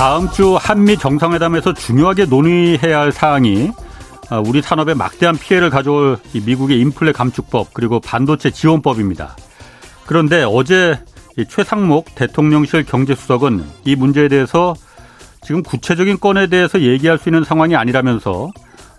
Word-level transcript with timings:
다음 0.00 0.30
주 0.30 0.56
한미 0.58 0.96
정상회담에서 0.96 1.74
중요하게 1.74 2.24
논의해야 2.24 3.00
할 3.00 3.12
사항이 3.12 3.70
아, 4.30 4.38
우리 4.38 4.62
산업에 4.62 4.94
막대한 4.94 5.36
피해를 5.36 5.68
가져올 5.68 6.16
미국의 6.32 6.80
인플레 6.80 7.12
감축법 7.12 7.74
그리고 7.74 8.00
반도체 8.00 8.50
지원법입니다. 8.50 9.36
그런데 10.06 10.42
어제 10.42 10.98
최상목 11.46 12.14
대통령실 12.14 12.86
경제수석은 12.86 13.62
이 13.84 13.94
문제에 13.94 14.28
대해서 14.28 14.74
지금 15.42 15.62
구체적인 15.62 16.18
건에 16.18 16.46
대해서 16.46 16.80
얘기할 16.80 17.18
수 17.18 17.28
있는 17.28 17.44
상황이 17.44 17.76
아니라면서 17.76 18.50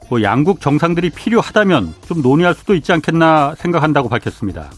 뭐 0.07 0.21
양국 0.21 0.61
정상들이 0.61 1.09
필요하다면 1.09 1.95
좀 2.07 2.21
논의할 2.21 2.53
수도 2.53 2.75
있지 2.75 2.93
않겠나 2.93 3.55
생각한다고 3.57 4.07
밝혔습니다. 4.07 4.69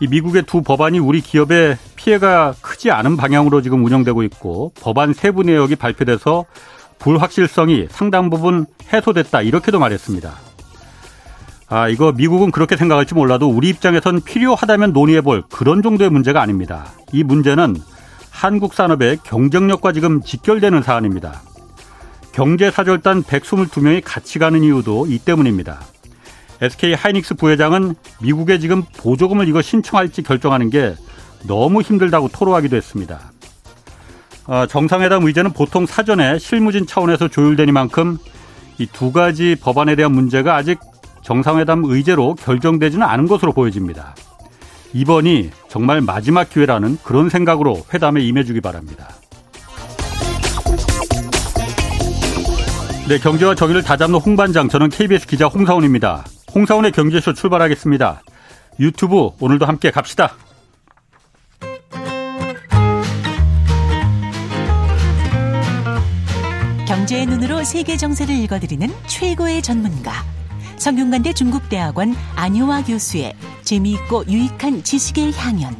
이 0.00 0.08
미국의 0.08 0.42
두 0.42 0.62
법안이 0.62 0.98
우리 0.98 1.20
기업에 1.20 1.78
피해가 1.96 2.54
크지 2.60 2.90
않은 2.90 3.16
방향으로 3.16 3.62
지금 3.62 3.84
운영되고 3.84 4.22
있고 4.24 4.72
법안 4.80 5.12
세부 5.12 5.42
내역이 5.42 5.76
발표돼서 5.76 6.44
불확실성이 6.98 7.86
상당 7.90 8.30
부분 8.30 8.66
해소됐다 8.92 9.42
이렇게도 9.42 9.78
말했습니다. 9.78 10.34
아 11.68 11.88
이거 11.88 12.12
미국은 12.12 12.50
그렇게 12.50 12.76
생각할지 12.76 13.14
몰라도 13.14 13.48
우리 13.48 13.68
입장에선 13.68 14.22
필요하다면 14.22 14.92
논의해볼 14.92 15.44
그런 15.50 15.82
정도의 15.82 16.10
문제가 16.10 16.42
아닙니다. 16.42 16.86
이 17.12 17.22
문제는 17.24 17.76
한국 18.30 18.74
산업의 18.74 19.18
경쟁력과 19.22 19.92
지금 19.92 20.20
직결되는 20.20 20.82
사안입니다. 20.82 21.40
경제사절단 22.32 23.22
122명이 23.22 24.02
같이 24.04 24.38
가는 24.40 24.62
이유도 24.62 25.06
이 25.06 25.18
때문입니다. 25.18 25.80
SK 26.60 26.94
하이닉스 26.94 27.34
부회장은 27.34 27.94
미국에 28.20 28.58
지금 28.58 28.82
보조금을 28.96 29.48
이거 29.48 29.62
신청할지 29.62 30.22
결정하는 30.22 30.70
게 30.70 30.94
너무 31.46 31.82
힘들다고 31.82 32.28
토로하기도 32.28 32.76
했습니다. 32.76 33.32
어, 34.46 34.66
정상회담 34.66 35.24
의제는 35.24 35.52
보통 35.52 35.86
사전에 35.86 36.38
실무진 36.38 36.86
차원에서 36.86 37.28
조율되니만큼 37.28 38.18
이 38.78 38.86
두 38.86 39.12
가지 39.12 39.56
법안에 39.60 39.94
대한 39.96 40.12
문제가 40.12 40.56
아직 40.56 40.78
정상회담 41.22 41.84
의제로 41.84 42.34
결정되지는 42.34 43.06
않은 43.06 43.26
것으로 43.28 43.52
보여집니다. 43.52 44.14
이번이 44.92 45.50
정말 45.68 46.00
마지막 46.00 46.50
기회라는 46.50 46.98
그런 47.02 47.28
생각으로 47.28 47.84
회담에 47.92 48.20
임해주기 48.22 48.60
바랍니다. 48.60 49.08
네, 53.08 53.18
경제와 53.18 53.54
정의를 53.54 53.82
다잡는 53.82 54.18
홍반장, 54.18 54.68
저는 54.68 54.88
KBS 54.88 55.26
기자 55.26 55.46
홍사원입니다. 55.46 56.24
홍사원의 56.54 56.92
경제쇼 56.92 57.34
출발하겠습니다. 57.34 58.22
유튜브 58.78 59.30
오늘도 59.40 59.66
함께 59.66 59.90
갑시다. 59.90 60.36
경제의 66.86 67.26
눈으로 67.26 67.64
세계 67.64 67.96
정세를 67.96 68.34
읽어드리는 68.36 68.88
최고의 69.06 69.62
전문가. 69.62 70.12
성균관대 70.76 71.32
중국대학원 71.32 72.14
안효화 72.36 72.84
교수의 72.84 73.34
재미있고 73.62 74.26
유익한 74.28 74.82
지식의 74.82 75.32
향연. 75.32 75.74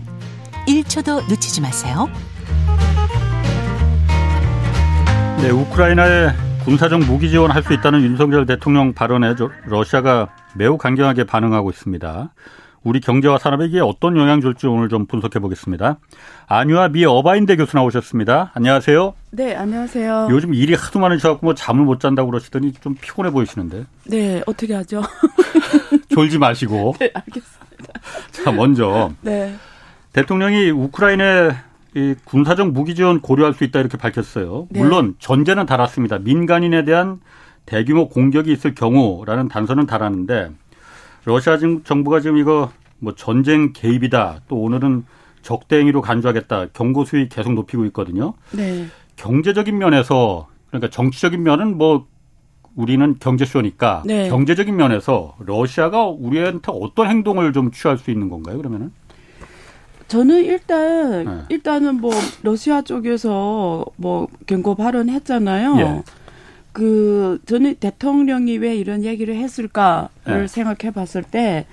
1초도 0.67 1.29
놓치지 1.29 1.61
마세요. 1.61 2.09
네, 5.41 5.51
우크라이나에 5.51 6.44
군사적 6.65 7.01
무기 7.01 7.29
지원할 7.29 7.63
수 7.63 7.75
있다는 7.75 8.03
윤석열 8.03 8.47
대통령 8.47 8.95
발언에 8.95 9.35
러시아가 9.67 10.29
매우 10.55 10.79
강경하게 10.79 11.25
반응하고 11.25 11.69
있습니다. 11.71 12.33
우리 12.85 13.01
경제와 13.01 13.39
산업에 13.39 13.67
이게 13.67 13.81
어떤 13.81 14.17
영향 14.17 14.41
줄지 14.41 14.67
오늘 14.67 14.89
좀 14.89 15.07
분석해 15.07 15.41
보겠습니다. 15.41 15.99
안유아 16.47 16.89
미 16.89 17.05
어바인대 17.05 17.57
교수 17.57 17.77
나오셨습니다. 17.77 18.53
안녕하세요. 18.55 19.15
네, 19.33 19.55
안녕하세요. 19.55 20.29
요즘 20.31 20.55
일이 20.55 20.75
하도 20.75 20.99
많으셔갖고 21.01 21.47
뭐 21.47 21.55
잠을 21.55 21.85
못 21.85 22.01
잔다고 22.01 22.31
그러시더니 22.31 22.73
좀 22.73 22.95
피곤해 22.95 23.31
보이시는데. 23.31 23.85
네, 24.05 24.43
어떻게 24.47 24.75
하죠? 24.75 25.03
졸지 26.09 26.39
마시고. 26.39 26.95
네, 26.99 27.11
알겠습니다. 27.13 28.01
자, 28.31 28.53
먼저. 28.53 29.13
네. 29.21 29.55
대통령이 30.13 30.71
우크라이나에 30.71 31.53
이 31.95 32.15
군사적 32.25 32.73
무기 32.73 32.95
지원 32.95 33.21
고려할 33.21 33.55
수 33.55 33.65
있다 33.65 33.81
이렇게 33.81 33.97
밝혔어요. 33.97 34.67
네. 34.71 34.81
물론 34.81 35.15
전제는 35.19 35.67
달았습니다. 35.67 36.19
민간인에 36.19 36.85
대한 36.85 37.21
대규모 37.67 38.09
공격이 38.09 38.53
있을 38.53 38.75
경우라는 38.75 39.49
단서는 39.49 39.87
달았는데 39.87 40.51
러시아 41.25 41.57
정부가 41.85 42.21
지금 42.21 42.37
이거 42.37 42.71
뭐 42.99 43.15
전쟁 43.15 43.73
개입이다. 43.73 44.41
또 44.49 44.61
오늘은 44.61 45.05
적대 45.43 45.79
행위로 45.79 46.03
간주하겠다. 46.03 46.69
경고 46.73 47.05
수위 47.05 47.29
계속 47.29 47.53
높이고 47.53 47.85
있거든요. 47.87 48.35
네. 48.53 48.87
경제적인 49.17 49.79
면에서 49.79 50.49
그러니까 50.69 50.91
정치적인 50.91 51.43
면은 51.43 51.79
뭐 51.79 52.07
우리는 52.75 53.17
경제쇼니까 53.21 54.03
네. 54.05 54.29
경제적인 54.29 54.75
면에서 54.75 55.37
러시아가 55.39 56.07
우리한테 56.07 56.73
어떤 56.75 57.09
행동을 57.09 57.53
좀 57.53 57.71
취할 57.71 57.99
수 57.99 58.11
있는 58.11 58.29
건가요? 58.29 58.57
그러면은? 58.57 58.91
저는 60.09 60.45
일단 60.45 61.25
네. 61.25 61.43
일단은 61.49 62.01
뭐 62.01 62.13
러시아 62.43 62.83
쪽에서 62.83 63.85
뭐 63.97 64.29
경고 64.47 64.75
발언했잖아요. 64.75 65.77
예. 65.79 66.03
그 66.73 67.39
저는 67.47 67.77
대통령이 67.77 68.59
왜 68.59 68.77
이런 68.77 69.05
얘기를 69.05 69.37
했을까를 69.37 70.09
네. 70.27 70.47
생각해 70.47 70.93
봤을 70.93 71.23
때 71.23 71.67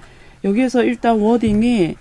여기에서 0.44 0.84
일단 0.84 1.20
워딩이 1.20 1.96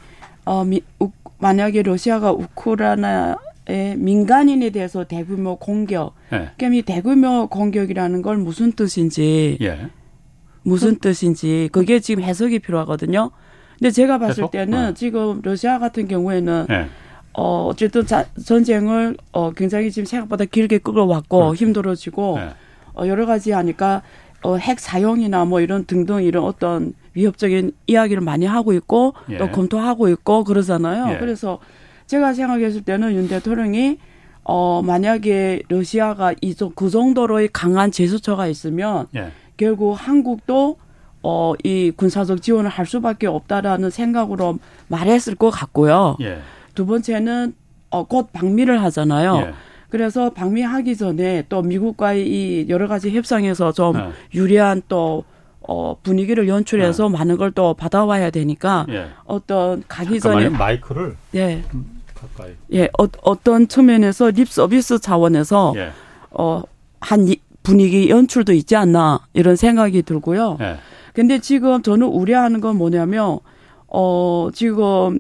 어 0.44 0.64
미, 0.64 0.82
우, 0.98 1.10
만약에 1.38 1.82
러시아가 1.82 2.32
우크라이나의 2.32 3.97
민간인에 3.97 4.70
대해서 4.70 5.04
대규모 5.04 5.56
공격, 5.56 6.14
네. 6.30 6.50
그럼 6.58 6.74
이 6.74 6.82
대규모 6.82 7.48
공격이라는 7.48 8.22
걸 8.22 8.36
무슨 8.36 8.72
뜻인지 8.72 9.58
예. 9.62 9.88
무슨 10.62 10.94
그, 10.94 11.00
뜻인지 11.00 11.70
그게 11.72 12.00
지금 12.00 12.22
해석이 12.22 12.58
필요하거든요. 12.58 13.30
근데 13.80 13.91
제가 13.91 14.18
봤을 14.18 14.42
해석? 14.44 14.50
때는 14.50 14.88
어. 14.91 14.94
지금 14.94 15.41
러시아 15.42 15.78
같은 15.78 16.06
경우에는 16.06 16.66
네. 16.68 16.86
어 17.32 17.66
어쨌든 17.66 18.06
자, 18.06 18.26
전쟁을 18.44 19.16
어 19.32 19.52
굉장히 19.52 19.91
지금 19.91 20.04
생각보다 20.04 20.44
길게 20.44 20.78
끌어왔고 20.78 21.38
그렇죠. 21.38 21.54
힘들어지고 21.54 22.38
네. 22.38 22.50
어, 22.94 23.06
여러 23.06 23.24
가지 23.24 23.52
하니까 23.52 24.02
어, 24.42 24.56
핵 24.56 24.80
사용이나 24.80 25.46
뭐 25.46 25.60
이런 25.62 25.86
등등 25.86 26.22
이런 26.22 26.44
어떤 26.44 26.92
위협적인 27.14 27.72
이야기를 27.86 28.22
많이 28.22 28.44
하고 28.44 28.74
있고 28.74 29.14
예. 29.30 29.38
또 29.38 29.50
검토하고 29.50 30.08
있고 30.10 30.44
그러잖아요. 30.44 31.14
예. 31.14 31.18
그래서 31.18 31.58
제가 32.06 32.34
생각했을 32.34 32.82
때는 32.82 33.14
윤 33.14 33.28
대통령이 33.28 33.98
어 34.44 34.82
만약에 34.82 35.62
러시아가 35.68 36.34
이쪽 36.42 36.74
그 36.74 36.91
정도로의 36.91 37.48
강한 37.52 37.91
제스처가 37.91 38.47
있으면 38.47 39.06
예. 39.16 39.30
결국 39.56 39.94
한국도 39.94 40.76
어 41.22 41.54
이 41.64 41.91
군사적 41.94 42.41
지원을 42.42 42.70
할 42.70 42.86
수밖에 42.86 43.26
없다라는 43.26 43.91
생각으로 43.91 44.58
말했을 44.88 45.34
것 45.34 45.50
같고요. 45.50 46.16
예. 46.20 46.38
두 46.75 46.86
번째는 46.86 47.54
어 47.91 48.04
곧 48.04 48.32
방미를 48.32 48.82
하잖아요. 48.84 49.36
예. 49.47 49.53
그래서 49.91 50.30
방미하기 50.30 50.97
전에 50.97 51.44
또 51.48 51.62
미국과의 51.62 52.26
이 52.28 52.66
여러 52.69 52.86
가지 52.86 53.10
협상에서 53.10 53.72
좀 53.72 53.97
네. 53.97 54.09
유리한 54.34 54.80
또 54.88 55.25
어, 55.62 55.97
분위기를 56.03 56.48
연출해서 56.48 57.09
네. 57.09 57.19
많은 57.19 57.36
걸 57.36 57.50
또 57.53 57.75
받아와야 57.75 58.30
되니까 58.30 58.86
예. 58.88 59.09
어떤 59.25 59.82
가기 59.88 60.20
전에 60.20 60.48
마이크를 60.48 61.16
예 61.34 61.62
가까이 62.14 62.53
예 62.72 62.84
어, 62.98 63.06
어떤 63.22 63.66
측면에서 63.69 64.30
립 64.30 64.48
서비스 64.48 64.98
차원에서 65.00 65.74
예. 65.77 65.91
어한 66.30 67.34
분위기 67.62 68.09
연출도 68.09 68.53
있지 68.54 68.77
않나 68.77 69.21
이런 69.34 69.56
생각이 69.56 70.03
들고요. 70.03 70.56
예. 70.60 70.77
근데 71.21 71.39
지금 71.39 71.83
저는 71.83 72.07
우려하는 72.07 72.63
건 72.63 72.77
뭐냐면 72.77 73.41
어 73.87 74.49
지금 74.55 75.19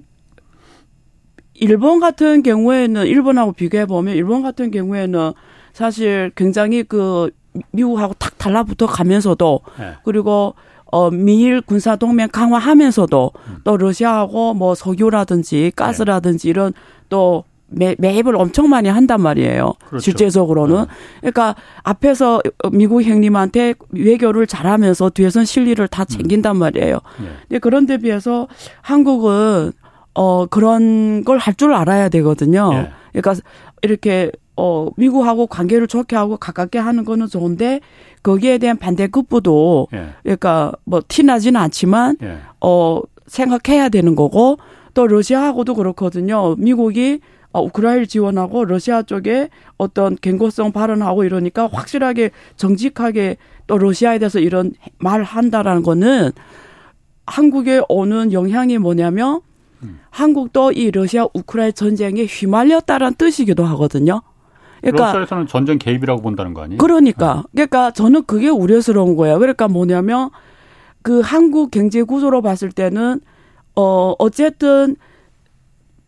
일본 1.52 2.00
같은 2.00 2.42
경우에는 2.42 3.06
일본하고 3.06 3.52
비교해 3.52 3.84
보면 3.84 4.14
일본 4.14 4.40
같은 4.40 4.70
경우에는 4.70 5.34
사실 5.74 6.32
굉장히 6.36 6.84
그 6.84 7.28
미국하고 7.72 8.14
탁 8.14 8.38
달라붙어 8.38 8.86
가면서도 8.86 9.60
네. 9.78 9.92
그리고 10.02 10.54
어 10.86 11.10
미일 11.10 11.60
군사 11.60 11.96
동맹 11.96 12.28
강화하면서도 12.32 13.32
음. 13.48 13.56
또 13.64 13.76
러시아하고 13.76 14.54
뭐 14.54 14.74
석유라든지 14.74 15.72
가스라든지 15.76 16.46
네. 16.46 16.48
이런 16.48 16.72
또 17.10 17.44
매, 17.70 17.94
매입을 17.98 18.36
엄청 18.36 18.68
많이 18.68 18.88
한단 18.88 19.20
말이에요. 19.22 19.72
그렇죠. 19.88 20.02
실제적으로는. 20.02 20.76
네. 20.76 20.86
그러니까 21.20 21.54
앞에서 21.82 22.42
미국 22.72 23.02
형님한테 23.02 23.74
외교를 23.90 24.46
잘하면서 24.46 25.10
뒤에선 25.10 25.44
실리를 25.44 25.86
다 25.88 26.02
음. 26.02 26.06
챙긴단 26.06 26.56
말이에요. 26.56 26.98
네. 27.48 27.58
그런데 27.60 27.96
비해서 27.98 28.48
한국은 28.82 29.72
어, 30.14 30.46
그런 30.46 31.22
걸 31.24 31.38
할 31.38 31.54
줄 31.56 31.72
알아야 31.72 32.08
되거든요. 32.08 32.70
예. 32.74 32.90
그러니까 33.20 33.42
이렇게 33.82 34.30
어, 34.56 34.88
미국하고 34.96 35.46
관계를 35.46 35.86
좋게 35.86 36.16
하고 36.16 36.36
가깝게 36.36 36.78
하는 36.78 37.04
거는 37.04 37.28
좋은데 37.28 37.80
거기에 38.22 38.58
대한 38.58 38.76
반대급부도 38.76 39.88
예. 39.94 40.08
그러니까 40.22 40.72
뭐 40.84 41.00
티나지는 41.06 41.58
않지만 41.60 42.16
예. 42.22 42.38
어, 42.60 43.00
생각해야 43.26 43.88
되는 43.88 44.14
거고 44.16 44.58
또 44.94 45.06
러시아하고도 45.06 45.74
그렇거든요. 45.76 46.56
미국이 46.58 47.20
어, 47.20 47.39
우크라이나를 47.58 48.06
지원하고 48.06 48.64
러시아 48.64 49.02
쪽에 49.02 49.48
어떤 49.76 50.16
경고성 50.20 50.72
발언하고 50.72 51.24
이러니까 51.24 51.66
확실하게 51.66 52.30
정직하게 52.56 53.36
또 53.66 53.78
러시아에 53.78 54.18
대해서 54.18 54.38
이런 54.38 54.72
말 54.98 55.22
한다라는 55.22 55.82
거는 55.82 56.30
한국에 57.26 57.82
오는 57.88 58.32
영향이 58.32 58.78
뭐냐면 58.78 59.40
음. 59.82 60.00
한국도 60.10 60.72
이 60.72 60.90
러시아 60.90 61.26
우크라이나 61.34 61.72
전쟁에 61.72 62.24
휘말렸다라는 62.24 63.14
뜻이기도 63.14 63.64
하거든요. 63.64 64.22
그러니까 64.80 65.06
러시아에서는 65.06 65.46
전쟁 65.46 65.78
개입이라고 65.78 66.22
본다는 66.22 66.54
거 66.54 66.62
아니에요? 66.62 66.78
그러니까 66.78 67.44
네. 67.52 67.66
그러니까 67.66 67.90
저는 67.92 68.24
그게 68.24 68.48
우려스러운 68.48 69.16
거예요. 69.16 69.38
그러니까 69.38 69.68
뭐냐면 69.68 70.30
그 71.02 71.20
한국 71.20 71.70
경제 71.70 72.02
구조로 72.02 72.42
봤을 72.42 72.70
때는 72.70 73.20
어 73.74 74.14
어쨌든 74.18 74.96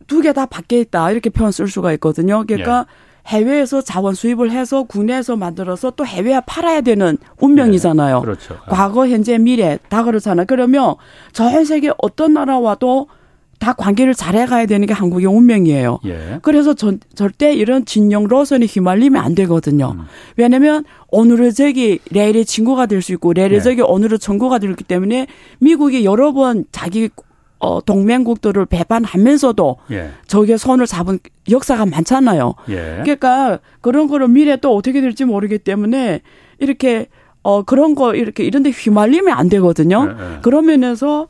두 0.07 0.21
개 0.21 0.33
다 0.33 0.45
밖에 0.45 0.79
있다 0.79 1.11
이렇게 1.11 1.29
표현 1.29 1.51
쓸 1.51 1.67
수가 1.67 1.93
있거든요. 1.93 2.43
그러니까 2.47 2.85
예. 2.89 3.13
해외에서 3.25 3.81
자원 3.81 4.15
수입을 4.15 4.51
해서 4.51 4.83
국내에서 4.83 5.37
만들어서 5.37 5.91
또 5.91 6.05
해외에 6.05 6.41
팔아야 6.45 6.81
되는 6.81 7.17
운명이잖아요. 7.39 8.17
예. 8.17 8.21
그렇죠. 8.21 8.57
과거, 8.67 9.07
현재, 9.07 9.37
미래 9.37 9.79
다 9.89 10.03
그렇잖아요. 10.03 10.45
그러면 10.47 10.95
전 11.31 11.63
세계 11.63 11.91
어떤 11.99 12.33
나라와도 12.33 13.07
다 13.59 13.71
관계를 13.71 14.13
잘해가야 14.13 14.65
되는 14.65 14.85
게 14.87 14.93
한국의 14.93 15.25
운명이에요. 15.25 15.99
예. 16.03 16.39
그래서 16.41 16.73
전, 16.73 16.99
절대 17.15 17.53
이런 17.53 17.85
진영 17.85 18.25
로선이 18.25 18.65
휘말리면 18.65 19.23
안 19.23 19.35
되거든요. 19.35 19.93
음. 19.95 20.03
왜냐하면 20.35 20.83
오늘의 21.09 21.53
적이 21.53 21.99
레일의 22.11 22.43
친구가 22.43 22.87
될 22.87 23.01
수 23.01 23.13
있고 23.13 23.31
레일의 23.31 23.63
적이 23.63 23.79
예. 23.79 23.83
오늘의 23.83 24.19
청구가 24.19 24.59
되기 24.59 24.83
때문에 24.83 25.27
미국이 25.59 26.03
여러 26.03 26.33
번 26.33 26.65
자기 26.73 27.09
어, 27.63 27.79
동맹국들을 27.79 28.65
배반하면서도 28.65 29.77
예. 29.91 30.09
저게 30.27 30.57
손을 30.57 30.85
잡은 30.85 31.19
역사가 31.49 31.85
많잖아요. 31.85 32.55
예. 32.67 32.99
그러니까 33.03 33.59
그런 33.79 34.09
거를 34.09 34.27
미래 34.27 34.57
또 34.57 34.75
어떻게 34.75 34.99
될지 34.99 35.23
모르기 35.23 35.59
때문에 35.59 36.19
이렇게 36.59 37.07
어 37.41 37.63
그런 37.63 37.95
거 37.95 38.15
이렇게 38.15 38.43
이런 38.43 38.63
데 38.63 38.69
휘말리면 38.69 39.33
안 39.37 39.47
되거든요. 39.47 40.09
예, 40.09 40.35
예. 40.35 40.39
그런 40.41 40.65
면에서 40.65 41.27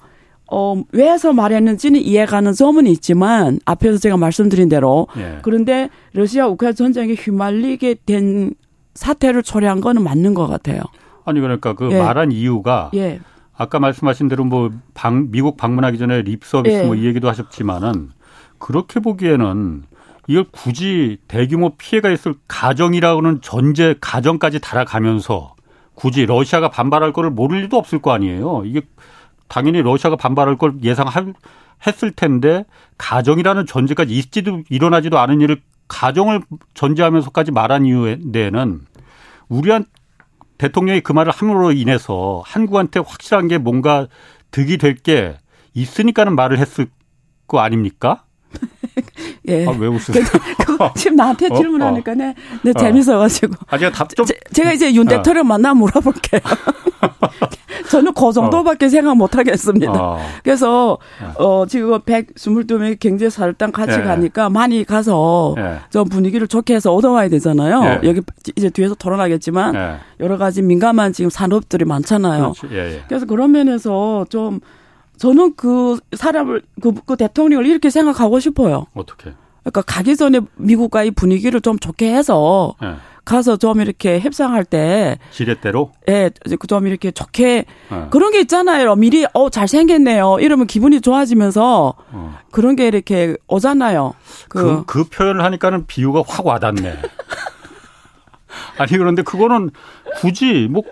어, 0.52 0.82
왜서 0.92 1.34
말했는지는 1.34 2.02
이해가는 2.02 2.54
점은 2.54 2.88
있지만 2.88 3.60
앞에서 3.66 4.00
제가 4.00 4.18
말씀드린 4.18 4.70
대로 4.70 5.08
예. 5.18 5.38
그런데 5.44 5.90
러시아 6.14 6.48
우크라이나 6.48 6.74
전쟁에 6.74 7.14
휘말리게 7.14 7.98
된 8.08 8.56
사태를 8.96 9.44
초래한 9.44 9.82
거는 9.82 10.04
맞는 10.04 10.34
것 10.34 10.48
같아요. 10.48 10.82
아니 11.26 11.40
그러니까 11.40 11.74
그 11.74 11.92
예. 11.92 12.00
말한 12.00 12.32
이유가 12.32 12.90
예. 12.96 13.20
아까 13.56 13.80
말씀하신 13.80 14.28
대로 14.28 14.44
뭐 14.46 14.72
방, 14.94 15.32
미국 15.32 15.58
방문하기 15.58 15.98
전에 15.98 16.22
립 16.24 16.44
서비스 16.44 16.76
예. 16.76 16.86
뭐이 16.86 17.06
얘기도 17.06 17.30
하셨지만은 17.30 18.12
그렇게 18.58 19.00
보기에는 19.00 19.84
이걸 20.28 20.46
굳이 20.52 21.18
대규모 21.28 21.76
피해가 21.76 22.10
있을 22.10 22.34
가정이라고는 22.48 23.42
전제 23.42 23.96
가정까지 24.00 24.60
달아가면서 24.60 25.56
굳이 25.96 26.26
러시아가 26.26 26.70
반발할 26.70 27.14
거를 27.14 27.30
모를 27.30 27.62
리도 27.62 27.78
없을 27.78 28.00
거 28.00 28.12
아니에요. 28.12 28.64
이게 28.66 28.82
당연히 29.48 29.82
러시아가 29.82 30.16
반발할 30.16 30.58
걸 30.58 30.76
예상했을 30.82 32.12
텐데 32.16 32.66
가정이라는 32.98 33.66
전제까지 33.66 34.16
있지도 34.18 34.64
일어나지도 34.70 35.20
않은 35.20 35.42
일을 35.42 35.62
가정을 35.88 36.42
전제하면서까지 36.74 37.52
말한 37.52 37.86
이유에는 37.86 38.82
우리한 39.50 39.86
대통령이 40.64 41.02
그 41.02 41.12
말을 41.12 41.32
함으로 41.32 41.72
인해서 41.74 42.42
한국한테 42.46 43.02
확실한 43.06 43.48
게 43.50 43.58
뭔가 43.58 44.08
득이 44.52 44.78
될 44.78 44.96
게 44.96 45.36
있으니까는 45.74 46.36
말을 46.36 46.60
했을 46.60 46.88
거 47.48 47.60
아닙니까? 47.60 48.24
예. 49.50 49.66
아, 49.66 49.72
왜 49.72 49.88
웃으세요? 49.88 50.24
그, 50.24 50.78
그, 50.78 50.78
지금 50.96 51.18
나한테 51.18 51.48
어? 51.50 51.56
질문하니까 51.56 52.14
내, 52.14 52.34
내 52.64 52.70
어. 52.70 52.74
재밌어가지고. 52.74 53.56
아, 53.68 53.78
제가 53.78 53.92
답 53.92 54.16
좀. 54.16 54.26
제, 54.26 54.64
가 54.64 54.72
이제 54.72 54.94
윤 54.94 55.08
어. 55.08 55.10
대통령 55.10 55.48
만나 55.48 55.74
물어볼게요. 55.74 56.40
저는 57.90 58.14
그 58.14 58.32
정도밖에 58.32 58.86
어. 58.86 58.90
생각 58.90 59.16
못 59.16 59.36
하겠습니다. 59.36 59.92
어. 59.92 60.20
그래서, 60.44 60.98
어, 61.38 61.66
지금 61.68 62.00
122명 62.00 63.00
경제사를당 63.00 63.72
같이 63.72 64.00
예. 64.00 64.04
가니까 64.04 64.50
많이 64.50 64.84
가서 64.84 65.56
예. 65.58 65.80
좀 65.90 66.10
분위기를 66.10 66.48
좋게 66.48 66.76
해서 66.76 66.94
얻어와야 66.94 67.30
되잖아요. 67.30 68.00
예. 68.04 68.08
여기 68.08 68.22
이제 68.56 68.70
뒤에서 68.70 68.96
토론하겠지만 68.96 69.76
예. 69.76 69.98
여러 70.20 70.38
가지 70.38 70.62
민감한 70.62 71.14
지금 71.14 71.30
산업들이 71.30 71.86
많잖아요. 71.86 72.54
예, 72.72 72.78
예. 72.78 73.04
그래서 73.08 73.26
그런 73.26 73.52
면에서 73.52 74.26
좀 74.30 74.60
저는 75.18 75.54
그 75.56 76.00
사람을 76.16 76.64
그, 76.82 76.94
그 77.06 77.16
대통령을 77.16 77.66
이렇게 77.66 77.90
생각하고 77.90 78.40
싶어요. 78.40 78.86
어떻게? 78.94 79.34
그러니까 79.64 79.82
가기 79.82 80.18
전에 80.18 80.42
미국과의 80.56 81.12
분위기를 81.12 81.62
좀 81.62 81.80
좋게 81.80 82.14
해서 82.14 82.76
네. 82.82 82.96
가서 83.26 83.58
좀 83.58 83.80
이렇게 83.80 84.20
협상할 84.20 84.66
때 84.66 85.18
지렛대로 85.32 85.92
예, 86.10 86.30
좀 86.68 86.88
이렇게 86.88 87.12
좋게 87.12 87.66
네. 87.90 88.08
그런 88.10 88.32
게 88.32 88.42
있잖아요. 88.42 88.96
미리 88.96 89.26
어 89.34 89.50
잘생겼네요. 89.50 90.38
이러면 90.40 90.68
기분이 90.68 91.02
좋아지면서 91.02 91.94
어. 92.12 92.40
그런 92.52 92.76
게 92.76 92.88
이렇게 92.88 93.38
오잖아요. 93.48 94.14
그, 94.50 94.60
그, 94.60 94.86
그 94.86 95.04
표현을 95.06 95.44
하니까는 95.44 95.86
비유가 95.88 96.24
확 96.28 96.46
와닿네. 96.46 96.98
아니 98.78 98.92
그런데 98.92 99.22
그거는 99.22 99.72
굳이 100.18 100.68
뭐 100.70 100.84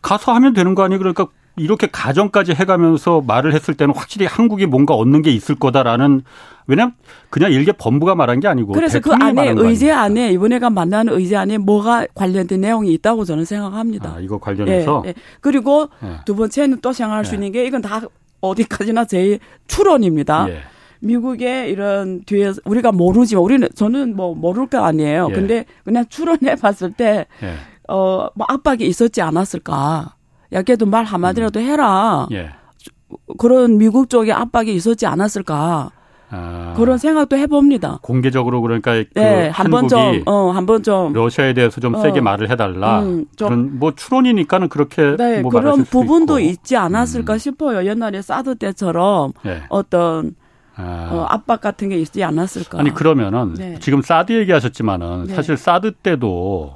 가서 0.00 0.32
하면 0.32 0.52
되는 0.52 0.74
거 0.74 0.82
아니에요? 0.82 0.98
그러니까 0.98 1.26
이렇게 1.56 1.86
가정까지 1.86 2.52
해가면서 2.52 3.22
말을 3.26 3.54
했을 3.54 3.74
때는 3.74 3.94
확실히 3.94 4.26
한국이 4.26 4.66
뭔가 4.66 4.94
얻는 4.94 5.22
게 5.22 5.30
있을 5.30 5.54
거다라는 5.54 6.22
왜냐면 6.66 6.94
그냥 7.28 7.52
일개 7.52 7.72
법무가 7.72 8.14
말한 8.14 8.40
게 8.40 8.48
아니고 8.48 8.72
그래서 8.72 9.00
그 9.00 9.12
안에 9.12 9.54
의제 9.56 9.90
안에 9.90 10.30
이번에가 10.32 10.70
만나는 10.70 11.12
의제 11.14 11.36
안에 11.36 11.58
뭐가 11.58 12.06
관련된 12.14 12.60
내용이 12.60 12.92
있다고 12.94 13.24
저는 13.24 13.44
생각합니다. 13.44 14.14
아, 14.16 14.20
이거 14.20 14.38
관련해서 14.38 15.02
예, 15.04 15.10
예. 15.10 15.14
그리고 15.40 15.88
예. 16.02 16.20
두 16.24 16.36
번째는 16.36 16.80
또 16.80 16.92
생각할 16.92 17.24
수 17.24 17.32
예. 17.32 17.36
있는 17.36 17.52
게 17.52 17.66
이건 17.66 17.82
다 17.82 18.00
어디까지나 18.40 19.04
제 19.06 19.38
추론입니다. 19.66 20.46
예. 20.48 20.60
미국의 21.00 21.70
이런 21.70 22.22
뒤에 22.24 22.52
우리가 22.64 22.92
모르지만 22.92 23.42
우리는 23.42 23.68
저는 23.74 24.14
뭐 24.16 24.34
모를 24.34 24.68
거 24.68 24.84
아니에요. 24.84 25.28
예. 25.30 25.34
근데 25.34 25.64
그냥 25.84 26.06
추론해 26.08 26.54
봤을 26.56 26.92
때 26.92 27.26
어, 27.88 28.28
뭐 28.34 28.46
압박이 28.48 28.86
있었지 28.86 29.20
않았을까. 29.20 30.14
야, 30.52 30.62
걔도 30.62 30.86
말 30.86 31.04
한마디라도 31.04 31.60
음. 31.60 31.64
해라. 31.64 32.26
예. 32.32 32.50
그런 33.38 33.78
미국 33.78 34.08
쪽에 34.08 34.32
압박이 34.32 34.74
있었지 34.74 35.06
않았을까. 35.06 35.90
아, 36.34 36.72
그런 36.76 36.96
생각도 36.96 37.36
해봅니다. 37.36 37.98
공개적으로 38.00 38.62
그러니까 38.62 38.94
그 38.94 39.06
네, 39.14 39.50
한번 39.50 39.86
좀, 39.86 40.22
어, 40.24 40.50
한번 40.50 40.82
좀 40.82 41.12
러시아에 41.12 41.52
대해서 41.52 41.78
좀 41.78 41.94
어, 41.94 42.00
세게 42.00 42.22
말을 42.22 42.50
해달라. 42.50 43.02
음, 43.02 43.26
좀, 43.36 43.48
그런 43.48 43.78
뭐 43.78 43.94
추론이니까는 43.94 44.70
그렇게 44.70 45.14
네, 45.16 45.42
뭐 45.42 45.50
그런 45.50 45.84
부분도 45.84 46.40
있지 46.40 46.74
않았을까 46.74 47.34
음. 47.34 47.38
싶어요. 47.38 47.86
옛날에 47.86 48.22
사드 48.22 48.54
때처럼 48.54 49.34
네. 49.44 49.62
어떤 49.68 50.34
아. 50.74 51.10
어, 51.12 51.26
압박 51.28 51.60
같은 51.60 51.90
게 51.90 51.98
있지 51.98 52.24
않았을까. 52.24 52.80
아니 52.80 52.94
그러면은 52.94 53.52
네. 53.52 53.78
지금 53.80 54.00
사드 54.00 54.32
얘기하셨지만은 54.32 55.26
네. 55.26 55.34
사실 55.34 55.58
사드 55.58 55.92
때도 55.96 56.72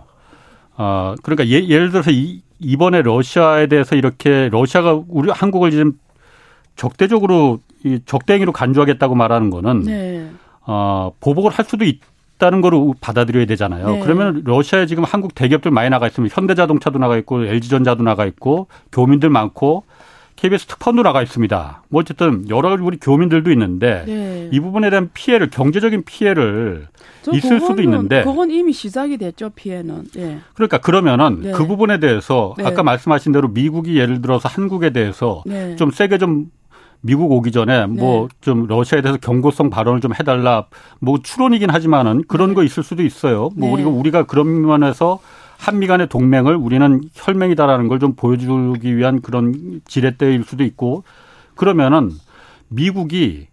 어 0.77 1.15
그러니까 1.23 1.47
예, 1.47 1.67
예를 1.67 1.91
들어서 1.91 2.11
이 2.11 2.43
이번에 2.59 3.03
러시아에 3.03 3.67
대해서 3.67 3.97
이렇게 3.97 4.49
러시아가 4.51 5.01
우리 5.09 5.31
한국을 5.31 5.71
지금 5.71 5.93
적대적으로 6.77 7.61
이 7.85 8.01
적대행위로 8.05 8.53
간주하겠다고 8.53 9.15
말하는 9.15 9.51
거는 9.51 9.83
네. 9.83 10.31
어, 10.67 11.13
보복을 11.21 11.51
할 11.51 11.65
수도 11.65 11.85
있다는 11.85 12.61
거로 12.61 12.95
받아들여야 13.01 13.47
되잖아요. 13.47 13.91
네. 13.91 14.01
그러면 14.01 14.43
러시아에 14.45 14.87
지금 14.87 15.05
한국 15.05 15.35
대기업들 15.35 15.71
많이 15.71 15.91
나가 15.91 16.07
있으면 16.07 16.29
현대자동차도 16.33 16.99
나가 16.99 17.17
있고 17.19 17.45
LG전자도 17.45 18.03
나가 18.03 18.27
있고 18.27 18.67
교민들 18.93 19.31
많고 19.31 19.85
KBS 20.37 20.67
특파원도 20.67 21.03
나가 21.03 21.23
있습니다. 21.23 21.83
뭐 21.89 22.01
어쨌든 22.01 22.49
여러 22.49 22.77
우리 22.81 22.99
교민들도 22.99 23.51
있는데 23.53 24.05
네. 24.07 24.51
이 24.53 24.61
부분에 24.61 24.91
대한 24.91 25.11
피해를 25.13 25.51
경제적인 25.51 26.05
피해를 26.05 26.89
있을 27.33 27.61
수도 27.61 27.83
있는데 27.83 28.23
그건 28.23 28.51
이미 28.51 28.73
시작이 28.73 29.17
됐죠 29.17 29.51
피해는. 29.51 30.05
네. 30.15 30.39
그러니까 30.55 30.79
그러면은 30.79 31.41
네. 31.43 31.53
그 31.53 31.67
부분에 31.67 31.99
대해서 31.99 32.55
네. 32.59 32.65
아까 32.65 32.83
말씀하신 32.83 33.33
대로 33.33 33.49
미국이 33.49 33.99
예를 33.99 34.21
들어서 34.23 34.49
한국에 34.49 34.91
대해서 34.91 35.43
네. 35.47 35.75
좀 35.77 35.91
세게 35.91 36.19
좀 36.19 36.51
미국 37.01 37.33
오기 37.33 37.53
전에 37.53 37.87
뭐좀 37.87 38.63
네. 38.63 38.67
러시아에 38.69 39.03
대해서 39.03 39.19
경고성 39.19 39.71
발언을 39.71 40.01
좀 40.01 40.13
해달라 40.15 40.67
뭐 41.01 41.19
추론이긴 41.23 41.71
하지만은 41.71 42.25
그런 42.29 42.55
거 42.55 42.63
있을 42.63 42.83
수도 42.83 43.03
있어요. 43.03 43.51
뭐 43.57 43.73
우리가 43.73 43.89
우리가 43.89 44.23
그런 44.25 44.67
면에서 44.67 45.19
한미 45.59 45.87
간의 45.87 46.09
동맹을 46.09 46.55
우리는 46.57 47.01
혈맹이다라는 47.15 47.89
걸 47.89 47.99
좀 47.99 48.15
보여주기 48.15 48.97
위한 48.97 49.21
그런 49.23 49.81
지렛대일 49.87 50.45
수도 50.45 50.65
있고 50.65 51.05
그러면은 51.55 52.11
미국이 52.69 53.49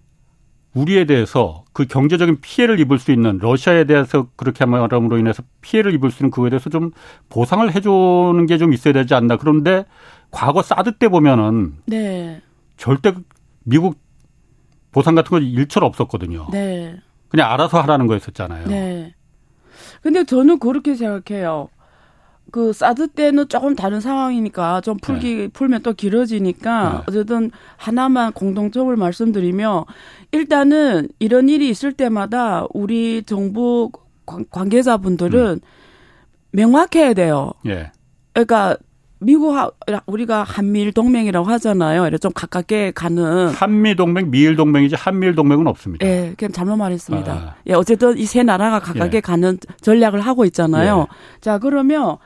우리에 0.74 1.05
대해서 1.05 1.63
그 1.72 1.86
경제적인 1.86 2.41
피해를 2.41 2.79
입을 2.79 2.98
수 3.00 3.12
있는 3.12 3.38
러시아에 3.38 3.83
대해서 3.86 4.27
그렇게 4.36 4.65
말함으로 4.65 5.17
인해서 5.17 5.43
피해를 5.62 5.93
입을 5.93 6.10
수 6.12 6.24
있는 6.24 6.31
그거에 6.31 6.50
대해서 6.50 6.69
좀 6.69 6.91
보상을 7.29 7.74
해주는 7.74 8.45
게 8.48 8.57
좀 8.57 8.74
있어야 8.74 8.93
되지 8.93 9.13
않나. 9.13 9.38
그런데 9.38 9.86
과거 10.31 10.62
사드 10.63 10.98
때 10.98 11.07
보면은 11.10 11.75
네. 11.86 12.41
절대 12.75 13.13
미국 13.63 14.00
보상 14.91 15.15
같은 15.15 15.29
거 15.29 15.39
일철 15.39 15.83
없었거든요. 15.83 16.48
네. 16.51 16.98
그냥 17.29 17.51
알아서 17.51 17.79
하라는 17.81 18.07
거였었잖아요. 18.07 18.67
네. 18.67 19.13
근데 20.01 20.24
저는 20.25 20.60
그렇게 20.60 20.95
생각해요. 20.95 21.69
그 22.51 22.71
사드 22.71 23.09
때는 23.09 23.47
조금 23.47 23.75
다른 23.75 24.00
상황이니까 24.00 24.81
좀 24.81 24.97
풀기 24.97 25.35
네. 25.35 25.47
풀면 25.47 25.81
또 25.81 25.93
길어지니까 25.93 26.91
네. 26.91 27.03
어쨌든 27.07 27.51
하나만 27.77 28.31
공동적으로 28.33 28.95
말씀드리며 28.97 29.85
일단은 30.31 31.09
이런 31.19 31.50
일이 31.50 31.69
있을 31.69 31.93
때마다 31.93 32.67
우리 32.73 33.23
정부 33.23 33.91
관계자분들은 34.51 35.39
음. 35.41 35.59
명확해야 36.51 37.13
돼요. 37.13 37.53
예. 37.65 37.91
그러니까 38.33 38.77
미국 39.24 39.56
우리가 40.06 40.44
한미일 40.44 40.92
동맹이라고 40.92 41.46
하잖아요. 41.51 42.06
이래 42.08 42.18
좀 42.18 42.32
가깝게 42.34 42.92
가는 42.92 43.48
한미 43.50 43.96
동맹, 43.96 44.30
미일 44.32 44.56
동맹이지 44.56 44.96
한미일 44.96 45.36
동맹은 45.36 45.68
없습니다. 45.68 46.06
예, 46.06 46.34
그냥 46.38 46.51
잘못 46.51 46.75
말했습니다. 46.77 47.32
아. 47.34 47.56
예, 47.68 47.74
어쨌든 47.74 48.18
이 48.18 48.25
세 48.25 48.44
나라가 48.44 48.80
가깝게 48.80 49.18
예. 49.18 49.22
가는 49.22 49.58
전략을 49.82 50.22
하고 50.22 50.46
있잖아요. 50.46 51.08
예. 51.10 51.39
자, 51.42 51.58
그러면 51.60 52.18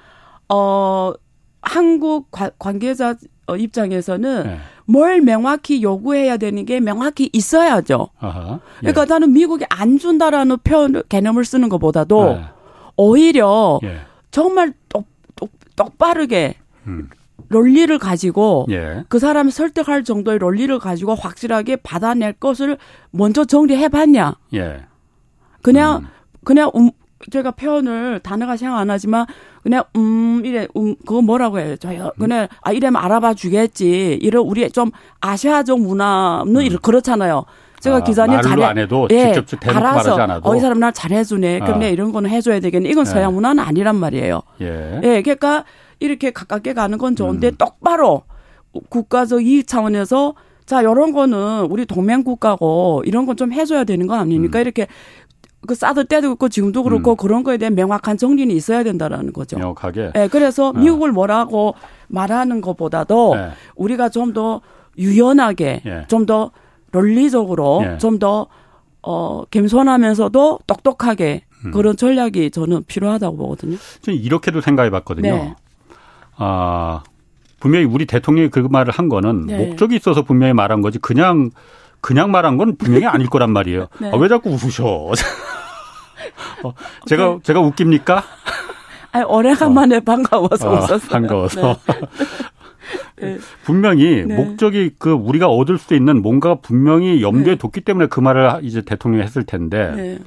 어 0.49 1.13
한국 1.61 2.29
관계자 2.59 3.15
어, 3.47 3.55
입장에서는 3.55 4.43
예. 4.45 4.57
뭘 4.85 5.21
명확히 5.21 5.81
요구해야 5.81 6.37
되는 6.37 6.65
게 6.65 6.79
명확히 6.79 7.29
있어야죠. 7.33 8.09
아하. 8.19 8.59
예. 8.83 8.91
그러니까 8.91 9.05
나는 9.05 9.33
미국이 9.33 9.65
안 9.69 9.97
준다라는 9.97 10.57
표현 10.63 11.01
개념을 11.09 11.43
쓰는 11.45 11.67
것보다도 11.69 12.37
예. 12.39 12.45
오히려 12.95 13.79
정말 14.31 14.73
똑, 14.89 15.05
똑, 15.35 15.51
똑바르게 15.75 16.55
음. 16.87 17.09
논리를 17.49 17.97
가지고 17.99 18.65
예. 18.69 19.03
그 19.09 19.19
사람을 19.19 19.51
설득할 19.51 20.03
정도의 20.03 20.39
논리를 20.39 20.77
가지고 20.79 21.15
확실하게 21.15 21.77
받아낼 21.77 22.33
것을 22.33 22.77
먼저 23.11 23.45
정리해 23.45 23.89
봤냐. 23.89 24.35
예. 24.53 24.81
그냥 25.61 25.97
음. 25.97 26.07
그냥 26.43 26.71
음, 26.75 26.89
제가 27.31 27.51
표현을 27.51 28.19
단어가 28.21 28.57
생각 28.57 28.77
안 28.79 28.89
하지만 28.89 29.25
그냥 29.63 29.83
음 29.95 30.41
이래 30.45 30.67
음 30.75 30.95
그거 31.05 31.21
뭐라고 31.21 31.59
해요? 31.59 31.75
저요. 31.77 32.11
그냥 32.19 32.47
아 32.61 32.71
이래면 32.71 33.01
알아봐 33.01 33.33
주겠지. 33.33 34.17
이런 34.21 34.45
우리 34.45 34.69
좀 34.71 34.91
아시아적 35.21 35.79
문화는 35.79 36.55
음. 36.55 36.77
그렇잖아요. 36.81 37.45
제가 37.79 37.97
아, 37.97 37.99
기자님 38.03 38.41
잘해 38.41 38.63
안 38.63 38.77
해도 38.77 39.07
예, 39.11 39.33
직접 39.33 39.59
대놓고 39.59 39.79
말하지 39.79 40.09
않아도 40.09 40.49
어, 40.49 40.55
이 40.55 40.59
사람 40.59 40.79
날 40.79 40.91
잘해주네. 40.93 41.59
근데 41.59 41.85
아. 41.85 41.89
이런 41.89 42.11
거는 42.11 42.29
해줘야 42.29 42.59
되겠네. 42.59 42.89
이건 42.89 43.03
네. 43.03 43.11
서양 43.11 43.33
문화는 43.35 43.63
아니란 43.63 43.95
말이에요. 43.97 44.41
예. 44.61 44.99
예, 45.03 45.21
그러니까 45.21 45.63
이렇게 45.99 46.31
가깝게 46.31 46.73
가는 46.73 46.97
건 46.97 47.15
좋은데 47.15 47.49
음. 47.49 47.55
똑바로 47.57 48.23
국가적 48.89 49.43
이익 49.45 49.67
차원에서 49.67 50.35
자, 50.65 50.83
요런 50.83 51.13
거는 51.13 51.67
우리 51.69 51.85
동맹 51.85 52.23
국가고 52.23 53.03
이런 53.05 53.25
건 53.25 53.37
좀 53.37 53.53
해줘야 53.53 53.83
되는 53.85 54.05
거 54.07 54.15
아닙니까? 54.15 54.59
음. 54.59 54.61
이렇게 54.61 54.87
그 55.65 55.75
사드 55.75 56.05
때도 56.05 56.27
그렇고 56.27 56.49
지금도 56.49 56.83
그렇고 56.83 57.11
음. 57.11 57.15
그런 57.15 57.43
거에 57.43 57.57
대한 57.57 57.73
명확한 57.75 58.17
정리는 58.17 58.53
있어야 58.55 58.83
된다라는 58.83 59.33
거죠. 59.33 59.57
명확하게. 59.57 60.11
네, 60.13 60.27
그래서 60.27 60.71
네. 60.73 60.81
미국을 60.81 61.11
뭐라고 61.11 61.73
말하는 62.07 62.61
것보다도 62.61 63.35
네. 63.35 63.49
우리가 63.75 64.09
좀 64.09 64.33
더 64.33 64.61
유연하게 64.97 65.81
네. 65.85 66.05
좀더 66.07 66.51
논리적으로 66.91 67.81
네. 67.81 67.97
좀더 67.97 68.47
어, 69.03 69.43
겸손하면서도 69.51 70.59
똑똑하게 70.67 71.43
음. 71.65 71.71
그런 71.71 71.95
전략이 71.95 72.51
저는 72.51 72.83
필요하다고 72.85 73.37
보거든요. 73.37 73.77
저는 74.01 74.19
이렇게도 74.19 74.61
생각해 74.61 74.89
봤거든요. 74.89 75.33
네. 75.35 75.55
아, 76.37 77.03
분명히 77.59 77.85
우리 77.85 78.05
대통령이 78.05 78.49
그 78.49 78.59
말을 78.59 78.93
한 78.93 79.09
거는 79.09 79.47
네. 79.47 79.57
목적이 79.57 79.95
있어서 79.95 80.21
분명히 80.21 80.53
말한 80.53 80.81
거지 80.81 80.99
그냥 80.99 81.49
그냥 82.01 82.31
말한 82.31 82.57
건 82.57 82.77
분명히 82.77 83.05
아닐 83.05 83.27
거란 83.27 83.51
말이에요. 83.51 83.87
네. 83.99 84.11
아, 84.11 84.15
왜 84.15 84.27
자꾸 84.27 84.51
웃으셔? 84.51 84.85
어, 86.63 86.73
제가 87.05 87.25
네. 87.27 87.39
제가 87.43 87.59
웃깁니까? 87.59 88.23
아니, 89.11 89.25
오래간만에 89.25 89.97
어. 89.97 89.99
반가워서 90.01 90.69
아, 90.69 90.79
웃었어요. 90.79 91.09
반가워서. 91.09 91.77
네. 93.17 93.33
네. 93.33 93.37
분명히 93.63 94.23
네. 94.25 94.35
목적이 94.35 94.91
그 94.99 95.11
우리가 95.11 95.47
얻을 95.47 95.77
수 95.77 95.95
있는 95.95 96.21
뭔가 96.21 96.55
분명히 96.55 97.23
염두에 97.23 97.53
네. 97.53 97.57
뒀기 97.57 97.81
때문에 97.81 98.07
그 98.07 98.19
말을 98.19 98.59
이제 98.61 98.81
대통령이 98.81 99.23
했을 99.23 99.43
텐데 99.43 100.19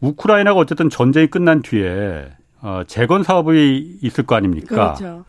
우크라이나가 0.00 0.60
어쨌든 0.60 0.90
전쟁이 0.90 1.28
끝난 1.28 1.62
뒤에 1.62 2.28
어, 2.60 2.82
재건 2.86 3.22
사업이 3.22 3.98
있을 4.02 4.24
거 4.24 4.34
아닙니까? 4.34 4.94
그렇죠. 4.94 5.24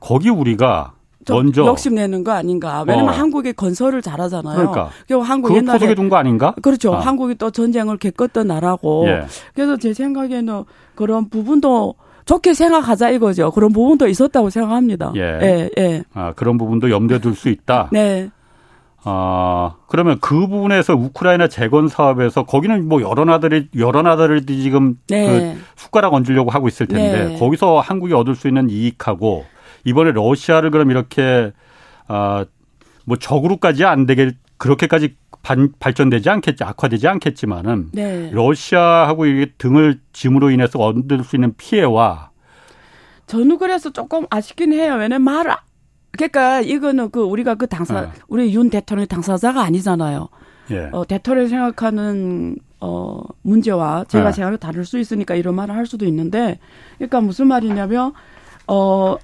거기 0.00 0.30
우리가 0.30 0.92
먼저 1.28 1.66
욕심내는 1.66 2.22
거 2.24 2.32
아닌가? 2.32 2.84
왜냐면 2.86 3.10
어. 3.10 3.12
한국이 3.12 3.52
건설을 3.52 4.00
잘하잖아요. 4.02 4.56
그러니까 4.56 4.90
그 5.08 5.18
한국 5.18 5.56
옛날에 5.56 5.78
포석에 5.78 5.94
둔거 5.94 6.16
아닌가? 6.16 6.54
그렇죠. 6.62 6.92
어. 6.92 6.98
한국이 6.98 7.34
또 7.34 7.50
전쟁을 7.50 7.98
겪었던 7.98 8.46
나라고. 8.46 9.06
예. 9.08 9.24
그래서 9.54 9.76
제 9.76 9.92
생각에는 9.92 10.64
그런 10.94 11.28
부분도 11.28 11.94
좋게 12.26 12.54
생각하자 12.54 13.10
이거죠. 13.10 13.50
그런 13.52 13.72
부분도 13.72 14.08
있었다고 14.08 14.50
생각합니다. 14.50 15.12
예. 15.16 15.20
예, 15.20 15.70
예. 15.78 16.02
아, 16.14 16.32
그런 16.34 16.58
부분도 16.58 16.90
염두에 16.90 17.18
둘 17.20 17.34
수 17.34 17.48
있다. 17.48 17.88
네. 17.92 18.30
아, 19.08 19.76
그러면 19.86 20.18
그 20.20 20.48
부분에서 20.48 20.94
우크라이나 20.94 21.46
재건 21.46 21.86
사업에서 21.86 22.42
거기는 22.42 22.88
뭐 22.88 23.00
여러 23.02 23.24
나라들이 23.24 23.68
여러 23.78 24.02
나라들이 24.02 24.44
지금 24.60 24.96
네. 25.08 25.54
그 25.54 25.60
숟가락 25.76 26.14
얹으려고 26.14 26.50
하고 26.50 26.66
있을 26.66 26.86
텐데 26.86 27.28
네. 27.28 27.38
거기서 27.38 27.78
한국이 27.78 28.12
얻을 28.14 28.34
수 28.34 28.48
있는 28.48 28.68
이익하고 28.68 29.44
이번에 29.86 30.12
러시아를 30.12 30.70
그럼 30.70 30.90
이렇게 30.90 31.52
아뭐 32.08 33.16
적으로까지 33.18 33.84
안 33.84 34.04
되게 34.04 34.32
그렇게까지 34.58 35.16
반, 35.42 35.72
발전되지 35.78 36.28
않겠지 36.28 36.64
악화되지 36.64 37.06
않겠지만은 37.06 37.90
네. 37.92 38.30
러시아하고 38.32 39.26
이게 39.26 39.52
등을 39.58 40.00
짐으로 40.12 40.50
인해서 40.50 40.80
얻을 40.80 41.22
수 41.22 41.36
있는 41.36 41.54
피해와 41.56 42.30
저는 43.26 43.58
그래서 43.58 43.90
조금 43.90 44.26
아쉽긴 44.28 44.72
해요. 44.72 44.94
왜냐면 44.94 45.22
말을 45.22 45.52
그러니까 46.12 46.60
이거는 46.60 47.10
그 47.10 47.20
우리가 47.20 47.54
그 47.54 47.68
당사 47.68 48.02
네. 48.02 48.08
우리 48.26 48.52
윤 48.54 48.70
대통령 48.70 49.06
당사자가 49.06 49.62
아니잖아요. 49.62 50.28
예. 50.72 50.88
어, 50.92 51.04
대통령 51.04 51.46
생각하는 51.46 52.56
어 52.80 53.20
문제와 53.42 54.04
제가 54.08 54.26
네. 54.26 54.32
생각을 54.32 54.58
다를 54.58 54.84
수 54.84 54.98
있으니까 54.98 55.34
이런 55.36 55.54
말을 55.54 55.74
할 55.74 55.86
수도 55.86 56.04
있는데 56.06 56.58
그러니까 56.96 57.20
무슨 57.20 57.46
말이냐면 57.46 58.12
어 58.66 59.16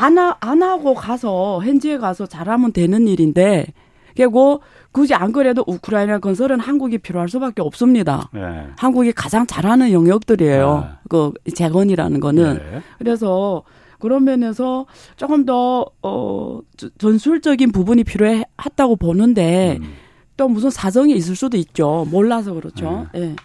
안 0.00 0.16
하, 0.16 0.36
안 0.40 0.62
하고 0.62 0.94
가서 0.94 1.60
현지에 1.62 1.98
가서 1.98 2.26
잘하면 2.26 2.72
되는 2.72 3.08
일인데 3.08 3.66
그리고 4.14 4.62
굳이 4.92 5.12
안 5.14 5.32
그래도 5.32 5.64
우크라이나 5.66 6.18
건설은 6.18 6.60
한국이 6.60 6.98
필요할 6.98 7.28
수밖에 7.28 7.62
없습니다. 7.62 8.30
네. 8.32 8.68
한국이 8.76 9.12
가장 9.12 9.46
잘하는 9.46 9.92
영역들이에요. 9.92 10.80
네. 10.80 10.88
그 11.08 11.32
재건이라는 11.54 12.20
거는. 12.20 12.54
네. 12.54 12.82
그래서 12.98 13.62
그런 13.98 14.24
면에서 14.24 14.86
조금 15.16 15.44
더, 15.44 15.86
어, 16.02 16.60
전술적인 16.98 17.72
부분이 17.72 18.04
필요했다고 18.04 18.96
보는데 18.96 19.78
음. 19.80 19.94
또 20.36 20.48
무슨 20.48 20.70
사정이 20.70 21.14
있을 21.14 21.34
수도 21.34 21.56
있죠. 21.56 22.06
몰라서 22.10 22.54
그렇죠. 22.54 23.06
예. 23.14 23.18
네. 23.18 23.36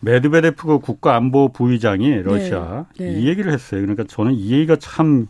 메드베데프 0.00 0.78
국가안보 0.78 1.50
부의장이 1.52 2.22
러시아 2.22 2.86
네. 2.96 3.06
네. 3.06 3.20
이 3.20 3.28
얘기를 3.28 3.52
했어요. 3.52 3.80
그러니까 3.82 4.04
저는 4.08 4.34
이 4.34 4.52
얘기가 4.52 4.76
참 4.76 5.26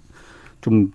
좀 0.61 0.93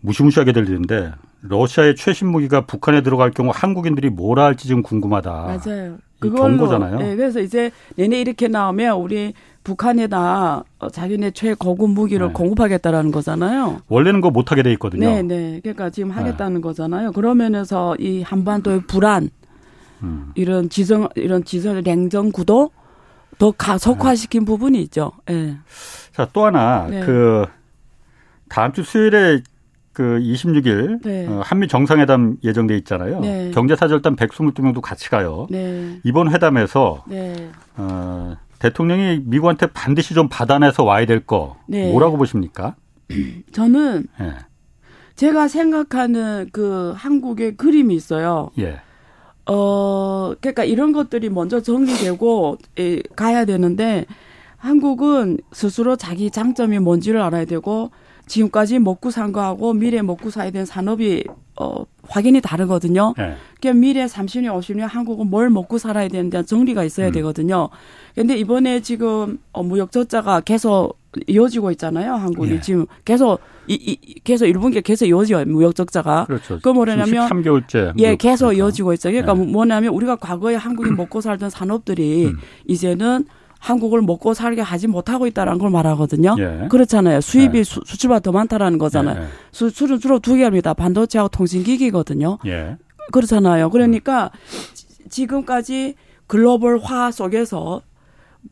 무시무시하게 0.00 0.52
들리는데 0.52 1.12
러시아의 1.40 1.96
최신 1.96 2.28
무기가 2.28 2.62
북한에 2.62 3.02
들어갈 3.02 3.30
경우 3.30 3.50
한국인들이 3.54 4.10
뭘 4.10 4.38
할지 4.38 4.66
지금 4.66 4.82
궁금하다. 4.82 5.30
맞아요. 5.30 5.98
그걸로, 6.20 6.48
경고잖아요. 6.48 6.98
네, 6.98 7.14
그래서 7.14 7.40
이제 7.40 7.70
내내 7.94 8.20
이렇게 8.20 8.48
나오면 8.48 8.96
우리 8.96 9.34
북한에다 9.62 10.64
어, 10.78 10.88
자기네 10.88 11.30
최고급 11.30 11.90
무기를 11.90 12.26
네. 12.28 12.32
공급하겠다라는 12.32 13.12
거잖아요. 13.12 13.82
원래는 13.88 14.20
거 14.20 14.30
못하게 14.30 14.64
돼 14.64 14.72
있거든요. 14.72 15.08
네, 15.08 15.22
네. 15.22 15.60
그러니까 15.62 15.90
지금 15.90 16.08
네. 16.08 16.14
하겠다는 16.16 16.54
네. 16.54 16.60
거잖아요. 16.60 17.12
그러면서 17.12 17.94
이 18.00 18.22
한반도의 18.22 18.82
불안, 18.88 19.30
음. 20.02 20.32
이런 20.34 20.68
지성, 20.68 21.08
이런 21.14 21.44
지설 21.44 21.82
냉전 21.84 22.32
구도 22.32 22.70
더 23.38 23.52
가속화시킨 23.52 24.40
네. 24.40 24.46
부분이 24.46 24.82
있죠. 24.82 25.12
예. 25.30 25.34
네. 25.34 25.56
자, 26.12 26.28
또 26.32 26.46
하나 26.46 26.88
네. 26.90 27.00
그 27.00 27.46
다음 28.48 28.72
주 28.72 28.82
수요일에 28.82 29.42
그 29.92 30.20
26일 30.20 31.02
네. 31.02 31.26
어, 31.26 31.40
한미 31.44 31.66
정상회담 31.66 32.36
예정돼 32.44 32.76
있잖아요. 32.78 33.20
네. 33.20 33.50
경제사절단 33.50 34.14
122명도 34.16 34.80
같이 34.80 35.10
가요. 35.10 35.48
네. 35.50 35.98
이번 36.04 36.32
회담에서 36.32 37.02
네. 37.08 37.50
어, 37.76 38.36
대통령이 38.60 39.22
미국한테 39.24 39.66
반드시 39.66 40.14
좀 40.14 40.28
받아내서 40.28 40.84
와야 40.84 41.04
될거 41.04 41.56
네. 41.66 41.90
뭐라고 41.90 42.16
보십니까? 42.16 42.76
저는 43.52 44.06
예. 44.20 44.34
제가 45.16 45.48
생각하는 45.48 46.48
그 46.52 46.92
한국의 46.96 47.56
그림이 47.56 47.92
있어요. 47.94 48.50
예. 48.58 48.80
어, 49.46 50.32
그러니까 50.40 50.62
이런 50.62 50.92
것들이 50.92 51.30
먼저 51.30 51.60
정리되고 51.60 52.58
에, 52.78 53.02
가야 53.16 53.44
되는데 53.46 54.04
한국은 54.58 55.38
스스로 55.52 55.96
자기 55.96 56.30
장점이 56.30 56.78
뭔지를 56.78 57.20
알아야 57.20 57.46
되고 57.46 57.90
지금까지 58.28 58.78
먹고 58.78 59.10
산 59.10 59.32
거하고 59.32 59.72
미래 59.72 60.02
먹고 60.02 60.30
사야 60.30 60.50
되는 60.50 60.66
산업이 60.66 61.24
어, 61.60 61.84
확인이 62.08 62.40
다르거든요. 62.40 63.14
네. 63.18 63.34
그러니까 63.60 63.80
미래 63.80 64.04
30년, 64.06 64.56
50년 64.58 64.86
한국은 64.86 65.28
뭘 65.28 65.50
먹고 65.50 65.78
살아야 65.78 66.06
되는 66.08 66.30
데 66.30 66.44
정리가 66.44 66.84
있어야 66.84 67.08
음. 67.08 67.12
되거든요. 67.12 67.68
근데 68.14 68.36
이번에 68.36 68.80
지금 68.80 69.38
어, 69.52 69.62
무역 69.62 69.90
적자가 69.90 70.40
계속 70.40 70.98
이어지고 71.26 71.70
있잖아요. 71.72 72.14
한국이 72.14 72.52
예. 72.52 72.60
지금 72.60 72.86
계속 73.04 73.40
이, 73.66 73.74
이 73.74 74.20
계속 74.20 74.46
일본계 74.46 74.82
계속 74.82 75.06
이어져요. 75.06 75.44
무역 75.46 75.74
적자가. 75.74 76.26
그렇죠. 76.26 76.60
그 76.62 76.68
뭐냐면 76.68 77.06
13개월째. 77.06 77.94
예, 77.98 78.14
계속 78.16 78.52
이어지고 78.52 78.92
있어요. 78.92 79.12
그러니까 79.12 79.32
예. 79.36 79.50
뭐냐면 79.50 79.92
우리가 79.94 80.16
과거에 80.16 80.54
한국이 80.54 80.90
먹고 80.92 81.20
살던 81.20 81.50
산업들이 81.50 82.26
음. 82.26 82.38
이제는 82.66 83.24
한국을 83.58 84.02
먹고 84.02 84.34
살게 84.34 84.60
하지 84.60 84.86
못하고 84.86 85.26
있다라는 85.26 85.58
걸 85.58 85.70
말하거든요. 85.70 86.36
예. 86.38 86.68
그렇잖아요. 86.68 87.20
수입이 87.20 87.58
예. 87.58 87.64
수, 87.64 87.82
출보다 87.84 88.20
더 88.20 88.32
많다라는 88.32 88.78
거잖아요. 88.78 89.22
예. 89.22 89.26
수출은 89.52 89.98
주로 90.00 90.18
두 90.18 90.36
개입니다. 90.36 90.74
반도체하고 90.74 91.28
통신기기거든요. 91.28 92.38
예. 92.46 92.76
그렇잖아요. 93.12 93.70
그러니까 93.70 94.30
지금까지 95.10 95.94
글로벌화 96.26 97.10
속에서 97.10 97.82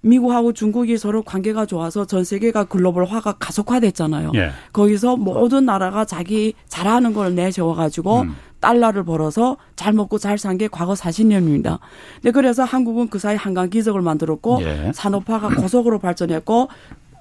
미국하고 0.01 0.53
중국이 0.53 0.99
서로 0.99 1.23
관계가 1.23 1.67
좋아서 1.67 2.05
전 2.05 2.25
세계가 2.25 2.65
글로벌화가 2.65 3.35
가속화됐잖아요. 3.35 4.33
예. 4.35 4.51
거기서 4.73 5.17
모든 5.17 5.65
나라가 5.65 6.05
자기 6.05 6.55
잘하는 6.69 7.13
걸 7.13 7.35
내세워가지고 7.35 8.23
음. 8.23 8.37
달러를 8.61 9.05
벌어서 9.05 9.57
잘 9.77 9.93
먹고 9.93 10.19
잘 10.19 10.39
산 10.39 10.57
게 10.59 10.69
과거 10.69 10.95
40년입니다. 10.95 11.79
근데 12.17 12.31
그래서 12.31 12.65
한국은 12.65 13.09
그 13.09 13.19
사이 13.19 13.37
한강 13.37 13.69
기적을 13.71 14.01
만들었고 14.03 14.59
예. 14.63 14.93
산업화가 14.95 15.49
고속으로 15.57 15.99
발전했고 15.99 16.69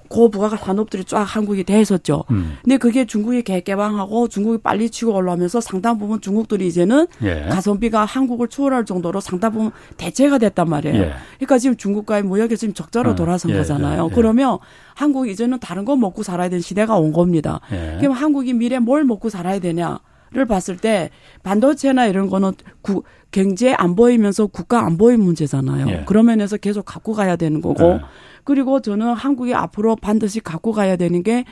고부가 0.08 0.50
산업들이 0.50 1.04
쫙 1.04 1.24
한국이 1.24 1.64
돼 1.64 1.80
있었죠. 1.80 2.22
음. 2.30 2.56
근데 2.62 2.76
그게 2.76 3.06
중국이 3.06 3.42
개개방하고 3.42 4.28
중국이 4.28 4.58
빨리 4.62 4.88
치고 4.88 5.12
올라오면서 5.12 5.60
상당 5.60 5.98
부분 5.98 6.20
중국들이 6.20 6.66
이제는 6.68 7.08
예. 7.22 7.46
가성비가 7.50 8.04
한국을 8.04 8.46
추월할 8.46 8.84
정도로 8.84 9.20
상당 9.20 9.50
부분 9.52 9.72
대체가 9.96 10.38
됐단 10.38 10.68
말이에요. 10.70 10.96
예. 10.96 11.12
그러니까 11.38 11.58
지금 11.58 11.76
중국과의 11.76 12.22
무역이 12.22 12.56
지금 12.56 12.72
적자로 12.72 13.10
어. 13.10 13.14
돌아선 13.16 13.50
예. 13.50 13.56
거잖아요. 13.56 14.04
예, 14.04 14.08
예. 14.08 14.14
그러면 14.14 14.58
한국 14.94 15.28
이제는 15.28 15.58
다른 15.58 15.84
거 15.84 15.96
먹고 15.96 16.22
살아야 16.22 16.48
되는 16.48 16.60
시대가 16.62 16.96
온 16.96 17.12
겁니다. 17.12 17.60
예. 17.72 17.96
그럼 17.98 18.12
한국이 18.12 18.52
미래 18.54 18.78
뭘 18.78 19.02
먹고 19.04 19.28
살아야 19.28 19.58
되냐? 19.58 19.98
를 20.32 20.44
봤을 20.44 20.76
때 20.76 21.10
반도체나 21.44 22.06
이런 22.06 22.28
거는 22.28 22.52
구, 22.82 23.04
경제 23.30 23.72
안 23.74 23.94
보이면서 23.94 24.46
국가 24.46 24.84
안 24.84 24.98
보인 24.98 25.20
문제잖아요. 25.20 25.86
예. 25.88 26.02
그런 26.04 26.26
면에서 26.26 26.56
계속 26.56 26.84
갖고 26.84 27.12
가야 27.12 27.36
되는 27.36 27.60
거고 27.60 27.84
예. 27.84 28.00
그리고 28.42 28.80
저는 28.80 29.12
한국이 29.14 29.54
앞으로 29.54 29.94
반드시 29.96 30.40
갖고 30.40 30.72
가야 30.72 30.96
되는 30.96 31.22
게 31.22 31.44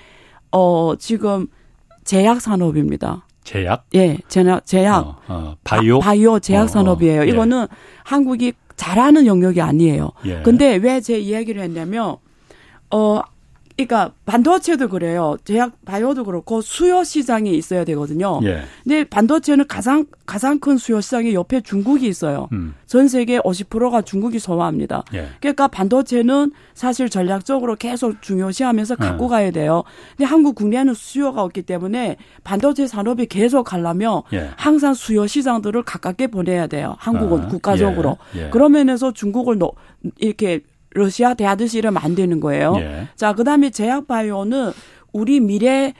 어, 0.51 0.95
지금 0.99 1.47
제약 2.03 2.41
산업입니다. 2.41 3.27
제약? 3.45 3.87
예, 3.95 4.19
제약, 4.29 4.67
제약. 4.67 5.07
어, 5.07 5.17
어, 5.29 5.57
바이오? 5.65 6.01
바, 6.01 6.15
이오 6.15 6.41
제약 6.41 6.63
어, 6.63 6.65
어, 6.65 6.67
산업이에요. 6.69 7.23
예. 7.23 7.29
이거는 7.29 7.67
한국이 8.03 8.55
잘하는 8.75 9.27
영역이 9.27 9.61
아니에요. 9.61 10.11
예. 10.27 10.43
근데 10.43 10.77
왜 10.77 11.01
제 11.01 11.19
이야기를 11.19 11.63
했냐면, 11.63 12.17
어, 12.91 13.21
그러니까 13.77 14.13
반도체도 14.25 14.89
그래요. 14.89 15.37
제약 15.45 15.85
바이오도 15.85 16.25
그렇고 16.25 16.61
수요 16.61 17.03
시장이 17.03 17.57
있어야 17.57 17.85
되거든요. 17.85 18.39
예. 18.45 18.63
근데 18.85 19.03
반도체는 19.05 19.67
가장 19.67 20.07
가장 20.27 20.61
큰 20.61 20.79
수요 20.79 21.01
시장이 21.01 21.35
옆에 21.35 21.61
중국이 21.61 22.07
있어요. 22.07 22.49
음. 22.53 22.75
전 22.87 23.09
세계 23.09 23.41
50%가 23.41 24.03
중국이 24.03 24.39
소화합니다. 24.39 25.03
예. 25.15 25.29
그러니까 25.41 25.67
반도체는 25.67 26.53
사실 26.75 27.11
전략적으로 27.11 27.75
계속 27.75 28.23
중요시하면서 28.23 28.95
갖고 28.97 29.25
예. 29.25 29.29
가야 29.29 29.51
돼요. 29.51 29.83
근데 30.17 30.25
한국 30.25 30.55
국내에는 30.55 30.95
수요가 30.95 31.43
없기 31.43 31.63
때문에 31.63 32.17
반도체 32.45 32.87
산업이 32.87 33.27
계속 33.27 33.65
가려면 33.65 34.23
예. 34.33 34.51
항상 34.57 34.95
수요 34.95 35.27
시장들을 35.27 35.83
가깝게 35.83 36.29
보내야 36.29 36.69
돼요. 36.69 36.95
한국은 37.01 37.43
아, 37.43 37.49
국가적으로. 37.49 38.19
예. 38.37 38.47
예. 38.47 38.51
그런 38.51 38.71
면에서 38.73 39.13
중국을 39.13 39.59
이렇게 40.19 40.61
러시아 40.95 41.35
대하듯이 41.35 41.79
이러면 41.79 42.03
안 42.03 42.15
되는 42.15 42.41
거예요. 42.41 42.77
예. 42.79 43.09
자, 43.17 43.35
그 43.35 43.45
다음에 43.45 43.71
제약 43.71 44.07
바이오는 44.07 44.73
우리 45.13 45.41
미래 45.41 45.93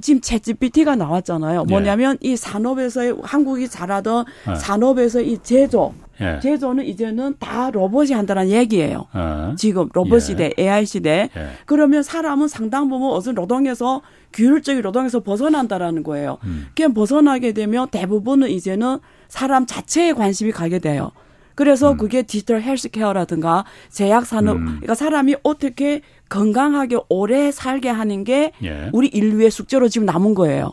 지금 0.00 0.20
챗 0.20 0.42
GPT가 0.42 0.96
나왔잖아요. 0.96 1.64
예. 1.66 1.70
뭐냐면 1.70 2.18
예. 2.24 2.32
이 2.32 2.36
산업에서의 2.36 3.16
한국이 3.22 3.68
잘하던 3.68 4.24
예. 4.50 4.54
산업에서 4.54 5.20
이 5.20 5.38
제조, 5.42 5.94
예. 6.20 6.38
제조는 6.42 6.84
이제는 6.84 7.36
다 7.38 7.70
로봇이 7.70 8.12
한다는 8.12 8.48
얘기예요. 8.50 9.06
어. 9.12 9.54
지금 9.56 9.88
로봇 9.92 10.16
예. 10.16 10.20
시대, 10.20 10.52
AI 10.58 10.84
시대. 10.84 11.30
예. 11.34 11.48
그러면 11.64 12.02
사람은 12.02 12.48
상당 12.48 12.88
부분 12.88 13.10
어떤 13.10 13.34
노동에서 13.34 14.02
규율적인 14.32 14.82
노동에서 14.82 15.20
벗어난다라는 15.20 16.02
거예요. 16.02 16.38
음. 16.44 16.66
그냥 16.74 16.92
벗어나게 16.92 17.52
되면 17.52 17.88
대부분은 17.88 18.50
이제는 18.50 18.98
사람 19.28 19.64
자체에 19.66 20.12
관심이 20.12 20.52
가게 20.52 20.78
돼요. 20.78 21.10
그래서 21.56 21.92
음. 21.92 21.96
그게 21.96 22.22
디지털 22.22 22.62
헬스케어라든가 22.62 23.64
제약 23.90 24.24
산업, 24.26 24.58
음. 24.58 24.64
그러니까 24.66 24.94
사람이 24.94 25.34
어떻게 25.42 26.02
건강하게 26.28 26.98
오래 27.08 27.50
살게 27.50 27.88
하는 27.88 28.22
게 28.22 28.52
예. 28.62 28.90
우리 28.92 29.08
인류의 29.08 29.50
숙제로 29.50 29.88
지금 29.88 30.04
남은 30.06 30.34
거예요. 30.34 30.72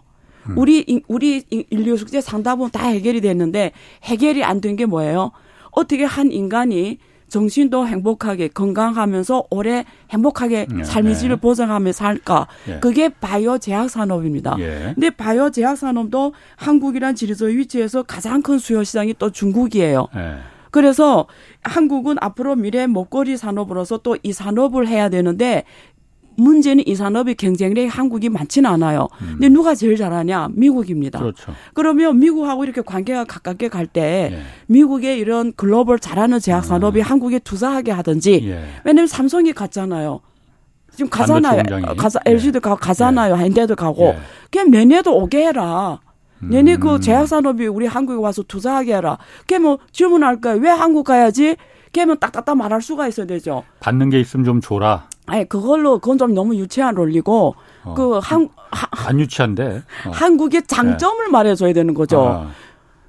음. 0.50 0.58
우리 0.58 1.02
우리 1.08 1.44
인류 1.50 1.98
숙제 1.98 2.20
상당부분 2.22 2.70
다 2.72 2.86
해결이 2.88 3.22
됐는데 3.22 3.72
해결이 4.04 4.44
안 4.44 4.60
된 4.62 4.76
게 4.76 4.86
뭐예요? 4.86 5.32
어떻게 5.72 6.04
한 6.04 6.32
인간이 6.32 7.00
정신도 7.30 7.88
행복하게 7.88 8.50
건강하면서 8.50 9.46
오래 9.50 9.86
행복하게 10.12 10.68
예. 10.80 10.84
삶의 10.84 11.18
질을 11.18 11.38
보장하며 11.38 11.92
살까? 11.94 12.48
예. 12.68 12.80
그게 12.80 13.10
바이오 13.10 13.58
제약 13.58 13.90
산업입니다. 13.90 14.56
예. 14.60 14.92
근데 14.94 15.10
바이오 15.10 15.50
제약 15.50 15.78
산업도 15.78 16.34
한국이란 16.58 17.16
지리적 17.16 17.48
위치에서 17.50 18.04
가장 18.04 18.42
큰 18.44 18.60
수요 18.60 18.84
시장이 18.84 19.16
또 19.18 19.32
중국이에요. 19.32 20.08
예. 20.16 20.36
그래서 20.74 21.28
한국은 21.62 22.16
앞으로 22.20 22.56
미래 22.56 22.88
먹거리 22.88 23.38
산업으로서 23.38 24.00
또 24.00 24.16
이 24.24 24.34
산업을 24.34 24.88
해야 24.88 25.08
되는데 25.10 25.66
문제는 26.36 26.88
이 26.88 26.96
산업의 26.96 27.36
경쟁력이 27.36 27.88
한국이 27.88 28.30
많지는 28.30 28.68
않아요. 28.72 29.08
음. 29.22 29.34
근데 29.34 29.50
누가 29.50 29.76
제일 29.76 29.96
잘하냐? 29.98 30.50
미국입니다. 30.54 31.20
그렇죠. 31.20 31.54
그러면 31.76 32.18
미국하고 32.20 32.64
이렇게 32.64 32.82
관계가 32.82 33.26
가깝게 33.26 33.68
갈때 33.70 34.32
예. 34.34 34.42
미국의 34.66 35.20
이런 35.20 35.54
글로벌 35.56 36.00
잘하는 36.00 36.40
제약 36.40 36.66
산업이 36.66 37.02
음. 37.02 37.04
한국에 37.04 37.38
투자하게 37.38 37.92
하든지 37.92 38.42
예. 38.50 38.64
왜냐면 38.84 39.06
삼성이 39.06 39.54
갔잖아요. 39.54 40.22
지금 40.96 41.10
가잖아요. 41.10 41.62
가자 41.98 42.20
LG도 42.26 42.58
예. 42.58 42.60
가, 42.62 42.76
가잖아요. 42.76 43.36
예. 43.36 43.40
현대도 43.40 43.76
가고. 43.76 44.06
예. 44.06 44.18
그냥 44.50 44.72
내년도 44.72 45.16
오게 45.16 45.46
해라. 45.48 46.00
내내 46.50 46.78
그 46.78 46.96
음. 46.96 47.02
제약산업이 47.02 47.68
우리 47.68 47.86
한국에 47.86 48.22
와서 48.22 48.44
투자하게 48.44 48.96
해라. 48.96 49.18
걔뭐 49.48 49.80
질문할 49.92 50.42
거야. 50.42 50.54
왜 50.56 50.70
한국 50.70 51.04
가야지? 51.06 51.56
걔면 51.92 52.20
딱딱딱 52.20 52.58
말할 52.58 52.82
수가 52.82 53.08
있어야 53.08 53.26
되죠. 53.28 53.64
받는 53.80 54.10
게 54.10 54.20
있으면 54.20 54.46
좀 54.46 54.62
줘라. 54.62 55.08
아니 55.26 55.48
그걸로 55.48 56.00
그건 56.00 56.18
좀 56.18 56.34
너무 56.34 56.56
유치한 56.56 56.96
논리고 56.96 57.56
어. 57.84 57.94
그한 57.94 58.50
안 59.08 59.20
유치한데 59.20 59.84
어. 60.08 60.12
한국의 60.12 60.64
장점을 60.68 61.26
네. 61.26 61.32
말해줘야 61.32 61.72
되는 61.74 61.94
거죠. 61.94 62.22
아. 62.22 62.48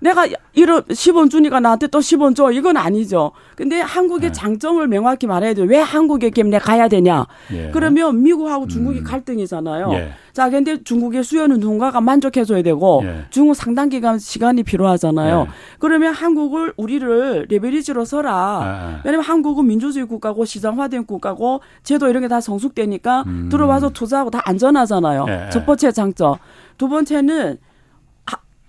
내가 0.05 0.27
이런 0.53 0.83
10원 0.83 1.31
주니까 1.31 1.61
나한테 1.61 1.87
또 1.87 1.99
10원 1.99 2.37
줘. 2.37 2.53
이건 2.53 2.77
아니죠. 2.77 3.33
근데 3.57 3.81
한국의 3.81 4.29
네. 4.29 4.33
장점을 4.33 4.87
명확히 4.87 5.27
말해야 5.27 5.55
돼. 5.55 5.63
왜 5.63 5.79
한국에 5.79 6.29
때문에 6.29 6.59
가야 6.59 6.89
되냐? 6.89 7.27
예. 7.53 7.71
그러면 7.73 8.23
미국하고 8.23 8.69
중국이 8.69 8.99
음. 8.99 9.05
갈등이잖아요. 9.05 9.91
예. 9.95 10.13
자, 10.35 10.51
근데 10.51 10.83
중국의 10.83 11.25
수요는 11.25 11.59
누군가가 11.59 12.03
만족해줘야 12.03 12.63
되고 12.63 13.01
예. 13.05 13.25
중국 13.31 13.55
상당 13.55 13.89
기간 13.89 14.19
시간이 14.19 14.63
필요하잖아요. 14.63 15.47
예. 15.49 15.53
그러면 15.79 16.13
한국을 16.13 16.75
우리를 16.77 17.47
레벨리지로 17.49 18.05
서라. 18.05 18.35
아, 18.35 18.63
아. 18.63 19.01
왜냐면 19.05 19.25
한국은 19.25 19.67
민주주의 19.67 20.05
국가고 20.05 20.45
시장화된 20.45 21.07
국가고 21.07 21.61
제도 21.83 22.09
이런 22.09 22.21
게 22.21 22.29
다 22.29 22.41
성숙되니까 22.41 23.25
음. 23.27 23.49
들어와서 23.51 23.91
투자하고 23.91 24.31
다 24.31 24.41
안전하잖아요. 24.45 25.27
예. 25.29 25.51
첫 25.51 25.65
번째 25.65 25.93
장점. 25.93 26.37
두 26.77 26.89
번째는 26.89 27.59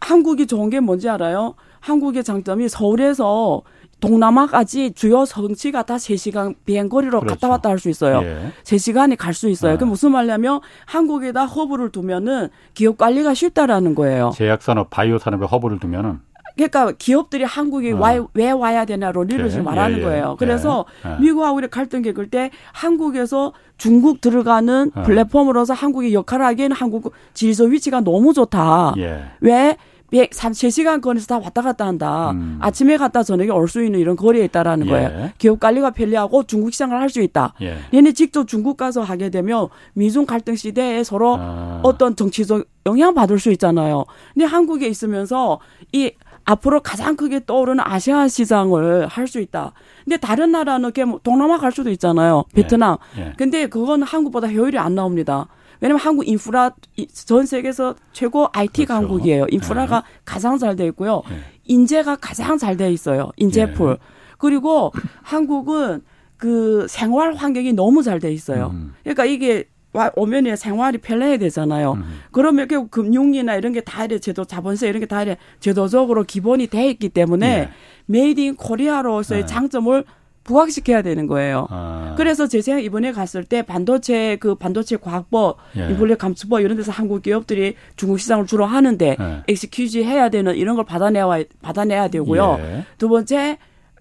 한국이 0.09 0.45
좋은 0.45 0.69
게 0.69 0.79
뭔지 0.79 1.09
알아요? 1.09 1.55
한국의 1.79 2.23
장점이 2.23 2.69
서울에서 2.69 3.63
동남아까지 3.99 4.91
주요 4.91 5.25
성지가 5.25 5.81
다 5.83 5.95
3시간 5.95 6.53
비행거리로 6.65 7.21
그렇죠. 7.21 7.35
갔다 7.35 7.49
왔다 7.49 7.69
할 7.69 7.79
수 7.79 7.89
있어요. 7.89 8.21
예. 8.21 8.51
3시간이 8.63 9.17
갈 9.17 9.33
수 9.33 9.49
있어요. 9.49 9.73
아. 9.73 9.77
그 9.77 9.83
무슨 9.83 10.11
말냐면 10.11 10.59
한국에다 10.85 11.45
허브를 11.45 11.89
두면은 11.91 12.49
기업 12.75 12.97
관리가 12.99 13.33
쉽다라는 13.33 13.95
거예요. 13.95 14.31
제약산업, 14.35 14.91
바이오 14.91 15.17
산업에 15.17 15.45
허브를 15.47 15.79
두면은 15.79 16.19
그러니까 16.55 16.91
기업들이 16.97 17.43
한국에 17.43 17.91
어. 17.93 17.97
와, 17.99 18.27
왜 18.33 18.51
와야 18.51 18.85
되나 18.85 19.11
논리를 19.11 19.43
네. 19.43 19.49
지금 19.49 19.65
말하는 19.65 19.97
예, 19.97 20.01
예. 20.01 20.05
거예요. 20.05 20.35
그래서 20.37 20.85
예. 21.05 21.19
미국하고 21.21 21.59
이렇게 21.59 21.71
갈등 21.71 22.01
겪을 22.03 22.29
때 22.29 22.51
한국에서 22.73 23.53
중국 23.77 24.21
들어가는 24.21 24.91
어. 24.93 25.03
플랫폼으로서 25.03 25.73
한국이 25.73 26.13
역할을 26.13 26.45
하기에는 26.45 26.75
한국 26.75 27.11
지리적 27.33 27.71
위치가 27.71 28.01
너무 28.01 28.33
좋다. 28.33 28.93
예. 28.97 29.23
왜 29.41 29.75
비행 30.15 30.29
3, 30.31 30.53
3시간 30.53 31.01
거리에서 31.01 31.27
다 31.27 31.39
왔다 31.39 31.61
갔다 31.61 31.85
한다. 31.85 32.31
음. 32.31 32.57
아침에 32.61 32.95
갔다 32.95 33.21
저녁에 33.21 33.49
올 33.49 33.67
수 33.67 33.83
있는 33.83 33.99
이런 33.99 34.15
거리에 34.15 34.45
있다라는 34.45 34.85
예. 34.87 34.89
거예요. 34.89 35.29
기업 35.37 35.59
관리가 35.59 35.89
편리하고 35.91 36.43
중국 36.43 36.71
시장을 36.71 36.97
할 36.97 37.09
수 37.09 37.19
있다. 37.19 37.53
예. 37.61 37.77
얘네 37.93 38.13
직접 38.13 38.47
중국 38.47 38.77
가서 38.77 39.01
하게 39.01 39.29
되면 39.29 39.67
미중 39.93 40.25
갈등 40.25 40.55
시대에 40.55 41.03
서로 41.03 41.35
아. 41.39 41.81
어떤 41.83 42.15
정치적 42.15 42.63
영향 42.85 43.13
받을 43.13 43.39
수 43.39 43.51
있잖아요. 43.51 44.05
근데 44.33 44.45
한국에 44.45 44.87
있으면서 44.87 45.59
이 45.91 46.11
앞으로 46.45 46.79
가장 46.81 47.15
크게 47.17 47.41
떠오르는 47.45 47.83
아시아 47.85 48.27
시장을 48.29 49.07
할 49.07 49.27
수 49.27 49.41
있다. 49.41 49.73
근데 50.05 50.15
다른 50.17 50.51
나라는 50.51 50.91
뭐 51.07 51.19
동남아 51.23 51.57
갈 51.57 51.71
수도 51.73 51.89
있잖아요. 51.89 52.45
예. 52.55 52.61
베트남. 52.61 52.95
예. 53.17 53.33
근데 53.37 53.67
그건 53.67 54.01
한국보다 54.03 54.47
효율이 54.47 54.77
안 54.77 54.95
나옵니다. 54.95 55.47
왜냐면 55.85 55.99
한국 55.99 56.27
인프라 56.27 56.71
전 57.13 57.45
세계에서 57.45 57.93
최고 58.11 58.47
IT 58.53 58.85
그렇죠. 58.87 58.93
강국이에요. 59.07 59.45
인프라가 59.51 60.01
네. 60.01 60.07
가장 60.25 60.57
잘 60.57 60.75
돼 60.75 60.87
있고요. 60.87 61.21
네. 61.29 61.37
인재가 61.65 62.15
가장 62.15 62.57
잘 62.57 62.75
돼 62.75 62.91
있어요. 62.91 63.29
인재풀. 63.37 63.91
네. 63.91 63.97
그리고 64.39 64.91
한국은 65.21 66.01
그 66.37 66.87
생활 66.89 67.35
환경이 67.35 67.73
너무 67.73 68.01
잘 68.01 68.19
돼 68.19 68.33
있어요. 68.33 68.71
음. 68.73 68.95
그러니까 69.03 69.25
이게 69.25 69.65
와 69.93 70.09
오면 70.15 70.55
생활이 70.55 70.97
편해야 70.97 71.37
되잖아요. 71.37 71.93
음. 71.93 72.19
그러면 72.31 72.67
결국 72.67 72.89
금융이나 72.89 73.53
이런 73.55 73.71
게 73.71 73.81
다 73.81 74.05
이래 74.05 74.17
제도 74.17 74.43
자본세 74.43 74.89
이런 74.89 74.99
게 75.01 75.05
다 75.05 75.21
이래 75.21 75.37
제도적으로 75.59 76.23
기본이 76.23 76.65
돼 76.65 76.89
있기 76.89 77.09
때문에 77.09 77.47
네. 77.57 77.69
made 78.07 78.39
in 78.41 78.55
Korea로서의 78.55 79.41
네. 79.41 79.45
장점을 79.45 80.03
부각시켜야 80.45 81.01
되는 81.01 81.27
거예요. 81.27 81.67
아. 81.69 82.13
그래서 82.15 82.47
제 82.47 82.61
생각 82.61 82.81
이번에 82.81 83.11
갔을 83.11 83.43
때 83.43 83.63
반도체 83.63 84.37
그 84.37 84.55
반도체 84.55 84.95
과학법, 84.95 85.57
예. 85.75 85.89
인플레 85.89 86.15
감축법 86.15 86.61
이런 86.61 86.77
데서 86.77 86.91
한국 86.91 87.23
기업들이 87.23 87.75
중국 87.97 88.19
시장을 88.19 88.45
주로 88.45 88.65
하는데 88.65 89.17
예. 89.19 89.43
excuse 89.47 90.03
해야 90.03 90.29
되는 90.29 90.55
이런 90.55 90.75
걸 90.75 90.85
받아내야 90.85 91.25
받아내야 91.61 92.07
되고요. 92.07 92.57
예. 92.59 92.85
두 92.97 93.09
번째 93.09 93.57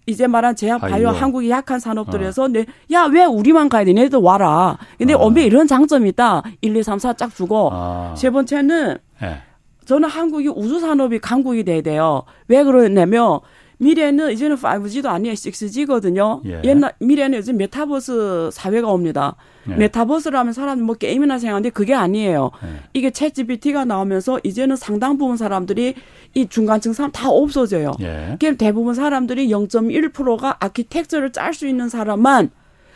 이제 0.07 0.27
말한 0.27 0.55
제약 0.55 0.83
바이오, 0.83 0.93
바이오 0.93 1.09
한국이 1.09 1.49
약한 1.49 1.81
산업들에서 1.81 2.45
어. 2.45 2.49
네, 2.49 2.67
야왜 2.93 3.25
우리만 3.25 3.71
가야 3.71 3.85
돼? 3.85 3.91
얘네들 3.93 4.19
와라. 4.19 4.77
근데 4.99 5.15
어. 5.15 5.19
엄밀 5.19 5.47
이런 5.47 5.67
장점이 5.67 6.11
있다. 6.11 6.43
1, 6.61 6.77
2, 6.77 6.83
3, 6.83 6.99
4 6.99 7.15
쫙 7.15 7.35
주고 7.35 7.71
아. 7.73 8.15
세 8.19 8.29
번째는 8.29 8.99
예. 9.23 9.39
저는 9.87 10.09
한국이 10.09 10.49
우주 10.49 10.79
산업이 10.79 11.21
강국이 11.21 11.65
돼야 11.65 11.81
돼요. 11.81 12.25
왜 12.49 12.65
그러냐면 12.65 13.41
미래는 13.85 14.33
이제는 14.33 14.57
5G도 14.57 15.07
아니에요. 15.07 15.35
6G거든요. 15.35 16.41
예. 16.47 16.63
옛날 16.65 16.95
미래는 17.01 17.39
요즘 17.39 17.57
메타버스 17.59 18.51
사회가 18.53 18.89
옵니다. 18.89 19.37
예. 19.69 19.75
메타버스를 19.75 20.39
하면 20.39 20.53
사람이 20.53 20.83
뭐 20.83 20.95
게임이나 20.95 21.39
생각하는데 21.39 21.71
그게 21.71 21.95
아니에요. 21.95 22.51
예. 22.65 22.69
이게 22.95 23.11
챗 23.11 23.35
GPT가 23.35 23.85
나오면서 23.85 24.41
이제는 24.43 24.77
상당 24.77 25.19
부분 25.19 25.37
사람들이 25.37 25.95
이 26.35 26.49
중간층 26.49 26.93
사람 26.95 27.13
다 27.13 27.29
없어져요. 27.29 27.93
예. 28.01 28.37
그럼 28.41 28.57
대부분 28.57 28.95
사람들이 28.95 29.49
0.1%가 29.49 30.57
아키텍처를 30.61 31.33
짤 31.33 31.53
수 31.53 31.67
있는 31.69 31.89
사람만 31.89 32.51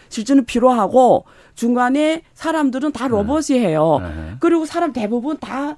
실제는 0.08 0.46
필요하고 0.46 1.26
중간에 1.54 2.22
사람들은 2.32 2.92
다 2.92 3.08
로봇이 3.08 3.58
해요. 3.58 4.00
예. 4.02 4.36
그리고 4.40 4.64
사람 4.64 4.92
대부분 4.92 5.36
다 5.38 5.76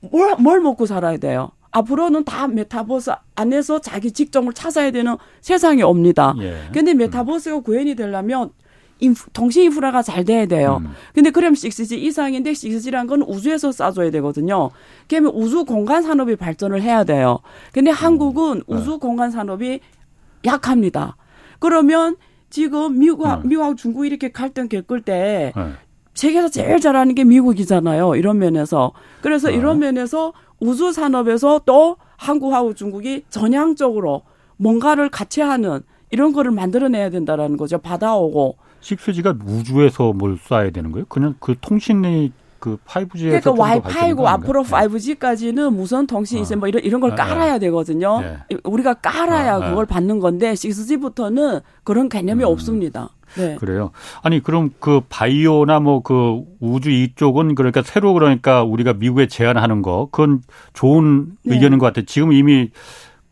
뭘, 0.00 0.36
뭘 0.38 0.60
먹고 0.60 0.86
살아야 0.86 1.18
돼요. 1.18 1.50
앞으로는 1.70 2.24
다 2.24 2.48
메타버스 2.48 3.10
안에서 3.34 3.80
자기 3.80 4.10
직종을 4.12 4.52
찾아야 4.52 4.90
되는 4.90 5.16
세상이 5.40 5.82
옵니다. 5.82 6.34
예. 6.40 6.62
근데 6.72 6.94
메타버스가 6.94 7.60
구현이 7.60 7.94
되려면 7.94 8.50
인프, 9.00 9.26
통신 9.32 9.64
인프라가 9.64 10.02
잘 10.02 10.24
돼야 10.24 10.46
돼요. 10.46 10.80
음. 10.82 10.92
근데 11.14 11.30
그럼 11.30 11.54
6G 11.54 11.98
이상인데 11.98 12.52
6G란 12.52 13.06
건 13.06 13.22
우주에서 13.22 13.70
쏴줘야 13.70 14.10
되거든요. 14.12 14.70
그러면 15.08 15.32
우주 15.34 15.64
공간 15.64 16.02
산업이 16.02 16.36
발전을 16.36 16.82
해야 16.82 17.04
돼요. 17.04 17.38
근데 17.72 17.90
한국은 17.90 18.56
음. 18.56 18.62
우주 18.66 18.98
공간 18.98 19.30
산업이 19.30 19.80
약합니다. 20.44 21.16
그러면 21.60 22.16
지금 22.50 22.98
미국하고, 22.98 23.42
음. 23.42 23.48
미국하고 23.48 23.74
중국 23.76 24.06
이렇게 24.06 24.32
갈등 24.32 24.68
겪을 24.68 25.02
때 25.02 25.52
네. 25.54 25.72
세계에서 26.14 26.48
제일 26.48 26.80
잘하는 26.80 27.14
게 27.14 27.22
미국이잖아요. 27.22 28.16
이런 28.16 28.38
면에서. 28.38 28.92
그래서 29.20 29.48
어. 29.48 29.50
이런 29.52 29.78
면에서 29.78 30.32
우주 30.60 30.92
산업에서 30.92 31.60
또 31.64 31.96
한국하고 32.16 32.74
중국이 32.74 33.24
전향적으로 33.30 34.22
뭔가를 34.56 35.08
같이 35.08 35.40
하는 35.40 35.80
이런 36.10 36.32
거를 36.32 36.50
만들어내야 36.50 37.10
된다라는 37.10 37.56
거죠. 37.56 37.78
받아오고. 37.78 38.56
식스지가 38.80 39.36
우주에서 39.44 40.12
뭘 40.12 40.36
쏴야 40.36 40.72
되는 40.72 40.92
거예요? 40.92 41.06
그냥 41.08 41.34
그 41.40 41.54
통신이 41.60 42.32
그 42.58 42.78
5G에서 42.86 43.42
그러니까 43.42 43.52
와이파이고 43.52 44.28
앞으로 44.28 44.64
5G까지는 44.64 45.72
무선 45.72 46.06
통신 46.06 46.40
이제 46.40 46.54
어. 46.54 46.58
뭐 46.58 46.68
이런 46.68 46.82
이런 46.82 47.00
걸 47.00 47.12
아, 47.12 47.14
깔아야 47.14 47.54
아, 47.54 47.58
되거든요. 47.58 48.20
네. 48.20 48.38
우리가 48.64 48.94
깔아야 48.94 49.56
아, 49.56 49.68
그걸 49.68 49.86
받는 49.86 50.18
건데 50.18 50.52
6G부터는 50.54 51.62
그런 51.84 52.08
개념이 52.08 52.42
음. 52.44 52.48
없습니다. 52.48 53.10
네. 53.36 53.56
그래요. 53.56 53.90
아니 54.22 54.42
그럼 54.42 54.70
그 54.80 55.02
바이오나 55.08 55.80
뭐 55.80 55.98
그 56.08 56.42
우주 56.60 56.90
이쪽은 56.90 57.54
그러니까 57.54 57.82
새로 57.82 58.14
그러니까 58.14 58.62
우리가 58.62 58.94
미국에 58.94 59.26
제안하는 59.26 59.82
거 59.82 60.08
그건 60.10 60.40
좋은 60.72 61.32
네. 61.44 61.54
의견인 61.54 61.78
것 61.78 61.86
같아요. 61.86 62.06
지금 62.06 62.32
이미 62.32 62.70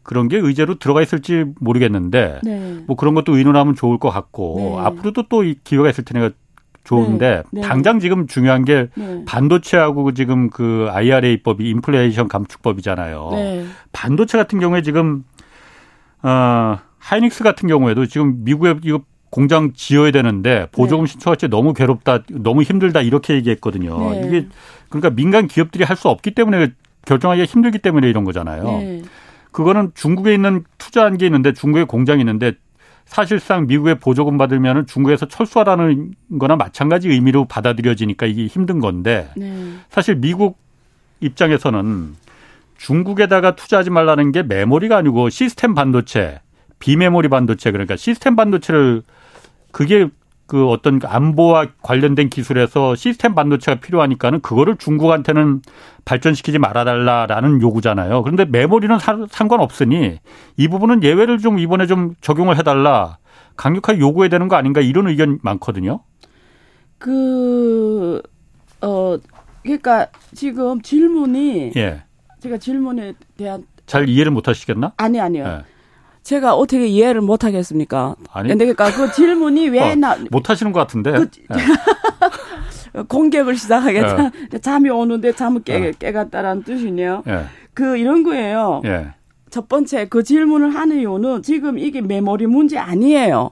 그런 0.02 0.28
게 0.28 0.36
의제로 0.36 0.78
들어가 0.78 1.02
있을지 1.02 1.46
모르겠는데 1.58 2.40
네. 2.44 2.84
뭐 2.86 2.96
그런 2.96 3.14
것도 3.14 3.36
의논하면 3.36 3.74
좋을 3.74 3.98
것 3.98 4.10
같고 4.10 4.56
네. 4.58 4.78
앞으로도 4.78 5.28
또 5.28 5.42
기회가 5.64 5.88
있을 5.88 6.04
테니까 6.04 6.30
좋은데 6.86 7.42
네. 7.50 7.60
네. 7.60 7.60
당장 7.60 7.98
지금 8.00 8.26
중요한 8.26 8.64
게 8.64 8.88
네. 8.94 9.24
반도체하고 9.26 10.14
지금 10.14 10.48
그 10.48 10.88
IRA법이 10.90 11.68
인플레이션 11.68 12.28
감축법이잖아요. 12.28 13.30
반도체 13.92 14.38
같은 14.38 14.58
경우에 14.60 14.82
지금 14.82 15.24
어 16.22 16.78
하이닉스 16.98 17.44
같은 17.44 17.68
경우에도 17.68 18.06
지금 18.06 18.44
미국에 18.44 18.76
이거 18.82 19.00
공장 19.30 19.72
지어야 19.74 20.12
되는데 20.12 20.68
보조금 20.72 21.04
네. 21.04 21.10
신청할 21.12 21.36
때 21.36 21.48
너무 21.48 21.74
괴롭다, 21.74 22.22
너무 22.30 22.62
힘들다 22.62 23.02
이렇게 23.02 23.34
얘기했거든요. 23.34 24.12
네. 24.12 24.22
이게 24.26 24.48
그러니까 24.88 25.10
민간 25.10 25.46
기업들이 25.46 25.84
할 25.84 25.96
수 25.96 26.08
없기 26.08 26.30
때문에 26.32 26.68
결정하기가 27.06 27.46
힘들기 27.46 27.78
때문에 27.78 28.08
이런 28.08 28.24
거잖아요. 28.24 28.64
네. 28.64 29.02
그거는 29.50 29.92
중국에 29.94 30.34
있는 30.34 30.64
투자한 30.78 31.16
게 31.18 31.26
있는데 31.26 31.52
중국에 31.52 31.84
공장이 31.84 32.20
있는데 32.20 32.52
사실상 33.06 33.66
미국의 33.66 33.98
보조금 33.98 34.36
받으면 34.36 34.86
중국에서 34.86 35.26
철수하라는 35.26 36.12
거나 36.38 36.56
마찬가지 36.56 37.08
의미로 37.08 37.46
받아들여지니까 37.46 38.26
이게 38.26 38.46
힘든 38.46 38.80
건데 38.80 39.30
네. 39.36 39.74
사실 39.88 40.16
미국 40.16 40.58
입장에서는 41.20 42.14
중국에다가 42.76 43.56
투자하지 43.56 43.90
말라는 43.90 44.32
게 44.32 44.42
메모리가 44.42 44.98
아니고 44.98 45.30
시스템 45.30 45.74
반도체, 45.74 46.40
비메모리 46.78 47.28
반도체 47.28 47.70
그러니까 47.70 47.96
시스템 47.96 48.36
반도체를 48.36 49.02
그게 49.70 50.08
그 50.46 50.68
어떤 50.68 51.00
안보와 51.04 51.66
관련된 51.82 52.28
기술에서 52.28 52.94
시스템 52.94 53.34
반도체가 53.34 53.80
필요하니까는 53.80 54.40
그거를 54.40 54.76
중국한테는 54.76 55.62
발전시키지 56.04 56.58
말아달라라는 56.58 57.60
요구잖아요. 57.60 58.22
그런데 58.22 58.44
메모리는 58.44 58.96
상관없으니 59.28 60.20
이 60.56 60.68
부분은 60.68 61.02
예외를 61.02 61.38
좀 61.38 61.58
이번에 61.58 61.86
좀 61.86 62.14
적용을 62.20 62.58
해달라 62.58 63.18
강력하게 63.56 63.98
요구해야 63.98 64.28
되는 64.28 64.48
거 64.48 64.56
아닌가 64.56 64.80
이런 64.80 65.08
의견 65.08 65.38
많거든요. 65.42 66.00
그, 66.98 68.22
어, 68.80 69.18
그러니까 69.62 70.06
지금 70.34 70.80
질문이. 70.80 71.72
예. 71.76 72.04
제가 72.40 72.58
질문에 72.58 73.14
대한. 73.36 73.66
잘 73.86 74.08
이해를 74.08 74.32
못 74.32 74.48
하시겠나? 74.48 74.92
아니, 74.96 75.20
아니요. 75.20 75.44
예. 75.44 75.75
제가 76.26 76.56
어떻게 76.56 76.88
이해를 76.88 77.20
못 77.20 77.44
하겠습니까? 77.44 78.16
아니. 78.32 78.48
근데 78.48 78.66
그러니까 78.66 78.90
그 78.90 79.12
질문이 79.12 79.68
왜 79.68 79.92
어, 79.92 79.94
나. 79.94 80.16
못 80.32 80.50
하시는 80.50 80.72
것 80.72 80.80
같은데. 80.80 81.12
그, 81.12 81.30
네. 81.48 83.02
공격을 83.06 83.56
시작하겠다. 83.56 84.32
네. 84.50 84.58
잠이 84.58 84.90
오는데 84.90 85.32
잠을 85.32 85.62
깨, 85.62 85.78
네. 85.78 85.92
깨갔다라는 85.96 86.64
뜻이네요. 86.64 87.22
네. 87.24 87.44
그 87.74 87.96
이런 87.96 88.24
거예요. 88.24 88.82
예. 88.86 89.12
첫 89.50 89.68
번째 89.68 90.08
그 90.08 90.24
질문을 90.24 90.74
하는 90.74 90.98
이유는 90.98 91.42
지금 91.42 91.78
이게 91.78 92.00
메모리 92.00 92.48
문제 92.48 92.76
아니에요. 92.76 93.50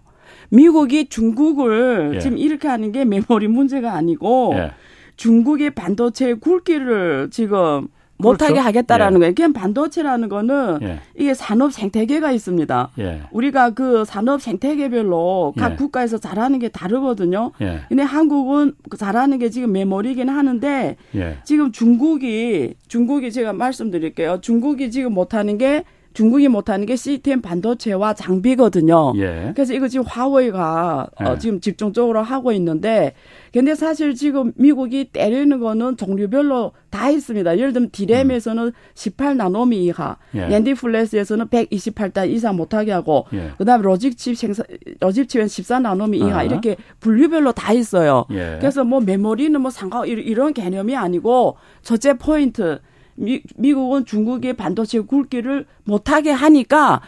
미국이 0.49 1.09
중국을 1.09 2.15
예. 2.17 2.19
지금 2.19 2.37
이렇게 2.39 2.67
하는 2.67 2.91
게 2.91 3.05
메모리 3.05 3.47
문제가 3.47 3.93
아니고 3.93 4.55
예. 4.57 4.73
중국의 5.17 5.77
반도체 5.77 6.35
굵기를 6.35 7.29
지금 7.31 7.87
못하게 8.16 8.55
그렇죠? 8.55 8.66
하겠다라는 8.68 9.16
예. 9.16 9.20
거예요. 9.20 9.35
그냥 9.35 9.53
반도체라는 9.53 10.29
거는 10.29 10.79
예. 10.83 11.00
이게 11.16 11.35
산업 11.35 11.72
생태계가 11.72 12.33
있습니다. 12.33 12.90
예. 12.98 13.22
우리가 13.33 13.70
그 13.70 14.05
산업 14.05 14.40
생태계별로 14.40 15.55
각 15.57 15.72
예. 15.72 15.77
국가에서 15.77 16.18
잘하는 16.18 16.59
게 16.59 16.68
다르거든요. 16.68 17.53
예. 17.61 17.81
근데 17.88 18.03
한국은 18.03 18.74
그 18.88 18.96
잘하는 18.96 19.38
게 19.38 19.50
지금 19.50 19.72
메모리긴 19.72 20.29
하는데 20.29 20.96
예. 21.14 21.38
지금 21.44 21.72
중국이 21.72 22.74
중국이 22.88 23.33
제가 23.33 23.53
말씀드릴게요. 23.53 24.40
중국이 24.40 24.90
지금 24.90 25.12
못하는 25.12 25.59
게 25.59 25.85
중국이 26.14 26.46
못하는 26.48 26.87
게 26.87 26.94
시스템 26.94 27.42
반도체와 27.42 28.14
장비거든요. 28.14 29.14
예. 29.16 29.53
그래서 29.55 29.74
이거 29.74 29.88
지금 29.88 30.07
화웨이가 30.07 31.09
어, 31.20 31.24
예. 31.24 31.29
어, 31.29 31.38
지금 31.38 31.61
집중적으로 31.61 32.22
하고 32.22 32.53
있는데, 32.53 33.14
근데 33.53 33.74
사실 33.74 34.14
지금 34.14 34.53
미국이 34.57 35.11
때리는 35.12 35.59
거는 35.59 35.96
종류별로 35.96 36.72
다 36.90 37.11
있습니다. 37.11 37.59
예를 37.59 37.72
들면 37.72 37.90
디램에서는 37.90 38.66
음. 38.66 38.72
18나노미 38.94 39.74
이하, 39.74 40.16
예. 40.37 40.46
낸디 40.46 40.74
플래스에서는 40.74 41.48
128단 41.48 42.31
이상 42.31 42.57
못하게 42.57 42.92
하고, 42.92 43.27
예. 43.35 43.50
그다음에 43.59 43.83
로직칩 43.83 44.37
생산, 44.37 44.64
로직칩은 45.00 45.46
14나노미 45.46 46.18
이하 46.18 46.38
아. 46.38 46.42
이렇게 46.44 46.77
분류별로 47.00 47.50
다 47.53 47.72
있어요. 47.72 48.24
예. 48.31 48.57
그래서 48.61 48.85
뭐 48.85 49.00
메모리는 49.00 49.61
뭐 49.61 49.72
상관 49.72 50.07
이런 50.07 50.55
개념이 50.55 50.94
아니고 50.94 51.57
첫째 51.83 52.14
포인트. 52.14 52.79
미, 53.16 53.42
미국은 53.57 54.05
중국의 54.05 54.55
반도체 54.55 55.00
굵기를 55.00 55.66
못하게 55.85 56.31
하니까 56.31 57.00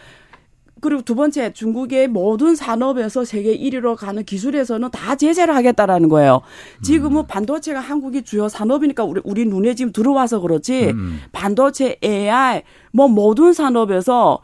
그리고 0.79 1.01
두 1.01 1.15
번째 1.15 1.53
중국의 1.53 2.07
모든 2.07 2.55
산업에서 2.55 3.25
세계 3.25 3.57
1위로 3.57 3.95
가는 3.95 4.23
기술에서는 4.23 4.91
다 4.91 5.15
제재를 5.15 5.55
하겠다라는 5.55 6.09
거예요. 6.09 6.41
지금은 6.83 7.23
음. 7.23 7.27
반도체가 7.27 7.79
한국이 7.79 8.21
주요 8.21 8.47
산업이니까 8.47 9.03
우리 9.03 9.21
우리 9.23 9.45
눈에 9.45 9.73
지금 9.73 9.91
들어와서 9.91 10.39
그렇지 10.39 10.91
음. 10.91 11.19
반도체 11.31 11.97
AI 12.03 12.63
뭐 12.91 13.07
모든 13.07 13.53
산업에서 13.53 14.39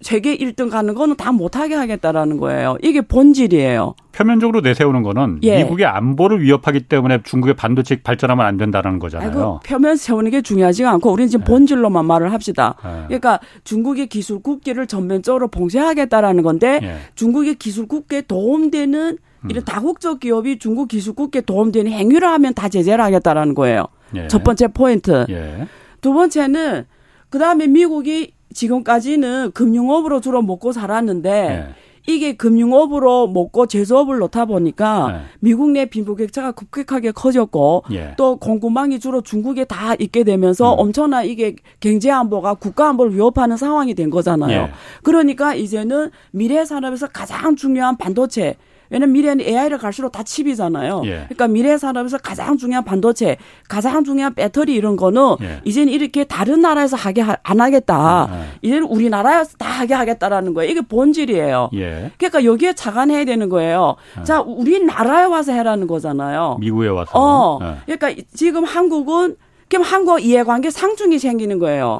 세계 0.00 0.36
1등 0.36 0.70
가는 0.70 0.94
거는 0.94 1.16
다 1.16 1.32
못하게 1.32 1.74
하겠다라는 1.74 2.38
거예요. 2.38 2.76
이게 2.82 3.00
본질이에요. 3.00 3.94
표면적으로 4.12 4.60
내세우는 4.60 5.02
거는 5.02 5.40
예. 5.42 5.62
미국의 5.62 5.86
안보를 5.86 6.42
위협하기 6.42 6.80
때문에 6.82 7.22
중국의 7.22 7.54
반도체 7.54 8.02
발전하면 8.02 8.46
안 8.46 8.56
된다는 8.56 8.98
거잖아요. 8.98 9.28
아이고, 9.28 9.60
표면 9.64 9.96
세우는 9.96 10.30
게 10.30 10.42
중요하지가 10.42 10.90
않고 10.92 11.10
우리는 11.10 11.28
지금 11.28 11.44
예. 11.46 11.50
본질로만 11.50 12.04
말을 12.04 12.32
합시다. 12.32 12.74
예. 12.84 13.04
그러니까 13.06 13.40
중국의 13.64 14.08
기술 14.08 14.40
국기를 14.40 14.86
전면적으로 14.86 15.48
봉쇄하겠다라는 15.48 16.42
건데 16.42 16.80
예. 16.82 16.96
중국의 17.14 17.56
기술 17.56 17.86
국기에 17.86 18.22
도움되는 18.22 19.18
음. 19.40 19.50
이런 19.50 19.64
다국적 19.64 20.20
기업이 20.20 20.58
중국 20.58 20.88
기술 20.88 21.14
국기에 21.14 21.42
도움되는 21.42 21.90
행위를 21.90 22.28
하면 22.28 22.54
다 22.54 22.68
제재를 22.68 23.02
하겠다라는 23.04 23.54
거예요. 23.54 23.86
예. 24.16 24.28
첫 24.28 24.42
번째 24.42 24.68
포인트. 24.68 25.26
예. 25.28 25.66
두 26.00 26.12
번째는 26.12 26.86
그 27.30 27.38
다음에 27.38 27.66
미국이 27.66 28.32
지금까지는 28.52 29.52
금융업으로 29.52 30.20
주로 30.20 30.42
먹고 30.42 30.72
살았는데 30.72 31.30
네. 31.30 31.68
이게 32.08 32.32
금융업으로 32.32 33.28
먹고 33.28 33.66
제조업을 33.66 34.18
놓다 34.18 34.46
보니까 34.46 35.12
네. 35.12 35.18
미국 35.40 35.70
내 35.70 35.84
빈부격차가 35.84 36.52
급격하게 36.52 37.12
커졌고 37.12 37.84
예. 37.92 38.14
또 38.16 38.36
공급망이 38.36 38.98
주로 38.98 39.20
중국에 39.20 39.66
다 39.66 39.94
있게 39.98 40.24
되면서 40.24 40.72
음. 40.72 40.78
엄청나 40.78 41.22
이게 41.22 41.54
경제 41.80 42.10
안보가 42.10 42.54
국가 42.54 42.88
안보를 42.88 43.14
위협하는 43.14 43.58
상황이 43.58 43.94
된 43.94 44.08
거잖아요. 44.08 44.58
예. 44.58 44.70
그러니까 45.02 45.54
이제는 45.54 46.10
미래 46.30 46.64
산업에서 46.64 47.08
가장 47.08 47.56
중요한 47.56 47.98
반도체 47.98 48.56
왜냐면 48.90 49.12
미래는 49.12 49.44
AI를 49.44 49.78
갈수록 49.78 50.10
다 50.12 50.22
칩이잖아요. 50.22 51.02
예. 51.04 51.10
그러니까 51.24 51.48
미래 51.48 51.76
산업에서 51.76 52.18
가장 52.18 52.56
중요한 52.56 52.84
반도체, 52.84 53.36
가장 53.68 54.04
중요한 54.04 54.34
배터리 54.34 54.74
이런 54.74 54.96
거는 54.96 55.36
예. 55.42 55.60
이제는 55.64 55.92
이렇게 55.92 56.24
다른 56.24 56.60
나라에서 56.60 56.96
하게 56.96 57.20
하, 57.20 57.36
안 57.42 57.60
하겠다. 57.60 58.28
예. 58.30 58.58
이제는 58.62 58.84
우리나라에서 58.84 59.56
다 59.58 59.66
하게 59.66 59.94
하겠다라는 59.94 60.54
거예요. 60.54 60.70
이게 60.70 60.80
본질이에요. 60.80 61.70
예. 61.74 62.10
그러니까 62.18 62.44
여기에 62.44 62.74
자간해야 62.74 63.24
되는 63.24 63.48
거예요. 63.48 63.96
예. 64.20 64.24
자, 64.24 64.40
우리나라에 64.40 65.24
와서 65.24 65.52
해라는 65.52 65.86
거잖아요. 65.86 66.56
미국에 66.60 66.88
와서. 66.88 67.10
어. 67.14 67.58
예. 67.88 67.96
그러니까 67.96 68.22
지금 68.34 68.64
한국은 68.64 69.36
그럼 69.68 69.82
한국 69.84 70.22
이해관계 70.24 70.70
상충이 70.70 71.18
생기는 71.18 71.58
거예요. 71.58 71.98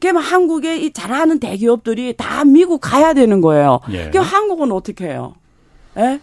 그럼 0.00 0.16
한국의 0.18 0.84
이 0.84 0.92
잘하는 0.92 1.40
대기업들이 1.40 2.14
다 2.16 2.44
미국 2.44 2.80
가야 2.80 3.14
되는 3.14 3.40
거예요. 3.40 3.80
예. 3.90 4.10
그럼 4.10 4.24
한국은 4.24 4.72
어떻게 4.72 5.06
해요? 5.06 5.34
예? 5.98 6.20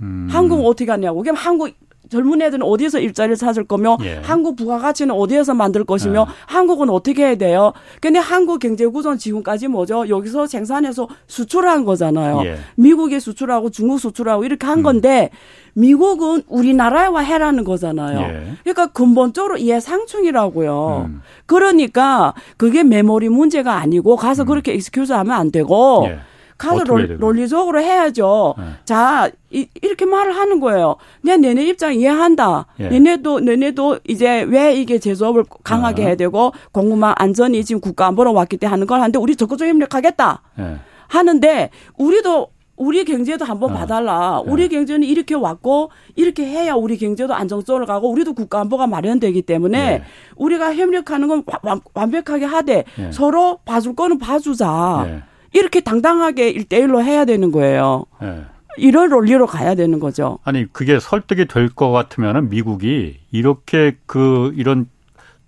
음. 0.00 0.28
한국 0.30 0.66
어떻게 0.66 0.90
하냐고. 0.90 1.22
그럼 1.22 1.36
한국 1.36 1.74
젊은 2.10 2.42
애들은 2.42 2.62
어디에서 2.66 2.98
일자리를 2.98 3.36
찾을 3.36 3.64
거며 3.64 3.96
예. 4.02 4.20
한국 4.22 4.56
부가가치는 4.56 5.14
어디에서 5.14 5.54
만들 5.54 5.84
것이며 5.84 6.26
예. 6.28 6.34
한국은 6.46 6.90
어떻게 6.90 7.24
해야 7.24 7.34
돼요? 7.36 7.72
근데 8.00 8.18
한국 8.18 8.58
경제 8.58 8.84
구조는 8.84 9.16
지금까지 9.18 9.68
뭐죠? 9.68 10.08
여기서 10.08 10.46
생산해서 10.46 11.08
수출한 11.28 11.84
거잖아요. 11.84 12.42
예. 12.44 12.56
미국에 12.74 13.20
수출하고 13.20 13.70
중국 13.70 14.00
수출하고 14.00 14.44
이렇게 14.44 14.66
한 14.66 14.78
음. 14.78 14.82
건데 14.82 15.30
미국은 15.74 16.42
우리나라에 16.48 17.06
와 17.06 17.20
해라는 17.20 17.62
거잖아요. 17.62 18.18
예. 18.20 18.52
그러니까 18.64 18.88
근본적으로 18.88 19.60
예 19.60 19.76
상충이라고요. 19.76 21.04
음. 21.06 21.22
그러니까 21.46 22.34
그게 22.56 22.82
메모리 22.82 23.28
문제가 23.28 23.74
아니고 23.76 24.16
가서 24.16 24.42
음. 24.42 24.46
그렇게 24.46 24.74
excuse 24.74 25.12
하면 25.12 25.32
안 25.32 25.52
되고 25.52 26.06
예. 26.08 26.18
가서 26.60 26.84
롤, 26.84 27.16
논리적으로 27.18 27.80
해야죠. 27.80 28.54
네. 28.58 28.64
자, 28.84 29.30
이, 29.50 29.66
이렇게 29.80 30.04
말을 30.04 30.36
하는 30.36 30.60
거예요. 30.60 30.96
내 31.22 31.38
내내 31.38 31.64
입장 31.64 31.94
이해한다. 31.94 32.66
예. 32.80 32.88
내내도 32.88 33.40
내내도 33.40 33.98
이제 34.06 34.42
왜 34.42 34.74
이게 34.74 34.98
제조업을 34.98 35.44
강하게 35.64 36.02
어. 36.02 36.06
해야 36.06 36.16
되고 36.16 36.52
공급망 36.72 37.14
안전이 37.16 37.64
지금 37.64 37.80
국가 37.80 38.06
안보로 38.08 38.34
왔기 38.34 38.58
때문에 38.58 38.70
하는 38.70 38.86
걸 38.86 39.00
하는데 39.00 39.18
우리 39.18 39.36
적극적으로 39.36 39.70
협력하겠다. 39.70 40.42
예. 40.58 40.76
하는데 41.08 41.70
우리도 41.96 42.48
우리 42.76 43.04
경제도 43.04 43.46
한번 43.46 43.70
어. 43.70 43.74
봐달라. 43.74 44.42
예. 44.46 44.50
우리 44.50 44.68
경제는 44.68 45.08
이렇게 45.08 45.34
왔고 45.34 45.90
이렇게 46.14 46.44
해야 46.44 46.74
우리 46.74 46.98
경제도 46.98 47.32
안정적으로 47.32 47.86
가고 47.86 48.10
우리도 48.10 48.34
국가 48.34 48.60
안보가 48.60 48.86
마련되기 48.86 49.40
때문에 49.42 49.78
예. 49.78 50.02
우리가 50.36 50.74
협력하는 50.74 51.26
건 51.26 51.42
완, 51.62 51.80
완벽하게 51.94 52.44
하되 52.44 52.84
예. 52.98 53.12
서로 53.12 53.60
봐줄 53.64 53.94
거는 53.96 54.18
봐주자. 54.18 55.22
예. 55.54 55.58
이렇게 55.58 55.80
당당하게 55.80 56.50
일대일로 56.50 57.02
해야 57.02 57.24
되는 57.24 57.50
거예요. 57.52 58.04
네. 58.20 58.42
이런 58.76 59.10
논리로 59.10 59.46
가야 59.46 59.74
되는 59.74 59.98
거죠. 59.98 60.38
아니 60.44 60.64
그게 60.72 61.00
설득이 61.00 61.46
될 61.46 61.70
것 61.70 61.90
같으면은 61.90 62.48
미국이 62.50 63.18
이렇게 63.32 63.96
그 64.06 64.52
이런 64.56 64.86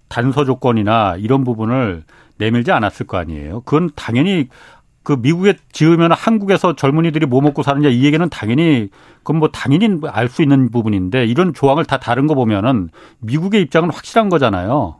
단서 0.08 0.44
조건이나 0.44 1.16
이런 1.18 1.44
부분을 1.44 2.02
내밀지 2.38 2.72
않았을 2.72 3.06
거 3.06 3.16
아니에요. 3.18 3.60
그건 3.60 3.90
당연히 3.94 4.48
그 5.04 5.16
미국에 5.18 5.54
지으면 5.72 6.12
한국에서 6.12 6.76
젊은이들이 6.76 7.26
뭐 7.26 7.40
먹고 7.40 7.62
사느냐 7.62 7.88
이 7.88 8.04
얘기는 8.04 8.28
당연히 8.28 8.88
그건 9.18 9.38
뭐 9.38 9.48
당연히 9.48 9.98
알 10.08 10.28
수 10.28 10.42
있는 10.42 10.70
부분인데 10.70 11.24
이런 11.26 11.54
조항을 11.54 11.84
다 11.84 11.98
다른 11.98 12.26
거 12.26 12.34
보면은 12.34 12.88
미국의 13.20 13.62
입장은 13.62 13.90
확실한 13.90 14.28
거잖아요. 14.28 14.96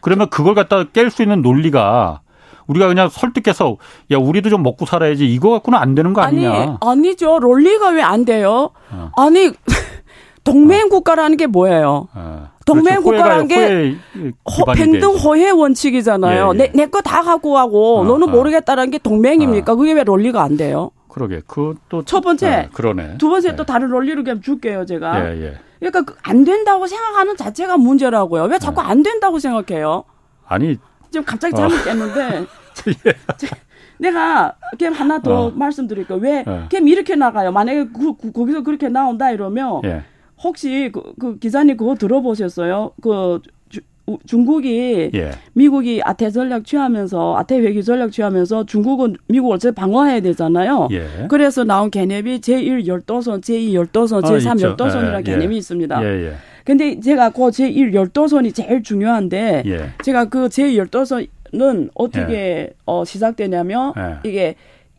그러면 0.00 0.28
그걸 0.30 0.54
갖다 0.54 0.84
깰 0.84 1.10
수 1.10 1.22
있는 1.22 1.42
논리가 1.42 2.20
우리가 2.66 2.86
그냥 2.88 3.08
설득해서 3.08 3.76
야 4.10 4.18
우리도 4.18 4.50
좀 4.50 4.62
먹고 4.62 4.86
살아야지 4.86 5.26
이거 5.32 5.50
갖고는 5.50 5.78
안 5.78 5.94
되는 5.94 6.12
거 6.12 6.20
아니냐? 6.22 6.52
아니 6.52 6.76
아니죠. 6.80 7.38
론리가 7.38 7.90
왜 7.90 8.02
안 8.02 8.24
돼요? 8.24 8.70
어. 8.90 9.10
아니 9.16 9.50
동맹 10.44 10.88
국가라는 10.88 11.36
게 11.36 11.46
뭐예요? 11.46 12.08
어. 12.14 12.48
동맹 12.64 13.02
그렇죠. 13.02 13.02
국가라는 13.02 13.48
게 13.48 13.96
호, 14.44 14.64
평등 14.72 15.10
호혜 15.16 15.50
원칙이잖아요. 15.50 16.52
예, 16.54 16.58
예. 16.60 16.66
내내 16.68 16.86
거 16.86 17.00
다 17.00 17.22
갖고 17.22 17.52
가고 17.52 17.98
어, 18.00 18.04
너는 18.04 18.28
어. 18.28 18.30
모르겠다라는 18.32 18.90
게 18.90 18.98
동맹입니까? 18.98 19.72
어. 19.72 19.76
그게 19.76 19.92
왜 19.92 20.04
론리가 20.04 20.42
안 20.42 20.56
돼요? 20.56 20.90
그러게. 21.08 21.42
그첫 21.46 22.22
번째. 22.22 22.48
네, 22.48 22.68
그러네. 22.72 23.18
두 23.18 23.28
번째 23.28 23.50
네. 23.50 23.56
또 23.56 23.64
다른 23.64 23.90
논리로 23.90 24.24
그냥 24.24 24.40
줄게요, 24.40 24.86
제가. 24.86 25.26
예, 25.34 25.42
예. 25.42 25.54
그러니까 25.80 26.14
그안 26.14 26.44
된다고 26.44 26.86
생각하는 26.86 27.36
자체가 27.36 27.76
문제라고요. 27.76 28.44
왜 28.44 28.58
자꾸 28.58 28.80
네. 28.80 28.88
안 28.88 29.02
된다고 29.02 29.38
생각해요? 29.38 30.04
아니 30.46 30.78
지금 31.12 31.24
갑자기 31.24 31.54
잠을 31.54 31.78
어. 31.78 31.84
깼는데 31.84 32.46
예. 33.06 33.12
내가 33.98 34.56
걔 34.78 34.86
하나 34.86 35.20
더 35.20 35.46
어. 35.46 35.50
말씀드릴게요. 35.50 36.18
왜 36.18 36.42
어. 36.44 36.66
걔 36.68 36.78
이렇게 36.78 37.14
나가요? 37.14 37.52
만약에 37.52 37.88
그, 37.92 38.16
그, 38.16 38.32
거기서 38.32 38.62
그렇게 38.62 38.88
나온다 38.88 39.30
이러면 39.30 39.82
예. 39.84 40.02
혹시 40.42 40.90
그, 40.92 41.12
그 41.20 41.38
기자님 41.38 41.76
그거 41.76 41.94
들어보셨어요? 41.94 42.92
그 43.00 43.40
주, 43.68 43.80
중국이 44.26 45.10
예. 45.14 45.32
미국이 45.52 46.00
아태 46.02 46.30
전략 46.30 46.64
취하면서 46.64 47.36
아태 47.36 47.60
회기 47.60 47.84
전략 47.84 48.10
취하면서 48.10 48.64
중국은 48.64 49.16
미국을 49.28 49.58
제 49.58 49.70
방어해야 49.70 50.20
되잖아요. 50.20 50.88
예. 50.92 51.26
그래서 51.28 51.62
나온 51.62 51.90
개념이 51.90 52.40
제1 52.40 52.86
열도선, 52.86 53.42
제2 53.42 53.74
열도선, 53.74 54.22
제3 54.22 54.58
어, 54.58 54.68
열도선이라는 54.68 55.20
예. 55.20 55.22
개념이 55.22 55.58
있습니다. 55.58 56.02
근데 56.64 57.00
제가 57.00 57.30
그 57.30 57.42
제1 57.42 57.92
열도선이 57.94 58.52
제일 58.52 58.82
중요한데 58.82 59.62
예. 59.66 59.90
제가 60.02 60.26
그 60.26 60.48
제1 60.48 60.76
열도선은 60.76 61.90
어떻게 61.94 62.34
예. 62.34 62.70
어 62.86 63.04
시작되냐면 63.04 63.92
예. 63.96 64.28
이게 64.28 64.54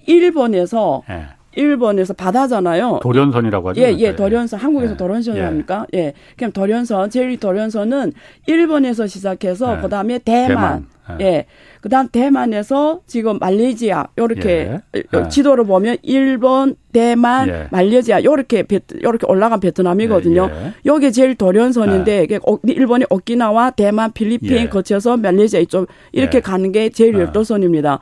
일본에서 0.05 1.03
예. 1.09 1.27
일본에서 1.55 2.13
바다잖아요. 2.13 2.99
도련선이라고 3.01 3.69
하죠. 3.69 3.81
예, 3.81 3.95
예, 3.97 4.15
도련선. 4.15 4.59
한국에서 4.59 4.93
예. 4.93 4.97
도련선이랍니까? 4.97 5.87
예. 5.93 5.99
예. 5.99 6.13
그럼 6.37 6.51
도련선, 6.51 7.09
제일 7.09 7.37
도련선은 7.37 8.13
일본에서 8.47 9.07
시작해서 9.07 9.77
예. 9.77 9.81
그다음에 9.81 10.19
대만. 10.19 10.47
대만. 10.47 11.19
예. 11.19 11.25
예. 11.25 11.45
그다음 11.81 12.07
대만에서 12.07 13.01
지금 13.07 13.37
말레이시아 13.39 14.07
요렇게 14.17 14.49
예. 14.49 14.81
예. 14.95 15.29
지도를 15.29 15.65
보면 15.65 15.97
일본, 16.01 16.75
대만, 16.93 17.49
예. 17.49 17.67
말레이시아 17.71 18.23
요렇게 18.23 18.63
요렇게 19.03 19.27
올라간 19.27 19.59
베트남이거든요. 19.59 20.49
예. 20.49 20.65
예. 20.65 20.73
여기 20.85 21.11
제일 21.11 21.35
도련선인데 21.35 22.27
예. 22.31 22.39
일본이 22.63 23.03
오키나와, 23.09 23.71
대만, 23.71 24.13
필리핀 24.13 24.69
거쳐서 24.69 25.17
말레이시아 25.17 25.59
이쪽 25.59 25.87
이렇게 26.13 26.39
가는 26.39 26.71
게 26.71 26.89
제일 26.89 27.15
열도선입니다. 27.15 27.99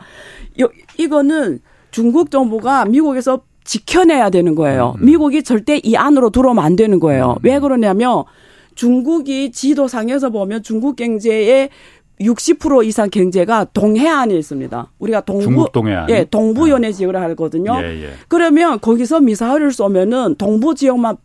요 0.62 0.70
이거는 1.00 1.60
중국 1.92 2.32
정부가 2.32 2.86
미국에서 2.86 3.42
지켜내야 3.64 4.30
되는 4.30 4.56
거예요. 4.56 4.96
음. 5.00 5.06
미국이 5.06 5.44
절대 5.44 5.78
이 5.78 5.96
안으로 5.96 6.30
들어오면 6.30 6.64
안 6.64 6.76
되는 6.76 7.00
거예요. 7.00 7.36
음. 7.38 7.44
왜 7.44 7.60
그러냐면 7.60 8.24
중국이 8.76 9.52
지도상에서 9.52 10.30
보면 10.30 10.64
중국 10.64 10.96
경제의 10.96 11.70
60% 12.20 12.86
이상 12.86 13.10
경제가 13.10 13.66
동해안에 13.66 14.36
있습니다. 14.36 14.92
우리가 15.00 15.22
동부 15.22 15.70
동해안. 15.74 16.08
예, 16.10 16.24
동부 16.24 16.70
연해 16.70 16.90
아. 16.90 16.92
지역을 16.92 17.16
하거든요. 17.16 17.78
예, 17.82 18.04
예. 18.04 18.10
그러면 18.28 18.80
거기서 18.80 19.22
미사일을 19.22 19.72
쏘면은 19.72 20.36
동부 20.36 20.76
지역만 20.76 21.18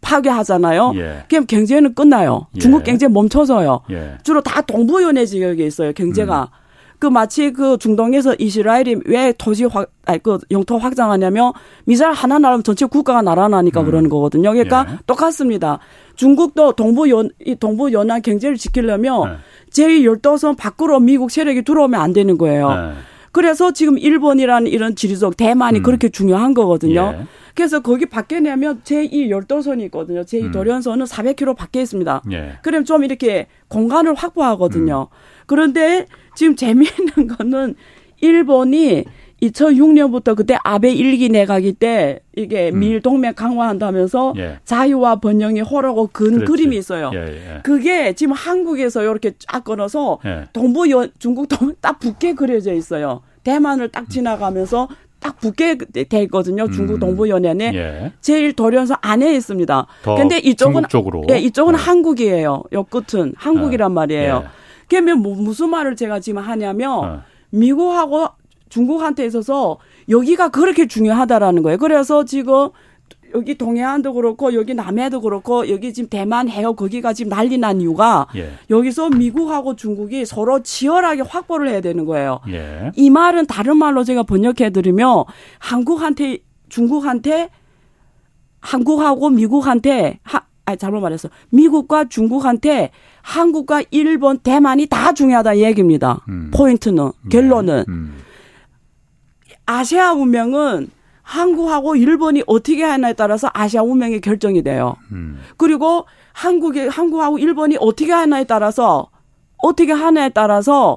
파괴하잖아요. 0.00 0.92
예. 0.96 1.24
그럼 1.28 1.46
경제는 1.46 1.94
끝나요. 1.94 2.46
예. 2.56 2.60
중국 2.60 2.84
경제 2.84 3.08
멈춰져요. 3.08 3.80
예. 3.90 4.18
주로 4.22 4.40
다 4.40 4.62
동부 4.62 5.02
연해 5.02 5.26
지역에 5.26 5.66
있어요. 5.66 5.92
경제가. 5.92 6.50
음. 6.50 6.67
그 6.98 7.06
마치 7.06 7.52
그 7.52 7.78
중동에서 7.78 8.34
이스라엘이 8.38 8.96
왜 9.06 9.32
토지 9.38 9.64
확, 9.64 9.90
아니 10.04 10.18
그 10.18 10.38
영토 10.50 10.78
확장하냐면 10.78 11.52
미사일 11.84 12.12
하나 12.12 12.38
날으면 12.38 12.64
전체 12.64 12.86
국가가 12.86 13.22
날아나니까 13.22 13.80
음. 13.80 13.86
그러는 13.86 14.10
거거든요. 14.10 14.50
그러니까 14.50 14.86
예. 14.90 14.98
똑같습니다. 15.06 15.78
중국도 16.16 16.72
동부 16.72 17.08
연, 17.10 17.30
이 17.44 17.54
동부 17.54 17.92
연안 17.92 18.20
경제를 18.20 18.56
지키려면 18.56 19.30
네. 19.30 19.36
제12선 19.70 20.56
밖으로 20.56 20.98
미국 20.98 21.30
세력이 21.30 21.62
들어오면 21.62 22.00
안 22.00 22.12
되는 22.12 22.36
거예요. 22.36 22.70
네. 22.70 22.92
그래서 23.30 23.70
지금 23.70 23.98
일본이라는 23.98 24.68
이런 24.68 24.96
지리적 24.96 25.36
대만이 25.36 25.78
음. 25.78 25.82
그렇게 25.84 26.08
중요한 26.08 26.54
거거든요. 26.54 27.14
예. 27.20 27.26
그래서 27.54 27.80
거기 27.80 28.06
밖에 28.06 28.40
내면 28.40 28.80
제2 28.84 29.30
열도선이 29.30 29.84
있거든요. 29.86 30.22
제2 30.22 30.44
음. 30.44 30.52
도련선은 30.52 31.06
400km 31.06 31.56
밖에 31.56 31.82
있습니다. 31.82 32.22
예. 32.32 32.52
그럼 32.62 32.84
좀 32.84 33.04
이렇게 33.04 33.46
공간을 33.68 34.14
확보하거든요. 34.14 35.08
음. 35.10 35.37
그런데 35.48 36.06
지금 36.36 36.54
재미있는 36.54 37.26
거는 37.36 37.74
일본이 38.20 39.04
2006년부터 39.42 40.36
그때 40.36 40.56
아베 40.64 40.92
일기 40.92 41.28
내각이 41.28 41.72
때 41.74 42.20
이게 42.36 42.70
음. 42.70 42.80
미일 42.80 43.00
동맹 43.00 43.34
강화한다면서 43.34 44.34
예. 44.36 44.58
자유와 44.64 45.16
번영이 45.16 45.60
호라고 45.60 46.08
근 46.12 46.32
그렇지. 46.32 46.44
그림이 46.44 46.76
있어요. 46.76 47.10
예, 47.14 47.18
예. 47.18 47.60
그게 47.62 48.12
지금 48.14 48.32
한국에서 48.32 49.02
이렇게 49.02 49.32
쫙 49.38 49.64
끊어서 49.64 50.18
예. 50.24 50.46
동부 50.52 50.90
연 50.90 51.10
중국 51.18 51.48
동부 51.48 51.74
딱 51.80 51.98
붙게 51.98 52.34
그려져 52.34 52.72
있어요. 52.72 53.22
대만을 53.44 53.88
딱 53.88 54.10
지나가면서 54.10 54.88
딱 55.20 55.38
붙게 55.38 55.76
돼 55.76 56.22
있거든요. 56.24 56.68
중국 56.70 56.94
음. 56.94 56.98
동부 56.98 57.28
연안에 57.28 57.72
예. 57.74 58.12
제일 58.20 58.52
도련서 58.52 58.96
안에 59.00 59.34
있습니다. 59.34 59.86
근데 60.02 60.38
이쪽은 60.38 60.82
예, 61.30 61.38
이쪽은 61.38 61.74
예. 61.74 61.78
한국이에요. 61.78 62.62
요 62.72 62.84
끝은 62.84 63.34
한국이란 63.36 63.92
말이에요. 63.92 64.44
그러면 64.88 65.20
뭐 65.20 65.34
무슨 65.34 65.70
말을 65.70 65.96
제가 65.96 66.20
지금 66.20 66.42
하냐면 66.42 66.90
어. 66.90 67.22
미국하고 67.50 68.28
중국한테 68.68 69.26
있어서 69.26 69.78
여기가 70.08 70.48
그렇게 70.48 70.86
중요하다라는 70.86 71.62
거예요. 71.62 71.78
그래서 71.78 72.24
지금 72.24 72.70
여기 73.34 73.56
동해안도 73.56 74.14
그렇고 74.14 74.54
여기 74.54 74.74
남해도 74.74 75.20
그렇고 75.20 75.68
여기 75.68 75.92
지금 75.92 76.08
대만 76.08 76.48
해협 76.48 76.76
거기가 76.76 77.12
지금 77.12 77.30
난리 77.30 77.58
난 77.58 77.80
이유가 77.80 78.26
예. 78.36 78.52
여기서 78.70 79.10
미국하고 79.10 79.76
중국이 79.76 80.24
서로 80.24 80.62
치열하게 80.62 81.22
확보를 81.22 81.68
해야 81.68 81.80
되는 81.80 82.04
거예요. 82.06 82.40
예. 82.48 82.90
이 82.96 83.10
말은 83.10 83.46
다른 83.46 83.76
말로 83.76 84.04
제가 84.04 84.22
번역해 84.22 84.70
드리면 84.70 85.24
한국한테 85.58 86.38
중국한테 86.68 87.50
한국하고 88.60 89.30
미국한테 89.30 90.18
하, 90.22 90.40
아 90.64 90.76
잘못 90.76 91.00
말했어. 91.00 91.28
미국과 91.50 92.08
중국한테 92.08 92.90
한국과 93.28 93.82
일본, 93.90 94.38
대만이 94.38 94.86
다 94.86 95.12
중요하다 95.12 95.58
얘기입니다. 95.58 96.24
음. 96.30 96.50
포인트는 96.50 97.12
네. 97.24 97.28
결론은 97.28 97.84
음. 97.86 98.14
아시아 99.66 100.14
운명은 100.14 100.88
한국하고 101.22 101.94
일본이 101.96 102.42
어떻게 102.46 102.82
하냐에 102.82 103.12
따라서 103.12 103.50
아시아 103.52 103.82
운명이 103.82 104.22
결정이 104.22 104.62
돼요. 104.62 104.96
음. 105.12 105.40
그리고 105.58 106.06
한국이 106.32 106.88
한국하고 106.88 107.38
일본이 107.38 107.76
어떻게 107.78 108.12
하냐에 108.12 108.44
따라서 108.44 109.10
어떻게 109.58 109.92
하냐에 109.92 110.30
따라서 110.30 110.96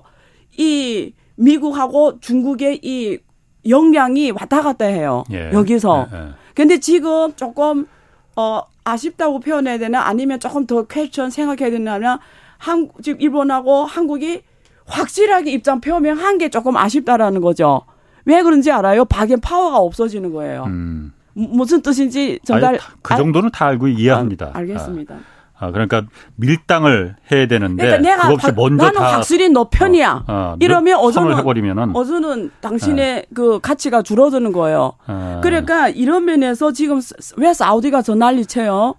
이 0.58 1.12
미국하고 1.36 2.22
중국의 2.22 2.80
이 2.82 3.18
역량이 3.68 4.32
왔다 4.32 4.62
갔다 4.62 4.86
해요. 4.86 5.26
예. 5.34 5.52
여기서. 5.52 6.08
예, 6.14 6.18
예. 6.18 6.28
근데 6.56 6.80
지금 6.80 7.34
조금 7.36 7.88
어 8.36 8.62
아쉽다고 8.84 9.40
표현해야 9.40 9.78
되나 9.78 10.02
아니면 10.02 10.40
조금 10.40 10.66
더 10.66 10.84
퀘스천 10.84 11.30
생각해야 11.30 11.70
되냐면 11.70 12.20
한 12.58 12.90
지금 13.02 13.20
일본하고 13.22 13.86
한국이 13.86 14.44
확실하게 14.86 15.52
입장 15.52 15.82
표명한 15.82 16.38
게 16.38 16.50
조금 16.50 16.78
아쉽다라는 16.78 17.42
거죠. 17.42 17.82
왜 18.26 18.44
그런지 18.44 18.72
알아요? 18.72 19.06
박앤 19.06 19.40
파워가 19.42 19.78
없어지는 19.78 20.32
거예요. 20.32 20.66
음. 20.66 21.14
무슨 21.34 21.82
뜻인지 21.82 22.40
전달. 22.44 22.76
아니, 22.76 22.80
그 23.02 23.16
정도는 23.16 23.52
다 23.52 23.68
알고 23.68 23.88
이해합니다. 23.88 24.48
아, 24.54 24.58
알겠습니다. 24.60 25.16
아, 25.16 25.20
그러니까 25.70 26.04
밀당을 26.38 27.16
해야 27.32 27.48
되는데 27.48 27.84
그러니까 27.84 28.10
내가 28.10 28.28
그 28.28 28.34
없이 28.34 28.52
먼저 28.56 28.86
나는 28.86 29.00
다 29.00 29.14
확실히 29.14 29.50
너 29.50 29.68
편이야. 29.70 30.24
어, 30.28 30.34
어, 30.34 30.56
이러면 30.60 30.98
어제는 30.98 31.38
해버리면은 31.38 31.96
어제는 31.96 32.52
당신의 32.62 32.96
네. 32.96 33.26
그 33.34 33.60
가치가 33.60 34.02
줄어드는 34.02 34.52
거예요. 34.52 34.94
어. 35.08 35.42
그러니까 35.44 35.90
이런 35.90 36.26
면에서 36.26 36.72
지금 36.72 37.00
왜 37.38 37.54
사우디가 37.54 38.02
저 38.02 38.16
난리쳐요? 38.16 38.96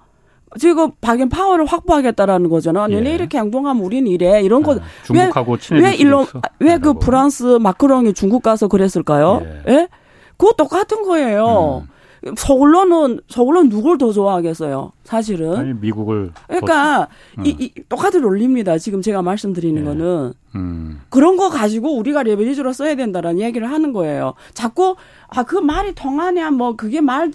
지금 0.58 0.90
박앤 1.00 1.28
파워를 1.28 1.66
확보하겠다라는 1.66 2.50
거잖아. 2.50 2.86
예. 2.90 2.94
너네 2.94 3.14
이렇게 3.14 3.38
행동하면 3.38 3.82
우리는 3.82 4.10
이래. 4.10 4.42
이런 4.42 4.62
거. 4.62 4.74
아, 4.74 4.78
중국하고 5.04 5.56
왜, 5.72 5.80
왜 5.80 5.94
일로, 5.94 6.26
왜그 6.58 6.94
프랑스 6.98 7.58
마크롱이 7.58 8.12
중국 8.12 8.42
가서 8.42 8.68
그랬을까요? 8.68 9.42
예? 9.66 9.72
예? 9.72 9.88
그거 10.36 10.52
똑같은 10.52 11.02
거예요. 11.02 11.84
음. 11.86 11.92
서울로는 12.36 13.20
서울로 13.28 13.64
누굴 13.64 13.98
더 13.98 14.12
좋아하겠어요? 14.12 14.92
사실은. 15.04 15.56
아니 15.56 15.72
미국을. 15.74 16.32
그러니까 16.46 17.08
더... 17.36 17.42
이, 17.42 17.56
이 17.58 17.72
똑같은 17.88 18.20
논리입니다. 18.20 18.78
지금 18.78 19.02
제가 19.02 19.22
말씀드리는 19.22 19.80
예. 19.80 19.84
거는 19.84 20.32
음. 20.54 21.00
그런 21.08 21.36
거 21.36 21.50
가지고 21.50 21.96
우리가 21.96 22.22
레버리지로 22.22 22.72
써야 22.72 22.94
된다라는 22.94 23.40
얘기를 23.40 23.70
하는 23.70 23.92
거예요. 23.92 24.34
자꾸 24.54 24.96
아 25.28 25.42
그 25.42 25.56
말이 25.56 25.94
통하냐 25.94 26.50
뭐 26.50 26.76
그게 26.76 27.00
말 27.00 27.30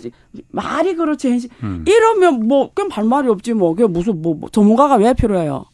말이 0.49 0.95
그렇지 0.95 1.49
음. 1.63 1.83
이러면 1.87 2.47
뭐 2.47 2.71
그냥 2.73 2.89
발말이 2.89 3.27
없지 3.27 3.53
뭐 3.53 3.75
그게 3.75 3.87
무슨 3.87 4.21
뭐, 4.21 4.33
뭐 4.35 4.49
전문가가 4.49 4.95
왜 4.95 5.13
필요해요? 5.13 5.65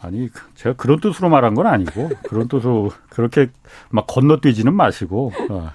아니 0.00 0.28
제가 0.54 0.76
그런 0.76 1.00
뜻으로 1.00 1.28
말한 1.28 1.54
건 1.54 1.66
아니고 1.66 2.10
그런 2.28 2.48
뜻으로 2.48 2.90
그렇게 3.10 3.50
막 3.90 4.06
건너뛰지는 4.06 4.74
마시고. 4.74 5.32
어. 5.50 5.70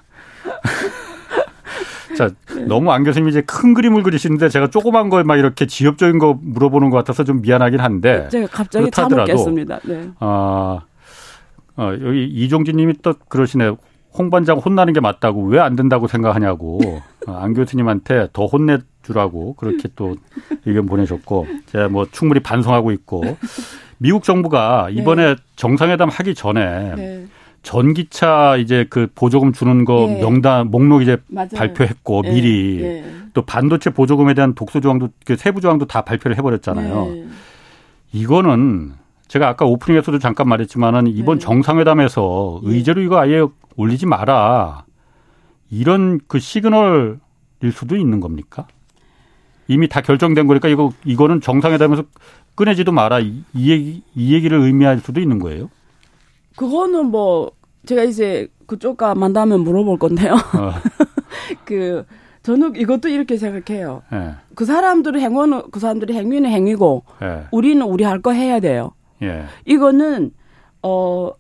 자, 2.18 2.30
너무 2.68 2.92
안 2.92 3.04
교수님이 3.04 3.30
이제 3.32 3.42
큰 3.42 3.74
그림을 3.74 4.04
그리시는데 4.04 4.50
제가 4.50 4.70
조그만 4.70 5.10
거막 5.10 5.38
이렇게 5.38 5.66
지엽적인 5.66 6.20
거 6.20 6.38
물어보는 6.42 6.90
것 6.90 6.98
같아서 6.98 7.24
좀 7.24 7.42
미안하긴 7.42 7.80
한데. 7.80 8.28
제가 8.30 8.48
갑자기 8.48 8.90
참겠습니다. 8.92 9.80
네. 9.86 10.10
아, 10.20 10.82
어, 11.78 11.94
여기 12.04 12.26
이종진 12.26 12.78
님이 12.78 12.94
또 13.02 13.14
그러시네. 13.30 13.76
홍 14.18 14.32
반장 14.32 14.58
혼나는 14.58 14.94
게 14.94 15.00
맞다고 15.00 15.44
왜 15.46 15.60
안 15.60 15.76
된다고 15.76 16.08
생각하냐고 16.08 16.80
어, 17.28 17.34
안 17.34 17.54
교수님한테 17.54 18.30
더 18.34 18.48
혼내주라고 18.48 19.54
그렇게 19.54 19.90
또 19.96 20.16
의견 20.66 20.88
보내셨고 20.88 21.46
제가 21.68 21.90
뭐 21.90 22.08
충분히 22.12 22.40
반성하고 22.42 22.92
있고 22.94 23.22
미국 24.00 24.24
정부가 24.24 24.88
이번에 24.90 25.36
네. 25.36 25.36
정상회담 25.56 26.10
하기 26.10 26.34
전에 26.34 26.96
네. 26.96 27.28
전기차 27.68 28.56
이제 28.56 28.86
그 28.90 29.08
보조금 29.14 29.52
주는 29.52 29.84
거 29.84 30.08
예. 30.10 30.22
명단 30.22 30.72
목록 30.72 31.02
이제 31.02 31.18
맞아요. 31.28 31.50
발표했고 31.54 32.22
예. 32.24 32.30
미리 32.32 32.82
예. 32.82 33.06
또 33.34 33.42
반도체 33.42 33.90
보조금에 33.90 34.34
대한 34.36 34.56
독소 34.56 34.80
조항도 34.80 35.10
그 35.26 35.36
세부 35.36 35.60
조항도 35.60 35.86
다 35.86 36.04
발표를 36.04 36.38
해버렸잖아요. 36.38 37.08
예. 37.10 37.28
이거는 38.14 38.94
제가 39.28 39.50
아까 39.50 39.66
오프닝에서도 39.66 40.18
잠깐 40.20 40.48
말했지만은 40.48 41.08
이번 41.08 41.40
네. 41.40 41.44
정상회담에서 41.44 42.62
예. 42.64 42.70
의제로 42.70 43.02
이거 43.02 43.20
아예 43.20 43.46
올리지 43.76 44.06
마라 44.06 44.86
이런 45.70 46.22
그 46.26 46.40
시그널일 46.40 47.20
수도 47.74 47.98
있는 47.98 48.22
겁니까? 48.22 48.66
이미 49.68 49.90
다 49.90 50.00
결정된 50.00 50.48
거니까 50.48 50.70
이거 50.70 50.94
이거는 51.04 51.42
정상회담에서 51.42 52.04
꺼내지도 52.56 52.94
마라 52.94 53.20
이, 53.20 53.44
이 53.54 53.72
얘기 53.72 54.04
이 54.16 54.34
얘기를 54.34 54.58
의미할 54.58 55.00
수도 55.00 55.20
있는 55.20 55.40
거예요. 55.40 55.70
그거는 56.56 57.08
뭐 57.08 57.52
제가 57.88 58.04
이제 58.04 58.48
그쪽과 58.68 59.16
만나면 59.16 59.62
물어볼 59.62 59.98
건데요. 59.98 60.34
어. 60.34 60.72
그 61.66 62.06
저는 62.44 62.76
이것도 62.76 63.10
이렇게 63.10 63.38
생각해요. 63.38 64.04
예. 64.14 64.36
그 64.56 64.64
사람들의 64.66 65.22
행위는 65.22 65.64
그 65.72 65.80
사람들의 65.80 66.16
행위는 66.16 66.50
행위고 66.50 67.04
예. 67.24 67.44
우리는 67.52 67.82
우리 67.86 68.04
할 68.04 68.22
거 68.22 68.32
해야 68.32 68.60
돼요. 68.60 68.92
예. 69.24 69.46
이거는 69.66 70.32
어 70.84 71.32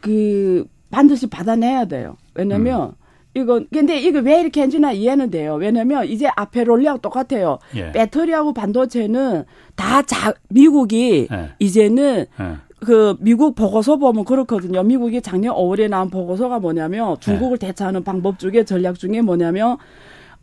그 0.00 0.64
반드시 0.90 1.26
받아내야 1.26 1.86
돼요. 1.86 2.16
왜냐면 2.34 2.90
음. 2.90 2.92
이건 3.34 3.66
근데 3.72 3.98
이거 3.98 4.20
왜 4.20 4.40
이렇게 4.40 4.62
했지나 4.62 4.92
이해는 4.92 5.30
돼요. 5.30 5.54
왜냐면 5.54 6.06
이제 6.06 6.28
앞에 6.36 6.64
롤리하고 6.64 7.00
똑같아요. 7.00 7.58
예. 7.74 7.92
배터리하고 7.92 8.52
반도체는 8.52 9.44
다 9.74 10.02
자, 10.02 10.32
미국이 10.48 11.28
예. 11.30 11.50
이제는 11.58 12.26
예. 12.40 12.56
그 12.86 13.16
미국 13.18 13.56
보고서 13.56 13.96
보면 13.96 14.24
그렇거든요. 14.24 14.84
미국이 14.84 15.20
작년 15.20 15.56
5월에 15.56 15.88
나온 15.88 16.08
보고서가 16.08 16.60
뭐냐면 16.60 17.16
중국을 17.18 17.58
네. 17.58 17.66
대처하는 17.66 18.04
방법 18.04 18.38
중에 18.38 18.64
전략 18.64 18.96
중에 18.96 19.22
뭐냐면 19.22 19.76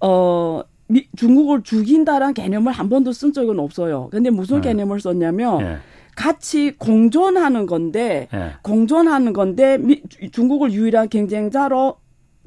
어 0.01 0.61
미, 0.87 1.07
중국을 1.15 1.63
죽인다라는 1.63 2.33
개념을 2.33 2.73
한 2.73 2.89
번도 2.89 3.13
쓴 3.13 3.31
적은 3.31 3.59
없어요. 3.59 4.09
근데 4.11 4.29
무슨 4.29 4.57
네. 4.57 4.69
개념을 4.69 4.99
썼냐면 4.99 5.59
네. 5.59 5.77
같이 6.17 6.71
공존하는 6.77 7.65
건데 7.65 8.27
네. 8.33 8.51
공존하는 8.61 9.31
건데 9.31 9.77
미, 9.77 10.01
중국을 10.33 10.73
유일한 10.73 11.07
경쟁자로 11.07 11.95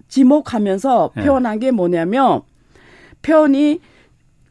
지목하면서 0.09 1.13
네. 1.17 1.25
표현한 1.25 1.59
게 1.59 1.71
뭐냐면 1.71 2.43
표현이 3.23 3.81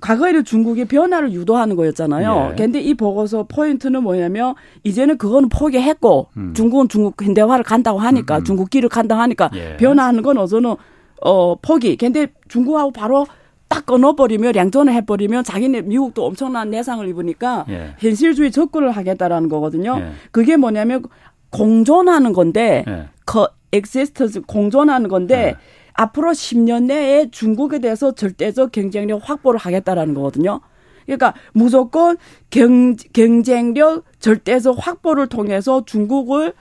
과거에는 0.05 0.45
중국이 0.45 0.85
변화를 0.85 1.33
유도하는 1.33 1.75
거였잖아요. 1.75 2.51
예. 2.51 2.55
근데 2.55 2.79
이 2.79 2.93
보고서 2.93 3.43
포인트는 3.47 4.03
뭐냐면 4.03 4.53
이제는 4.83 5.17
그거는 5.17 5.49
포기했고 5.49 6.27
음. 6.37 6.53
중국은 6.53 6.87
중국 6.89 7.19
현대화를 7.19 7.63
간다고 7.63 7.97
하니까 7.97 8.37
음. 8.37 8.39
음. 8.39 8.43
중국 8.43 8.69
길을 8.69 8.87
간다고 8.87 9.19
하니까 9.21 9.49
예. 9.55 9.77
변화하는 9.77 10.21
건 10.21 10.37
어서는 10.37 10.75
어 11.21 11.55
포기. 11.55 11.97
근데 11.97 12.27
중국하고 12.49 12.91
바로 12.91 13.25
딱 13.67 13.87
끊어버리면 13.87 14.51
량전을 14.53 14.93
해버리면 14.93 15.43
자기네 15.43 15.81
미국도 15.81 16.23
엄청난 16.23 16.69
내상을 16.69 17.07
입으니까 17.07 17.65
예. 17.69 17.95
현실주의 17.97 18.51
접근을 18.51 18.91
하겠다라는 18.91 19.49
거거든요. 19.49 19.97
예. 19.99 20.11
그게 20.29 20.55
뭐냐면 20.55 21.01
공존하는 21.49 22.31
건데 22.31 22.85
예. 22.87 23.05
coexistence 23.25 24.41
공존하는 24.41 25.09
건데 25.09 25.55
예. 25.57 25.84
앞으로 25.95 26.31
10년 26.31 26.85
내에 26.85 27.29
중국에 27.31 27.79
대해서 27.79 28.11
절대적 28.13 28.71
경쟁력 28.71 29.27
확보를 29.29 29.59
하겠다라는 29.59 30.13
거거든요. 30.13 30.61
그러니까 31.05 31.33
무조건 31.53 32.17
경, 32.49 32.95
경쟁력 33.13 34.03
절대적 34.19 34.75
확보를 34.79 35.27
통해서 35.27 35.85
중국을 35.85 36.53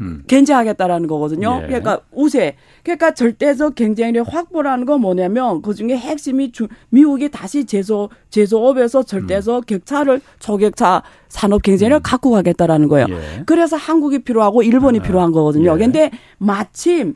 음. 0.00 0.24
견제하겠다라는 0.26 1.06
거거든요. 1.06 1.60
예. 1.62 1.66
그러니까 1.66 2.00
우세. 2.10 2.56
그러니까 2.82 3.14
절대적 3.14 3.76
경쟁력 3.76 4.34
확보라는 4.34 4.86
건 4.86 5.00
뭐냐면 5.00 5.62
그 5.62 5.72
중에 5.72 5.96
핵심이 5.96 6.50
주, 6.50 6.66
미국이 6.90 7.30
다시 7.30 7.64
제조 7.64 8.10
제조업에서 8.30 9.04
절대적 9.04 9.56
음. 9.56 9.62
격차를 9.66 10.20
초격차 10.40 11.02
산업 11.28 11.62
경쟁력을 11.62 12.00
음. 12.00 12.02
갖고 12.02 12.32
가겠다라는 12.32 12.88
거예요. 12.88 13.06
예. 13.08 13.42
그래서 13.46 13.76
한국이 13.76 14.24
필요하고 14.24 14.64
일본이 14.64 14.98
아. 14.98 15.02
필요한 15.02 15.30
거거든요. 15.30 15.74
예. 15.74 15.78
근데 15.78 16.10
마침 16.38 17.14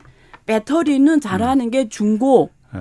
배터리는 0.49 1.21
잘하는 1.21 1.69
게 1.69 1.89
중고, 1.89 2.49
네. 2.73 2.79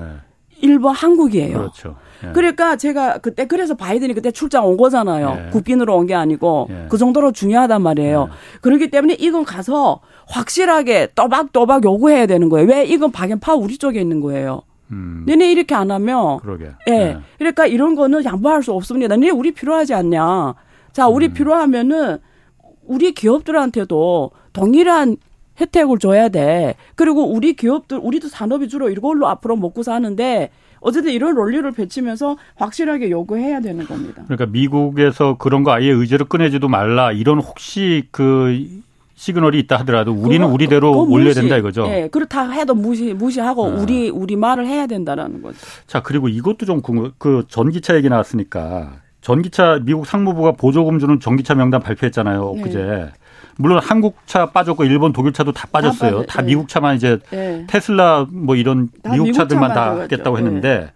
일본, 0.60 0.94
한국이에요. 0.94 1.58
그렇죠. 1.58 1.96
예. 2.24 2.32
그러니까 2.32 2.76
제가 2.76 3.18
그때 3.18 3.46
그래서 3.46 3.74
바이든이 3.76 4.14
그때 4.14 4.30
출장 4.32 4.66
온 4.66 4.76
거잖아요. 4.76 5.44
예. 5.46 5.50
국빈으로 5.50 5.94
온 5.96 6.06
게 6.06 6.14
아니고 6.14 6.66
예. 6.70 6.86
그 6.88 6.96
정도로 6.98 7.30
중요하단 7.30 7.80
말이에요. 7.82 8.28
예. 8.30 8.58
그렇기 8.60 8.90
때문에 8.90 9.14
이건 9.20 9.44
가서 9.44 10.00
확실하게 10.26 11.08
또박또박 11.14 11.84
요구해야 11.84 12.26
되는 12.26 12.48
거예요. 12.48 12.66
왜 12.68 12.84
이건 12.86 13.12
박연파 13.12 13.54
우리 13.54 13.78
쪽에 13.78 14.00
있는 14.00 14.20
거예요. 14.20 14.62
음. 14.90 15.24
너네 15.28 15.52
이렇게 15.52 15.74
안 15.76 15.90
하면 15.92 16.38
그러게. 16.38 16.70
예. 16.88 16.92
예. 16.92 17.18
그러니까 17.38 17.66
이런 17.66 17.94
거는 17.94 18.24
양보할 18.24 18.62
수 18.64 18.72
없습니다. 18.72 19.14
너네 19.14 19.30
우리 19.30 19.52
필요하지 19.52 19.94
않냐. 19.94 20.54
자, 20.92 21.06
우리 21.06 21.26
음. 21.26 21.34
필요하면은 21.34 22.18
우리 22.84 23.12
기업들한테도 23.12 24.30
동일한 24.54 25.18
혜택을 25.60 25.98
줘야 25.98 26.28
돼. 26.28 26.74
그리고 26.94 27.24
우리 27.32 27.54
기업들, 27.54 27.98
우리도 27.98 28.28
산업이 28.28 28.68
주로 28.68 28.90
이걸로 28.90 29.26
앞으로 29.28 29.56
먹고 29.56 29.82
사는데 29.82 30.50
어쨌든 30.80 31.12
이런 31.12 31.34
논리를 31.34 31.68
펼치면서 31.72 32.36
확실하게 32.56 33.10
요구해야 33.10 33.60
되는 33.60 33.84
겁니다. 33.86 34.22
그러니까 34.26 34.46
미국에서 34.46 35.36
그런 35.36 35.64
거 35.64 35.72
아예 35.72 35.90
의제를 35.90 36.26
꺼내지도 36.26 36.68
말라 36.68 37.12
이런 37.12 37.40
혹시 37.40 38.06
그 38.10 38.66
시그널이 39.16 39.58
있다 39.58 39.78
하더라도 39.80 40.12
우리는 40.12 40.46
그거, 40.46 40.54
우리대로 40.54 41.02
올려야 41.10 41.34
된다 41.34 41.56
이거죠. 41.56 41.86
예, 41.88 42.08
그렇다 42.08 42.50
해도 42.50 42.76
무시 42.76 43.12
무시하고 43.14 43.70
네. 43.70 43.82
우리 43.82 44.10
우리 44.10 44.36
말을 44.36 44.64
해야 44.64 44.86
된다라는 44.86 45.42
거죠. 45.42 45.58
자 45.88 46.00
그리고 46.02 46.28
이것도 46.28 46.66
좀 46.66 46.80
궁금. 46.80 47.10
그 47.18 47.44
전기차 47.48 47.96
얘기 47.96 48.08
나왔으니까 48.08 48.92
전기차 49.20 49.80
미국 49.84 50.06
상무부가 50.06 50.52
보조금 50.52 51.00
주는 51.00 51.18
전기차 51.18 51.56
명단 51.56 51.80
발표했잖아요. 51.80 52.52
네. 52.56 52.62
그제. 52.62 53.08
물론 53.60 53.80
한국 53.82 54.16
차 54.24 54.46
빠졌고 54.46 54.84
일본 54.84 55.12
독일 55.12 55.32
차도 55.32 55.50
다 55.52 55.66
빠졌어요. 55.70 56.26
다, 56.26 56.36
다 56.38 56.42
미국 56.42 56.68
차만 56.68 56.94
이제 56.94 57.18
네. 57.30 57.66
테슬라 57.68 58.26
뭐 58.30 58.54
이런 58.54 58.88
미국 59.10 59.32
차들만 59.32 59.74
다 59.74 59.90
하겠다고 60.02 60.38
했는데 60.38 60.78
네. 60.78 60.92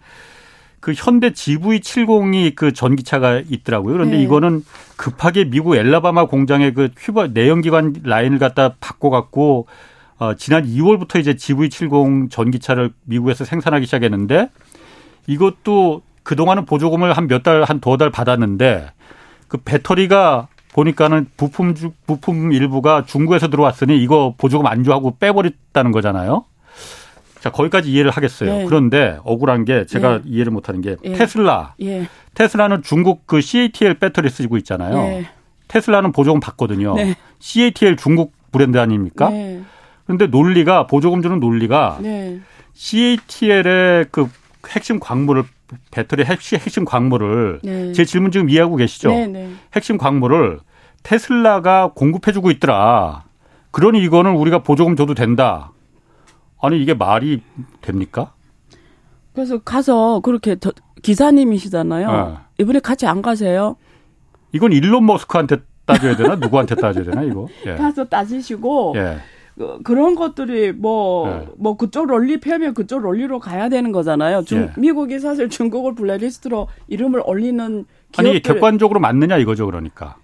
그 0.79 0.93
현대 0.95 1.31
GV70이 1.31 2.55
그 2.55 2.71
전기차가 2.71 3.41
있더라고요. 3.49 3.93
그런데 3.93 4.15
네. 4.17 4.23
이거는 4.23 4.63
급하게 4.95 5.43
미국 5.45 5.75
엘라바마 5.75 6.25
공장에 6.27 6.71
그 6.71 6.89
휘발 6.97 7.31
내연기관 7.33 7.95
라인을 8.03 8.39
갖다 8.39 8.75
바꿔갖고 8.79 9.67
어, 10.19 10.33
지난 10.35 10.65
2월부터 10.65 11.19
이제 11.19 11.33
GV70 11.33 12.31
전기차를 12.31 12.91
미국에서 13.03 13.43
생산하기 13.43 13.85
시작했는데 13.85 14.49
이것도 15.27 16.01
그동안은 16.23 16.63
보조금을 16.65 17.11
한 17.11 17.27
몇 17.27 17.43
달, 17.43 17.63
한 17.63 17.81
두어 17.81 17.97
달 17.97 18.09
받았는데 18.09 18.91
그 19.49 19.57
배터리가 19.57 20.47
보니까는 20.73 21.27
부품 21.37 21.75
주, 21.75 21.91
부품 22.05 22.51
일부가 22.51 23.05
중국에서 23.05 23.49
들어왔으니 23.49 24.01
이거 24.01 24.33
보조금 24.37 24.67
안주하고 24.67 25.17
빼버렸다는 25.17 25.91
거잖아요. 25.91 26.45
자 27.39 27.51
거기까지 27.51 27.91
이해를 27.91 28.09
하겠어요. 28.11 28.61
예. 28.61 28.65
그런데 28.65 29.17
억울한 29.23 29.65
게 29.65 29.85
제가 29.85 30.15
예. 30.15 30.21
이해를 30.25 30.51
못하는 30.51 30.81
게 30.81 30.95
예. 31.03 31.13
테슬라. 31.13 31.75
예. 31.81 32.07
테슬라는 32.33 32.81
중국 32.83 33.27
그 33.27 33.41
CATL 33.41 33.95
배터리 33.95 34.29
쓰고 34.29 34.57
있잖아요. 34.57 34.97
예. 34.97 35.27
테슬라는 35.67 36.11
보조금 36.11 36.39
받거든요. 36.39 36.95
네. 36.95 37.15
CATL 37.39 37.97
중국 37.97 38.33
브랜드 38.51 38.77
아닙니까? 38.77 39.29
네. 39.29 39.61
그런데 40.05 40.27
논리가 40.27 40.87
보조금 40.87 41.21
주는 41.21 41.39
논리가 41.39 41.99
네. 42.01 42.39
CATL의 42.73 44.05
그 44.11 44.29
핵심 44.69 44.99
광물을 44.99 45.43
배터리 45.91 46.23
핵심, 46.23 46.57
핵심 46.57 46.85
광물을 46.85 47.59
네. 47.63 47.91
제 47.93 48.05
질문 48.05 48.31
지금 48.31 48.49
이해하고 48.49 48.75
계시죠? 48.75 49.09
네, 49.09 49.27
네. 49.27 49.49
핵심 49.75 49.97
광물을 49.97 50.59
테슬라가 51.03 51.91
공급해주고 51.95 52.51
있더라. 52.51 53.23
그러니 53.71 54.01
이거는 54.03 54.35
우리가 54.35 54.59
보조금 54.59 54.95
줘도 54.95 55.13
된다. 55.13 55.71
아니 56.61 56.81
이게 56.81 56.93
말이 56.93 57.41
됩니까? 57.81 58.33
그래서 59.33 59.57
가서 59.59 60.21
그렇게 60.21 60.55
기사님이시잖아요. 61.01 62.11
네. 62.11 62.37
이번에 62.59 62.79
같이 62.79 63.05
안 63.05 63.21
가세요? 63.21 63.75
이건 64.53 64.71
일론 64.71 65.05
머스크한테 65.05 65.57
따져야 65.85 66.15
되나? 66.15 66.35
누구한테 66.35 66.75
따져야 66.75 67.03
되나 67.03 67.23
이거? 67.23 67.47
예. 67.65 67.75
가서 67.75 68.05
따지시고 68.05 68.93
예. 68.95 69.17
그, 69.57 69.79
그런 69.83 70.15
것들이 70.15 70.71
뭐, 70.71 71.27
네. 71.27 71.47
뭐 71.57 71.77
그쪽 71.77 72.07
론리 72.07 72.39
펴면 72.39 72.73
그쪽 72.73 73.01
론리로 73.01 73.39
가야 73.39 73.69
되는 73.69 73.91
거잖아요. 73.91 74.43
중, 74.43 74.61
예. 74.63 74.71
미국이 74.77 75.19
사실 75.19 75.49
중국을 75.49 75.95
블랙리스트로 75.95 76.67
이름을 76.87 77.21
올리는. 77.25 77.85
아니, 78.17 78.41
객관적으로 78.41 78.99
맞느냐 78.99 79.37
이거죠, 79.37 79.65
그러니까. 79.65 80.15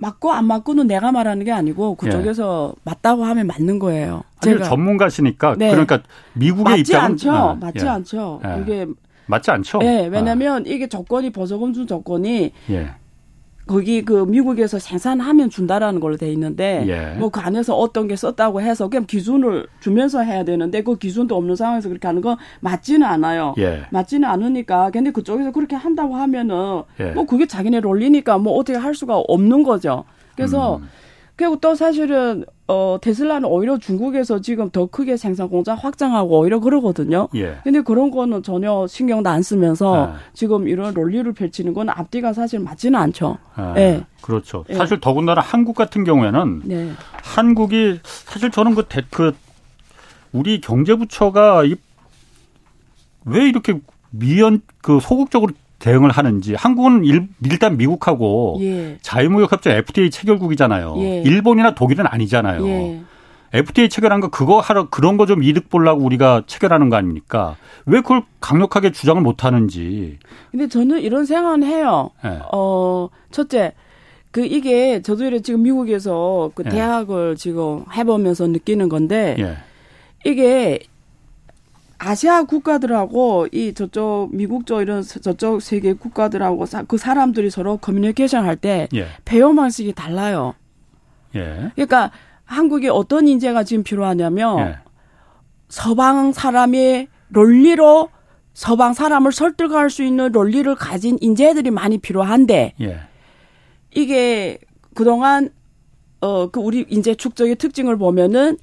맞고 0.00 0.32
안 0.32 0.46
맞고는 0.46 0.86
내가 0.86 1.10
말하는 1.10 1.44
게 1.44 1.50
아니고 1.50 1.96
그쪽에서 1.96 2.72
예. 2.76 2.80
맞다고 2.84 3.24
하면 3.24 3.46
맞는 3.48 3.78
거예요. 3.80 4.22
아니, 4.46 4.56
전문가시니까 4.58 5.56
네. 5.58 5.70
그러니까 5.70 6.02
미국의 6.34 6.64
맞지 6.64 6.80
입장은 6.80 7.04
않죠. 7.10 7.32
아, 7.32 7.54
맞지 7.54 7.84
예. 7.84 7.88
않죠. 7.88 8.40
예. 8.44 8.62
이게 8.62 8.86
맞지 9.26 9.50
않죠. 9.50 9.80
예, 9.82 10.08
왜냐하면 10.10 10.62
아. 10.62 10.64
이게 10.66 10.86
조건이 10.86 11.30
보조금 11.30 11.72
준 11.72 11.86
조건이 11.86 12.52
예. 12.70 12.90
거기 13.68 14.04
그 14.04 14.24
미국에서 14.24 14.78
생산하면 14.78 15.50
준다라는 15.50 16.00
걸로 16.00 16.16
돼 16.16 16.32
있는데 16.32 16.84
예. 16.88 17.18
뭐그 17.18 17.38
안에서 17.38 17.76
어떤 17.76 18.08
게 18.08 18.16
썼다고 18.16 18.60
해서 18.60 18.88
그냥 18.88 19.06
기준을 19.06 19.66
주면서 19.80 20.22
해야 20.22 20.44
되는데 20.44 20.82
그 20.82 20.96
기준도 20.96 21.36
없는 21.36 21.54
상황에서 21.54 21.88
그렇게 21.88 22.08
하는 22.08 22.22
건 22.22 22.36
맞지는 22.60 23.06
않아요. 23.06 23.54
예. 23.58 23.82
맞지는 23.90 24.28
않으니까 24.28 24.90
근데 24.90 25.12
그쪽에서 25.12 25.52
그렇게 25.52 25.76
한다고 25.76 26.16
하면은 26.16 26.82
예. 26.98 27.12
뭐 27.12 27.26
그게 27.26 27.46
자기네 27.46 27.80
롤리니까 27.80 28.38
뭐 28.38 28.54
어떻게 28.54 28.78
할 28.78 28.94
수가 28.94 29.18
없는 29.18 29.62
거죠. 29.62 30.04
그래서 30.34 30.76
음. 30.76 30.88
그리고 31.38 31.54
또 31.60 31.76
사실은 31.76 32.44
어 32.66 32.98
테슬라는 33.00 33.48
오히려 33.48 33.78
중국에서 33.78 34.40
지금 34.40 34.70
더 34.70 34.86
크게 34.86 35.16
생산 35.16 35.48
공장 35.48 35.76
확장하고 35.76 36.40
오히려 36.40 36.58
그러거든요. 36.58 37.28
예. 37.36 37.58
근데 37.62 37.80
그런 37.80 38.10
거는 38.10 38.42
전혀 38.42 38.88
신경도 38.88 39.30
안 39.30 39.40
쓰면서 39.42 40.06
아. 40.08 40.16
지금 40.34 40.66
이런 40.66 40.92
논리를 40.92 41.32
펼치는 41.32 41.74
건 41.74 41.90
앞뒤가 41.90 42.32
사실 42.32 42.58
맞지는 42.58 42.98
않죠. 42.98 43.38
아, 43.54 43.72
예. 43.76 44.04
그렇죠. 44.20 44.64
예. 44.68 44.74
사실 44.74 44.98
더군다나 44.98 45.40
한국 45.40 45.76
같은 45.76 46.02
경우에는 46.02 46.62
네. 46.64 46.90
한국이 47.22 48.00
사실 48.02 48.50
저는 48.50 48.74
그, 48.74 48.84
대, 48.88 49.02
그 49.08 49.32
우리 50.32 50.60
경제부처가 50.60 51.62
이, 51.66 51.76
왜 53.26 53.48
이렇게 53.48 53.78
미연 54.10 54.60
그 54.82 54.98
소극적으로 55.00 55.52
대응을 55.78 56.10
하는지 56.10 56.54
한국은 56.54 57.04
일, 57.04 57.28
일단 57.44 57.76
미국하고 57.76 58.58
예. 58.60 58.98
자유무역협정 59.02 59.72
FTA 59.74 60.10
체결국이잖아요. 60.10 60.94
예. 60.98 61.22
일본이나 61.22 61.74
독일은 61.74 62.06
아니잖아요. 62.06 62.66
예. 62.68 63.00
FTA 63.52 63.88
체결한 63.88 64.20
거 64.20 64.28
그거 64.28 64.60
하러 64.60 64.90
그런 64.90 65.16
거 65.16 65.24
좀 65.24 65.42
이득 65.42 65.70
보려고 65.70 66.04
우리가 66.04 66.42
체결하는 66.46 66.90
거 66.90 66.96
아닙니까? 66.96 67.56
왜 67.86 68.00
그걸 68.02 68.22
강력하게 68.40 68.92
주장을 68.92 69.22
못 69.22 69.44
하는지. 69.44 70.18
근데 70.50 70.68
저는 70.68 71.00
이런 71.00 71.24
생각은 71.24 71.62
해요. 71.62 72.10
네. 72.22 72.38
어, 72.52 73.08
첫째 73.30 73.72
그 74.32 74.44
이게 74.44 75.00
저도 75.00 75.24
이래 75.24 75.40
지금 75.40 75.62
미국에서 75.62 76.50
그 76.54 76.64
예. 76.66 76.70
대학을 76.70 77.36
지금 77.36 77.84
해보면서 77.94 78.48
느끼는 78.48 78.88
건데 78.90 79.36
예. 79.38 79.56
이게 80.28 80.80
아시아 81.98 82.44
국가들하고 82.44 83.48
이 83.52 83.74
저쪽 83.74 84.30
미국 84.32 84.66
쪽 84.66 84.80
이런 84.80 85.02
저쪽 85.02 85.60
세계 85.60 85.92
국가들하고 85.92 86.64
그 86.86 86.96
사람들이 86.96 87.50
서로 87.50 87.76
커뮤니케이션 87.76 88.44
할때 88.44 88.88
예. 88.94 89.06
배움 89.24 89.56
방식이 89.56 89.92
달라요. 89.94 90.54
예. 91.34 91.72
그러니까 91.74 92.12
한국에 92.44 92.88
어떤 92.88 93.26
인재가 93.26 93.64
지금 93.64 93.82
필요하냐면 93.82 94.58
예. 94.60 94.78
서방 95.68 96.32
사람의 96.32 97.08
논리로 97.28 98.10
서방 98.54 98.94
사람을 98.94 99.32
설득할 99.32 99.90
수 99.90 100.02
있는 100.02 100.32
논리를 100.32 100.72
가진 100.76 101.18
인재들이 101.20 101.70
많이 101.70 101.98
필요한데 101.98 102.74
예. 102.80 103.00
이게 103.94 104.58
그동안 104.94 105.50
어 106.20 106.48
그 106.50 106.60
우리 106.60 106.84
인재 106.88 107.14
축적의 107.14 107.56
특징을 107.56 107.96
보면은 107.96 108.56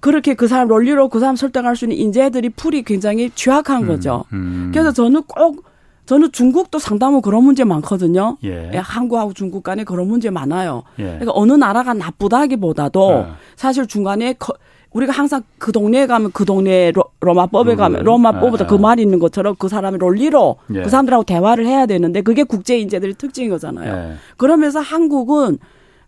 그렇게 0.00 0.34
그 0.34 0.46
사람 0.48 0.68
논리로 0.68 1.08
그 1.08 1.20
사람 1.20 1.36
설득할 1.36 1.76
수 1.76 1.84
있는 1.86 1.96
인재들이 1.96 2.50
풀이 2.50 2.82
굉장히 2.82 3.30
취약한 3.34 3.82
음, 3.82 3.88
거죠. 3.88 4.24
음. 4.32 4.70
그래서 4.72 4.92
저는 4.92 5.22
꼭 5.24 5.64
저는 6.06 6.30
중국도 6.30 6.78
상당히 6.78 7.20
그런 7.20 7.42
문제 7.42 7.64
많거든요. 7.64 8.36
예. 8.44 8.70
예. 8.72 8.76
한국하고 8.78 9.32
중국 9.32 9.64
간에 9.64 9.82
그런 9.82 10.06
문제 10.06 10.30
많아요. 10.30 10.84
예. 11.00 11.04
그러니까 11.04 11.32
어느 11.34 11.52
나라가 11.52 11.94
나쁘다기보다도 11.94 13.10
예. 13.12 13.32
사실 13.56 13.86
중간에 13.88 14.34
거, 14.34 14.54
우리가 14.92 15.12
항상 15.12 15.42
그 15.58 15.72
동네에 15.72 16.06
가면 16.06 16.30
그 16.32 16.44
동네 16.44 16.92
로, 16.92 17.04
마법에 17.34 17.72
음. 17.72 17.76
가면 17.76 18.04
로마법보다 18.04 18.64
예. 18.64 18.68
그 18.68 18.76
말 18.76 19.00
이 19.00 19.02
있는 19.02 19.18
것처럼 19.18 19.56
그 19.58 19.68
사람의 19.68 19.98
논리로 19.98 20.56
예. 20.74 20.82
그 20.82 20.88
사람들하고 20.88 21.24
대화를 21.24 21.66
해야 21.66 21.86
되는데 21.86 22.22
그게 22.22 22.44
국제 22.44 22.78
인재들의 22.78 23.14
특징인 23.18 23.50
거잖아요. 23.50 24.14
그러면서 24.36 24.78
한국은 24.78 25.58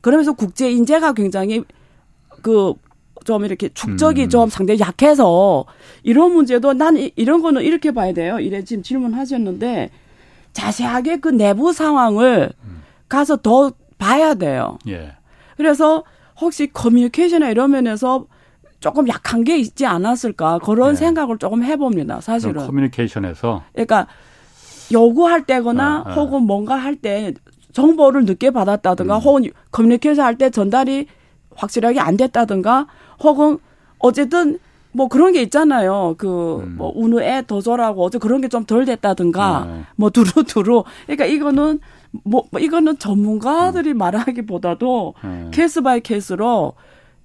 그러면서 0.00 0.32
국제 0.32 0.70
인재가 0.70 1.12
굉장히 1.12 1.64
그 2.42 2.74
좀 3.24 3.44
이렇게 3.44 3.68
축적이 3.68 4.24
음. 4.24 4.28
좀 4.28 4.48
상당히 4.48 4.80
약해서 4.80 5.64
이런 6.02 6.32
문제도 6.32 6.72
난 6.72 6.96
이런 7.16 7.42
거는 7.42 7.62
이렇게 7.62 7.90
봐야 7.92 8.12
돼요. 8.12 8.38
이래 8.40 8.62
지금 8.64 8.82
질문하셨는데 8.82 9.90
자세하게 10.52 11.18
그 11.18 11.28
내부 11.28 11.72
상황을 11.72 12.50
음. 12.64 12.82
가서 13.08 13.36
더 13.36 13.72
봐야 13.98 14.34
돼요. 14.34 14.78
예. 14.88 15.12
그래서 15.56 16.04
혹시 16.40 16.68
커뮤니케이션이나 16.72 17.50
이런 17.50 17.70
면에서 17.72 18.26
조금 18.80 19.08
약한 19.08 19.42
게 19.42 19.58
있지 19.58 19.86
않았을까 19.86 20.60
그런 20.60 20.92
예. 20.92 20.94
생각을 20.96 21.38
조금 21.38 21.64
해봅니다. 21.64 22.20
사실은 22.20 22.64
커뮤니케이션에서 22.66 23.64
그러니까 23.72 24.06
요구할 24.92 25.44
때거나 25.44 26.04
아, 26.06 26.10
아. 26.10 26.14
혹은 26.14 26.42
뭔가 26.42 26.76
할 26.76 26.96
때 26.96 27.34
정보를 27.72 28.24
늦게 28.24 28.50
받았다든가 28.50 29.16
음. 29.16 29.20
혹은 29.20 29.42
커뮤니케이션 29.70 30.24
할 30.24 30.36
때 30.38 30.50
전달이 30.50 31.06
확실하게 31.58 32.00
안 32.00 32.16
됐다든가 32.16 32.86
혹은 33.22 33.58
어쨌든 33.98 34.58
뭐 34.92 35.08
그런 35.08 35.32
게 35.32 35.42
있잖아요. 35.42 36.14
그뭐 36.16 36.60
음. 36.62 36.78
운우에 36.94 37.42
더줘라고 37.46 38.04
어제 38.04 38.18
그런 38.18 38.40
게 38.40 38.48
좀 38.48 38.64
덜 38.64 38.84
됐다든가 38.86 39.66
네. 39.70 39.82
뭐 39.96 40.10
두루두루. 40.10 40.84
그러니까 41.06 41.26
이거는 41.26 41.80
뭐, 42.24 42.44
뭐 42.50 42.60
이거는 42.60 42.98
전문가들이 42.98 43.92
음. 43.92 43.98
말하기보다도 43.98 45.14
네. 45.22 45.50
case 45.52 45.82
by 45.82 46.00
case로 46.00 46.72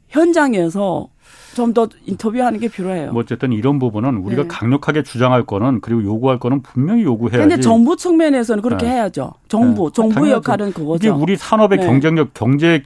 현장에서 0.09 1.07
좀 1.55 1.73
더 1.73 1.87
인터뷰하는 2.05 2.59
게 2.59 2.67
필요해요. 2.67 3.11
뭐 3.13 3.21
어쨌든 3.21 3.51
이런 3.53 3.77
부분은 3.79 4.17
우리가 4.17 4.41
네. 4.43 4.47
강력하게 4.47 5.03
주장할 5.03 5.45
거는 5.45 5.81
그리고 5.81 6.03
요구할 6.03 6.39
거는 6.39 6.61
분명히 6.63 7.03
요구해야지. 7.03 7.47
근데 7.47 7.61
정부 7.61 7.95
측면에서는 7.95 8.61
그렇게 8.61 8.87
네. 8.87 8.93
해야죠. 8.93 9.33
정부, 9.47 9.89
네. 9.89 9.93
정부 9.93 10.29
역할은 10.29 10.73
그거죠. 10.73 11.07
이게 11.07 11.09
우리 11.09 11.37
산업의 11.37 11.77
네. 11.79 11.85
경쟁력, 11.85 12.33
경제 12.33 12.83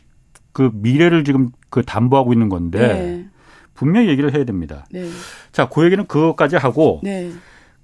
그 0.57 0.71
미래를 0.73 1.23
지금 1.23 1.49
그 1.69 1.83
담보하고 1.83 2.33
있는 2.33 2.49
건데 2.49 2.79
네. 2.79 3.25
분명히 3.75 4.07
얘기를 4.07 4.33
해야 4.33 4.43
됩니다. 4.43 4.87
네. 4.89 5.07
자, 5.51 5.69
그 5.69 5.85
얘기는 5.85 6.03
그것까지 6.07 6.55
하고 6.55 6.99
네. 7.03 7.29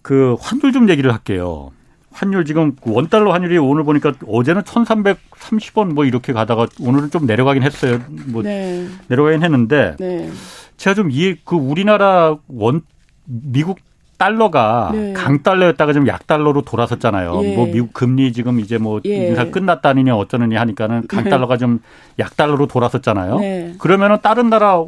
그 0.02 0.36
환율 0.40 0.74
좀 0.74 0.90
얘기를 0.90 1.14
할게요. 1.14 1.70
환율 2.10 2.46
지금 2.46 2.76
원 2.82 3.10
달러 3.10 3.32
환율이 3.32 3.60
오늘 3.60 3.84
보니까 3.84 4.14
어제는 4.26 4.64
1,330원 4.64 5.94
뭐 5.94 6.04
이렇게 6.06 6.34
가다가 6.34 6.66
오늘은 6.80 7.12
좀 7.12 7.28
내려가긴 7.28 7.62
했어요. 7.62 8.02
뭐 8.30 8.42
네. 8.42 8.88
내려가긴 9.08 9.44
했는데 9.44 9.96
네. 10.00 10.32
제가 10.78 10.96
좀 10.96 11.12
이해 11.12 11.36
그 11.46 11.56
우리나라 11.56 12.38
원 12.48 12.82
미국 13.26 13.78
달러가 14.24 14.92
네. 14.94 15.12
강달러였다가 15.12 15.92
지금 15.92 16.08
약달러로 16.08 16.62
돌아섰잖아요. 16.62 17.42
예. 17.44 17.56
뭐 17.58 17.66
미국 17.66 17.92
금리 17.92 18.32
지금 18.32 18.62
이제 18.62 18.78
뭐 18.78 19.02
예. 19.06 19.28
인사 19.28 19.50
끝났다느니 19.50 20.12
어쩌느니 20.12 20.56
하니까는 20.56 21.02
네. 21.02 21.08
강달러가 21.08 21.58
좀 21.58 21.82
약달러로 22.20 22.68
돌아섰잖아요. 22.68 23.40
네. 23.40 23.74
그러면은 23.80 24.20
다른 24.22 24.50
나라 24.50 24.82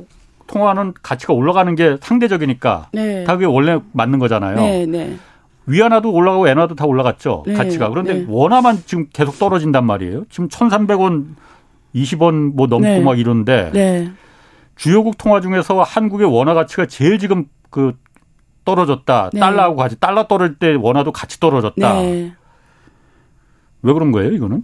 통화는 0.48 0.94
가치가 1.04 1.34
올라가는 1.34 1.76
게 1.76 1.98
상대적이니까 2.00 2.88
네. 2.94 3.26
다 3.26 3.34
그게 3.34 3.46
원래 3.46 3.78
맞는 3.92 4.20
거잖아요. 4.20 4.56
네, 4.56 4.86
네. 4.86 5.18
위안화도 5.66 6.14
올라가고 6.14 6.48
엔화도 6.48 6.76
다 6.76 6.86
올라갔죠. 6.86 7.44
네. 7.46 7.56
가치가. 7.56 7.90
그런데 7.90 8.14
네. 8.14 8.26
원화만 8.30 8.78
지금 8.86 9.08
계속 9.12 9.38
떨어진단 9.38 9.86
말이에요. 9.86 10.24
지금 10.30 10.48
1,300원, 10.48 11.26
20원 11.94 12.54
뭐 12.56 12.68
넘고 12.68 12.88
네. 12.88 13.02
막 13.02 13.20
이런데 13.20 14.14
주요국 14.78 15.18
통화 15.18 15.42
중에서 15.42 15.82
한국의 15.82 16.26
원화 16.26 16.54
가치가 16.54 16.86
제일 16.86 17.20
지금 17.20 17.46
그 17.70 17.94
떨어졌다. 18.66 19.30
네. 19.34 19.40
달러하고 19.40 19.76
같이 19.76 20.00
달러 20.00 20.28
떨어질 20.28 20.58
때 20.58 20.74
원화도 20.74 21.12
같이 21.12 21.40
떨어졌다. 21.40 21.94
네. 22.02 22.34
왜 23.84 23.94
그런 23.94 24.12
거예요, 24.12 24.32
이거는? 24.32 24.64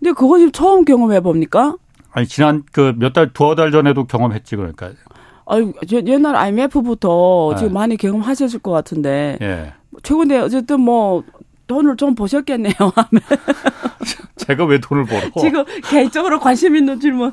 근데 0.00 0.12
그거 0.12 0.38
지금 0.38 0.50
처음 0.52 0.84
경험해 0.84 1.20
봅니까? 1.20 1.76
아니 2.12 2.26
지난 2.26 2.62
그 2.72 2.92
몇 2.96 3.12
달 3.12 3.32
두어 3.32 3.54
달 3.54 3.70
전에도 3.70 4.04
경험했지 4.04 4.56
그러니까. 4.56 4.90
아유 5.46 5.72
옛날 5.92 6.34
IMF부터 6.36 7.50
네. 7.52 7.58
지금 7.58 7.72
많이 7.74 7.96
경험하셨을 7.96 8.60
것 8.60 8.70
같은데. 8.70 9.38
예. 9.42 9.72
최근에 10.02 10.38
어쨌든 10.40 10.80
뭐 10.80 11.22
돈을 11.66 11.96
좀 11.96 12.14
보셨겠네요. 12.14 12.72
제가 14.36 14.64
왜 14.64 14.78
돈을 14.78 15.04
벌어? 15.04 15.22
지금 15.40 15.64
개인적으로 15.88 16.38
관심 16.40 16.76
있는 16.76 17.00
질문. 17.00 17.32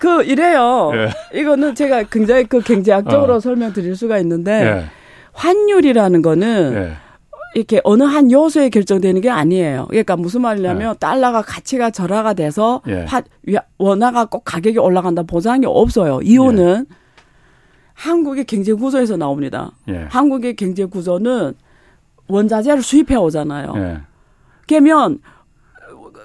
그 0.00 0.22
이래요. 0.24 0.90
예. 0.94 1.38
이거는 1.40 1.74
제가 1.74 2.04
굉장히 2.04 2.44
그 2.44 2.60
경제학적으로 2.60 3.34
어. 3.34 3.40
설명드릴 3.40 3.96
수가 3.96 4.18
있는데. 4.18 4.52
예. 4.88 5.01
환율이라는 5.32 6.22
거는 6.22 6.74
네. 6.74 6.92
이렇게 7.54 7.80
어느 7.84 8.02
한 8.02 8.32
요소에 8.32 8.70
결정되는 8.70 9.20
게 9.20 9.28
아니에요. 9.28 9.86
그러니까 9.88 10.16
무슨 10.16 10.42
말이냐면 10.42 10.92
네. 10.94 10.98
달러가 10.98 11.42
가치가 11.42 11.90
절하가 11.90 12.32
돼서 12.34 12.80
네. 12.86 13.04
화, 13.06 13.22
원화가 13.78 14.26
꼭 14.26 14.42
가격이 14.44 14.78
올라간다 14.78 15.22
보장이 15.22 15.66
없어요. 15.66 16.20
이유는 16.22 16.86
예. 16.90 16.96
한국의 17.94 18.44
경제 18.46 18.72
구조에서 18.72 19.16
나옵니다. 19.16 19.72
예. 19.88 20.06
한국의 20.08 20.56
경제 20.56 20.84
구조는 20.86 21.54
원자재를 22.26 22.82
수입해 22.82 23.16
오잖아요. 23.16 23.74
예. 23.76 24.00
그러면 24.66 25.18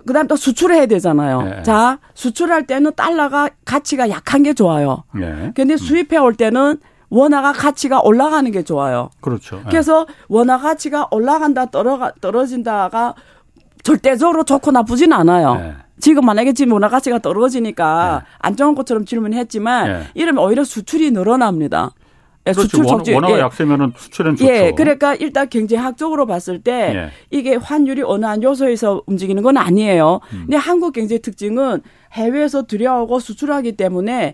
그다음 0.05 0.27
또 0.27 0.37
수출해야 0.37 0.85
되잖아요. 0.85 1.63
자 1.63 1.99
수출할 2.13 2.65
때는 2.65 2.93
달러가 2.95 3.49
가치가 3.65 4.09
약한 4.09 4.43
게 4.43 4.53
좋아요. 4.53 5.03
예. 5.19 5.51
근데 5.53 5.75
수입해 5.75 6.17
올 6.17 6.33
때는 6.35 6.77
원화가 7.09 7.53
가치가 7.53 8.01
올라가는 8.01 8.49
게 8.51 8.63
좋아요. 8.63 9.09
그렇죠. 9.21 9.61
예. 9.65 9.69
그래서 9.69 10.05
원화 10.27 10.57
가치가 10.57 11.07
올라간다 11.11 11.67
떨어가 11.67 12.11
떨어진다가 12.19 13.15
절대적으로 13.83 14.43
좋고 14.43 14.71
나쁘진 14.71 15.13
않아요. 15.13 15.55
네. 15.55 15.73
지금 15.99 16.25
만약에 16.25 16.53
지금 16.53 16.73
원화 16.73 16.89
가치가 16.89 17.19
떨어지니까 17.19 18.23
네. 18.23 18.29
안 18.39 18.55
좋은 18.55 18.75
것처럼 18.75 19.05
질문했지만 19.05 19.87
네. 19.87 20.03
이러면 20.13 20.43
오히려 20.43 20.63
수출이 20.63 21.11
늘어납니다. 21.11 21.91
예, 22.47 22.51
그렇죠. 22.51 22.69
수출 22.69 22.85
촉진. 22.85 23.15
원화가 23.15 23.35
예. 23.35 23.39
약세면은 23.41 23.93
수출은 23.95 24.35
좋죠. 24.37 24.51
예, 24.51 24.71
그러니까 24.71 25.15
일단 25.15 25.49
경제학적으로 25.49 26.25
봤을 26.25 26.61
때 26.61 26.93
예. 26.95 27.09
이게 27.29 27.55
환율이 27.55 28.03
어느 28.03 28.25
한 28.25 28.41
요소에서 28.41 29.03
움직이는 29.05 29.43
건 29.43 29.57
아니에요. 29.57 30.21
음. 30.33 30.39
근데 30.43 30.55
한국 30.55 30.93
경제 30.93 31.17
특징은 31.17 31.81
해외에서 32.13 32.65
들여오고 32.65 33.19
수출하기 33.19 33.73
때문에 33.73 34.33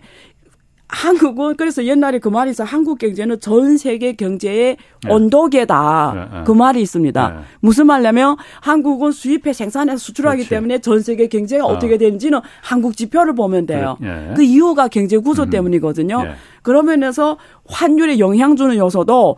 한국은 0.88 1.56
그래서 1.56 1.84
옛날에 1.84 2.18
그 2.18 2.28
말이 2.28 2.50
있어 2.50 2.62
한국 2.62 2.98
경제는 2.98 3.40
전 3.40 3.78
세계 3.78 4.12
경제의 4.12 4.76
네. 5.04 5.12
온도계다 5.12 6.12
네, 6.14 6.38
네. 6.38 6.44
그 6.44 6.52
말이 6.52 6.82
있습니다. 6.82 7.28
네. 7.28 7.34
무슨 7.60 7.86
말냐면 7.86 8.36
한국은 8.60 9.10
수입해 9.12 9.52
생산해서 9.52 9.96
수출하기 9.98 10.38
그렇지. 10.38 10.50
때문에 10.50 10.78
전 10.80 11.00
세계 11.00 11.26
경제가 11.26 11.64
어. 11.64 11.78
떻게 11.78 11.96
되는지는 11.96 12.40
한국 12.62 12.96
지표를 12.96 13.34
보면 13.34 13.66
돼요. 13.66 13.96
그 14.36 14.42
이유가 14.42 14.88
경제 14.88 15.16
구조 15.16 15.44
음. 15.44 15.50
때문이거든요. 15.50 16.34
그러면서 16.62 17.38
환율에 17.66 18.18
영향 18.18 18.54
주는 18.54 18.76
요소도 18.76 19.36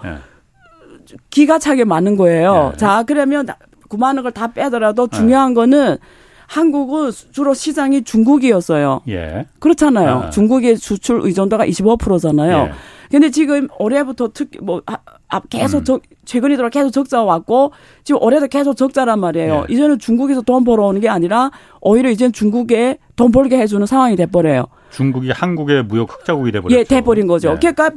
기가 1.31 1.59
차게 1.59 1.85
많은 1.85 2.17
거예요. 2.17 2.73
자 2.77 3.05
그러면 3.07 3.47
9만 3.89 4.17
원을 4.17 4.33
다 4.33 4.49
빼더라도 4.49 5.07
중요한 5.07 5.55
거는 5.55 5.99
한국은 6.47 7.11
주로 7.33 7.55
시장이 7.55 8.03
중국이었어요. 8.03 9.03
예. 9.09 9.47
그렇잖아요. 9.59 10.11
아. 10.11 10.31
중국의 10.31 10.77
수출 10.77 11.21
의존도가 11.23 11.67
25%잖아요. 11.67 12.69
예. 12.69 12.73
근데 13.11 13.31
지금 13.31 13.69
올해부터 13.79 14.31
특히 14.35 14.59
뭐 14.61 14.83
아, 15.29 15.41
계속 15.49 15.79
음. 15.79 15.85
적, 15.85 16.03
최근에 16.25 16.57
들어 16.57 16.69
계속 16.69 16.91
적자 16.91 17.23
왔고 17.23 17.73
지금 18.05 18.23
올해도 18.23 18.49
계속 18.49 18.77
적자란 18.77 19.21
말이에요. 19.21 19.67
예. 19.69 19.73
이제는 19.73 19.99
중국에서 19.99 20.43
돈 20.43 20.65
벌어오는 20.65 21.01
게 21.01 21.09
아니라 21.09 21.51
오히려 21.81 22.11
이제 22.11 22.31
중국에 22.31 22.99
돈 23.17 23.33
벌게 23.33 23.59
해주는 23.59 23.85
상황이 23.87 24.17
돼버려요. 24.17 24.67
중국이 24.91 25.31
한국의 25.31 25.85
무역 25.85 26.13
흑자국이 26.13 26.53
돼버렸죠. 26.53 26.79
예, 26.79 26.85
돼버린 26.85 27.27
거죠. 27.27 27.51
예. 27.53 27.57
그러니까 27.59 27.91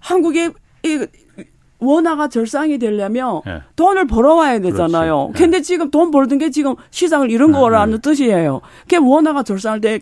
한국이 0.00 0.50
이 0.84 1.06
원화가 1.78 2.28
절상이 2.28 2.78
되려면 2.78 3.42
네. 3.44 3.60
돈을 3.76 4.06
벌어와야 4.06 4.60
되잖아요. 4.60 5.28
그렇지. 5.28 5.42
근데 5.42 5.60
지금 5.60 5.90
돈 5.90 6.10
벌던 6.10 6.38
게 6.38 6.50
지금 6.50 6.74
시장을 6.90 7.30
잃은 7.30 7.52
네. 7.52 7.58
거라는 7.58 8.00
뜻이에요. 8.00 8.60
그게 8.82 8.96
원화가 8.96 9.42
절상할 9.42 9.80
때 9.80 10.00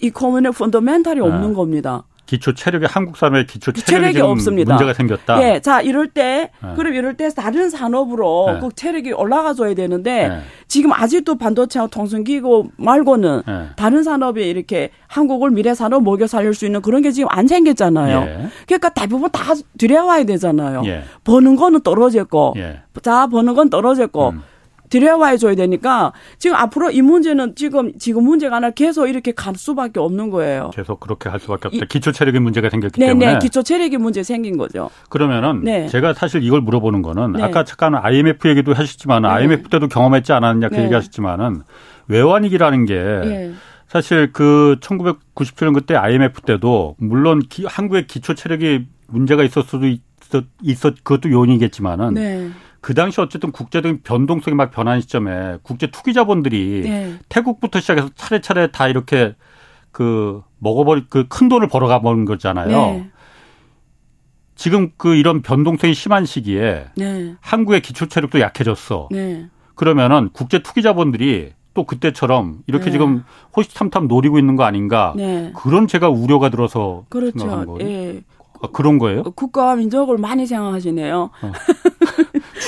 이 0.00 0.10
코멘의 0.10 0.52
펀더멘탈이 0.52 1.20
없는 1.20 1.54
겁니다. 1.54 2.04
기초 2.28 2.52
체력이 2.52 2.84
한국 2.86 3.16
사람의 3.16 3.46
기초 3.46 3.72
체력이, 3.72 3.90
체력이 3.90 4.20
없습니다. 4.20 4.74
문제가 4.74 4.92
생겼다. 4.92 5.42
예, 5.42 5.60
자 5.60 5.80
이럴 5.80 6.08
때 6.08 6.50
네. 6.62 6.74
그럼 6.76 6.92
이럴 6.92 7.14
때 7.14 7.30
다른 7.30 7.70
산업으로 7.70 8.50
네. 8.52 8.60
꼭 8.60 8.76
체력이 8.76 9.12
올라가 9.12 9.54
줘야 9.54 9.74
되는데 9.74 10.28
네. 10.28 10.40
지금 10.68 10.92
아직도 10.92 11.38
반도체하고 11.38 11.90
통신기구 11.90 12.68
말고는 12.76 13.42
네. 13.46 13.68
다른 13.76 14.02
산업이 14.02 14.46
이렇게 14.46 14.90
한국을 15.06 15.50
미래 15.50 15.74
산업 15.74 16.02
먹여 16.02 16.26
살릴 16.26 16.52
수 16.52 16.66
있는 16.66 16.82
그런 16.82 17.00
게 17.00 17.12
지금 17.12 17.30
안 17.32 17.48
생겼잖아요. 17.48 18.20
예. 18.20 18.48
그러니까 18.66 18.90
대부분 18.90 19.30
다 19.30 19.54
들여와야 19.78 20.24
되잖아요. 20.24 20.82
예. 20.84 21.04
버는 21.24 21.56
거는 21.56 21.80
떨어졌고, 21.80 22.54
예. 22.58 22.82
자 23.02 23.26
버는 23.26 23.54
건 23.54 23.70
떨어졌고. 23.70 24.28
음. 24.28 24.42
들여와 24.88 25.36
줘야 25.36 25.54
되니까 25.54 26.12
지금 26.38 26.56
앞으로 26.56 26.90
이 26.90 27.02
문제는 27.02 27.54
지금 27.54 27.92
지금 27.98 28.24
문제가 28.24 28.56
아니라 28.56 28.70
계속 28.70 29.08
이렇게 29.08 29.32
갈 29.32 29.54
수밖에 29.54 30.00
없는 30.00 30.30
거예요. 30.30 30.70
계속 30.74 31.00
그렇게 31.00 31.28
할 31.28 31.40
수밖에 31.40 31.68
없다. 31.68 31.86
기초 31.86 32.12
체력의 32.12 32.40
문제가 32.40 32.70
생겼기 32.70 32.98
네네, 33.00 33.10
때문에. 33.10 33.32
네, 33.34 33.38
기초 33.38 33.62
체력의 33.62 33.98
문제 33.98 34.22
생긴 34.22 34.56
거죠. 34.56 34.90
그러면은 35.08 35.62
네. 35.64 35.88
제가 35.88 36.14
사실 36.14 36.42
이걸 36.42 36.60
물어보는 36.60 37.02
거는 37.02 37.32
네. 37.32 37.42
아까 37.42 37.64
잠깐 37.64 37.94
IMF 37.94 38.48
얘기도 38.48 38.74
하셨지만 38.74 39.22
네. 39.22 39.28
IMF 39.28 39.68
때도 39.68 39.88
경험했지 39.88 40.32
않았느냐 40.32 40.68
그 40.68 40.76
네. 40.76 40.84
얘기하셨지만은 40.84 41.62
외환위기라는 42.08 42.86
게 42.86 42.94
네. 42.94 43.52
사실 43.86 44.32
그 44.32 44.76
1997년 44.80 45.74
그때 45.74 45.94
IMF 45.94 46.42
때도 46.42 46.96
물론 46.98 47.40
기, 47.48 47.64
한국의 47.64 48.06
기초 48.06 48.34
체력이 48.34 48.86
문제가 49.06 49.42
있었 49.42 49.66
수도 49.66 49.86
있었, 49.86 50.44
있었 50.62 50.94
그것도 51.02 51.30
요인이겠지만은. 51.30 52.14
네. 52.78 52.80
그 52.80 52.94
당시 52.94 53.20
어쨌든 53.20 53.50
국제적인 53.52 54.02
변동성이 54.02 54.54
막 54.54 54.70
변한 54.70 55.00
시점에 55.00 55.58
국제 55.62 55.88
투기 55.88 56.14
자본들이 56.14 56.82
네. 56.84 57.18
태국부터 57.28 57.80
시작해서 57.80 58.10
차례차례 58.14 58.68
다 58.70 58.88
이렇게 58.88 59.34
그 59.90 60.42
먹어버리 60.58 61.06
그큰 61.08 61.48
돈을 61.48 61.68
벌어가 61.68 62.00
버는 62.00 62.24
거잖아요. 62.24 62.68
네. 62.68 63.10
지금 64.54 64.90
그 64.96 65.14
이런 65.14 65.42
변동성이 65.42 65.94
심한 65.94 66.24
시기에 66.24 66.86
네. 66.96 67.34
한국의 67.40 67.80
기초 67.80 68.06
체력도 68.06 68.40
약해졌어. 68.40 69.08
네. 69.10 69.48
그러면은 69.74 70.30
국제 70.32 70.60
투기 70.60 70.82
자본들이 70.82 71.52
또 71.74 71.84
그때처럼 71.84 72.58
이렇게 72.66 72.86
네. 72.86 72.90
지금 72.92 73.24
호시탐탐 73.56 74.08
노리고 74.08 74.38
있는 74.38 74.56
거 74.56 74.64
아닌가? 74.64 75.14
네. 75.16 75.52
그런 75.54 75.86
제가 75.86 76.08
우려가 76.08 76.48
들어서 76.48 77.04
그렇죠. 77.08 77.38
생각하는 77.38 77.66
거예요. 77.66 77.88
예. 77.88 78.20
아, 78.60 78.68
그런 78.72 78.98
거예요? 78.98 79.22
국가와 79.22 79.76
민족을 79.76 80.18
많이 80.18 80.46
생각하시네요. 80.46 81.30
어. 81.40 81.52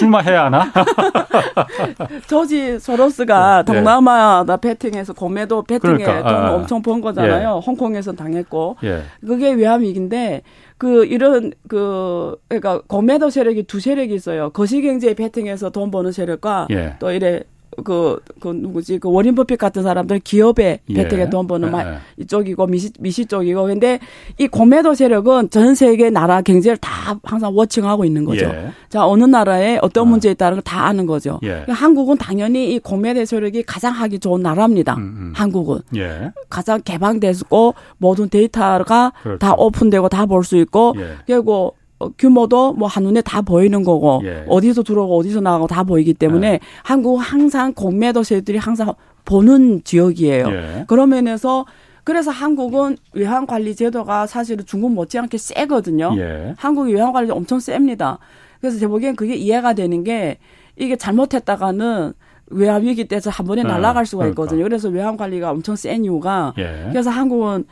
출마해야 0.00 0.44
하나? 0.46 0.72
저지 2.26 2.78
소로스가 2.78 3.64
네. 3.64 3.72
동남아나 3.72 4.56
배팅해서 4.56 5.12
공매도 5.12 5.62
배팅에 5.62 5.96
그러니까, 5.98 6.22
돈 6.22 6.34
아, 6.34 6.54
엄청 6.54 6.82
번 6.82 7.00
거잖아요. 7.00 7.60
예. 7.62 7.66
홍콩에서 7.66 8.12
당했고. 8.12 8.76
예. 8.84 9.02
그게 9.20 9.52
외환위기인데 9.52 10.42
그 10.78 11.04
이런 11.04 11.52
그 11.68 12.36
그러니까 12.48 12.80
공매도 12.86 13.30
세력이 13.30 13.64
두 13.64 13.80
세력이 13.80 14.14
있어요. 14.14 14.50
거시경제 14.50 15.14
배팅에서 15.14 15.70
돈 15.70 15.90
버는 15.90 16.12
세력과 16.12 16.68
예. 16.70 16.96
또 16.98 17.10
이래 17.12 17.42
그, 17.82 18.20
그 18.40 18.48
누구지 18.48 18.98
그 18.98 19.10
워린 19.10 19.34
버핏 19.34 19.58
같은 19.58 19.82
사람들 19.82 20.20
기업에 20.20 20.80
예. 20.88 20.94
배택에 20.94 21.30
돈 21.30 21.46
버는 21.46 21.72
예. 21.74 21.98
이쪽이고 22.18 22.66
미시 22.66 22.90
미시 22.98 23.26
쪽이고 23.26 23.64
근데 23.64 23.98
이 24.38 24.48
공매도 24.48 24.94
세력은 24.94 25.50
전 25.50 25.74
세계 25.74 26.10
나라 26.10 26.40
경제를 26.42 26.76
다 26.78 27.18
항상 27.24 27.54
워칭하고 27.54 28.04
있는 28.04 28.24
거죠. 28.24 28.46
예. 28.46 28.70
자 28.88 29.06
어느 29.06 29.24
나라에 29.24 29.78
어떤 29.82 30.02
어. 30.02 30.04
문제 30.06 30.30
있다는 30.30 30.56
걸다 30.56 30.86
아는 30.86 31.06
거죠. 31.06 31.38
예. 31.42 31.48
그러니까 31.48 31.72
한국은 31.74 32.16
당연히 32.18 32.72
이 32.74 32.78
공매도 32.78 33.24
세력이 33.24 33.64
가장 33.64 33.92
하기 33.92 34.18
좋은 34.18 34.42
나라입니다. 34.42 34.94
음, 34.94 35.00
음. 35.02 35.32
한국은 35.34 35.80
예. 35.96 36.32
가장 36.48 36.80
개방되고 36.82 37.74
모든 37.98 38.28
데이터가 38.28 39.12
그렇죠. 39.22 39.38
다 39.38 39.54
오픈되고 39.56 40.08
다 40.08 40.26
볼 40.26 40.44
수 40.44 40.56
있고 40.56 40.94
예. 40.96 41.16
그리고 41.26 41.66
어, 41.66 41.79
규모도 42.18 42.72
뭐 42.72 42.88
한눈에 42.88 43.20
다 43.20 43.42
보이는 43.42 43.82
거고 43.84 44.22
예. 44.24 44.44
어디서 44.48 44.82
들어오고 44.82 45.18
어디서 45.18 45.40
나가고 45.40 45.66
다 45.66 45.84
보이기 45.84 46.14
때문에 46.14 46.52
예. 46.54 46.60
한국 46.82 47.18
항상 47.18 47.74
공매도세들이 47.74 48.58
항상 48.58 48.94
보는 49.24 49.82
지역이에요. 49.84 50.48
예. 50.48 50.84
그런 50.88 51.10
면에서 51.10 51.66
그래서 52.04 52.30
한국은 52.30 52.96
외환 53.12 53.46
관리 53.46 53.74
제도가 53.74 54.26
사실은 54.26 54.64
중국 54.66 54.92
못지않게 54.92 55.36
세거든요. 55.36 56.14
예. 56.16 56.54
한국이 56.56 56.94
외환 56.94 57.12
관리 57.12 57.30
엄청 57.30 57.60
셉니다. 57.60 58.18
그래서 58.60 58.78
제 58.78 58.86
보기엔 58.86 59.16
그게 59.16 59.34
이해가 59.34 59.74
되는 59.74 60.02
게 60.02 60.38
이게 60.76 60.96
잘못했다가는 60.96 62.12
외환 62.52 62.82
위기 62.82 63.06
때서 63.06 63.30
한 63.30 63.46
번에 63.46 63.62
아, 63.62 63.64
날아갈 63.64 64.06
수가 64.06 64.22
그러니까. 64.22 64.42
있거든요. 64.42 64.64
그래서 64.64 64.88
외환 64.88 65.16
관리가 65.16 65.50
엄청 65.50 65.76
센 65.76 66.04
이유가 66.04 66.54
예. 66.58 66.88
그래서 66.90 67.10
한국은 67.10 67.64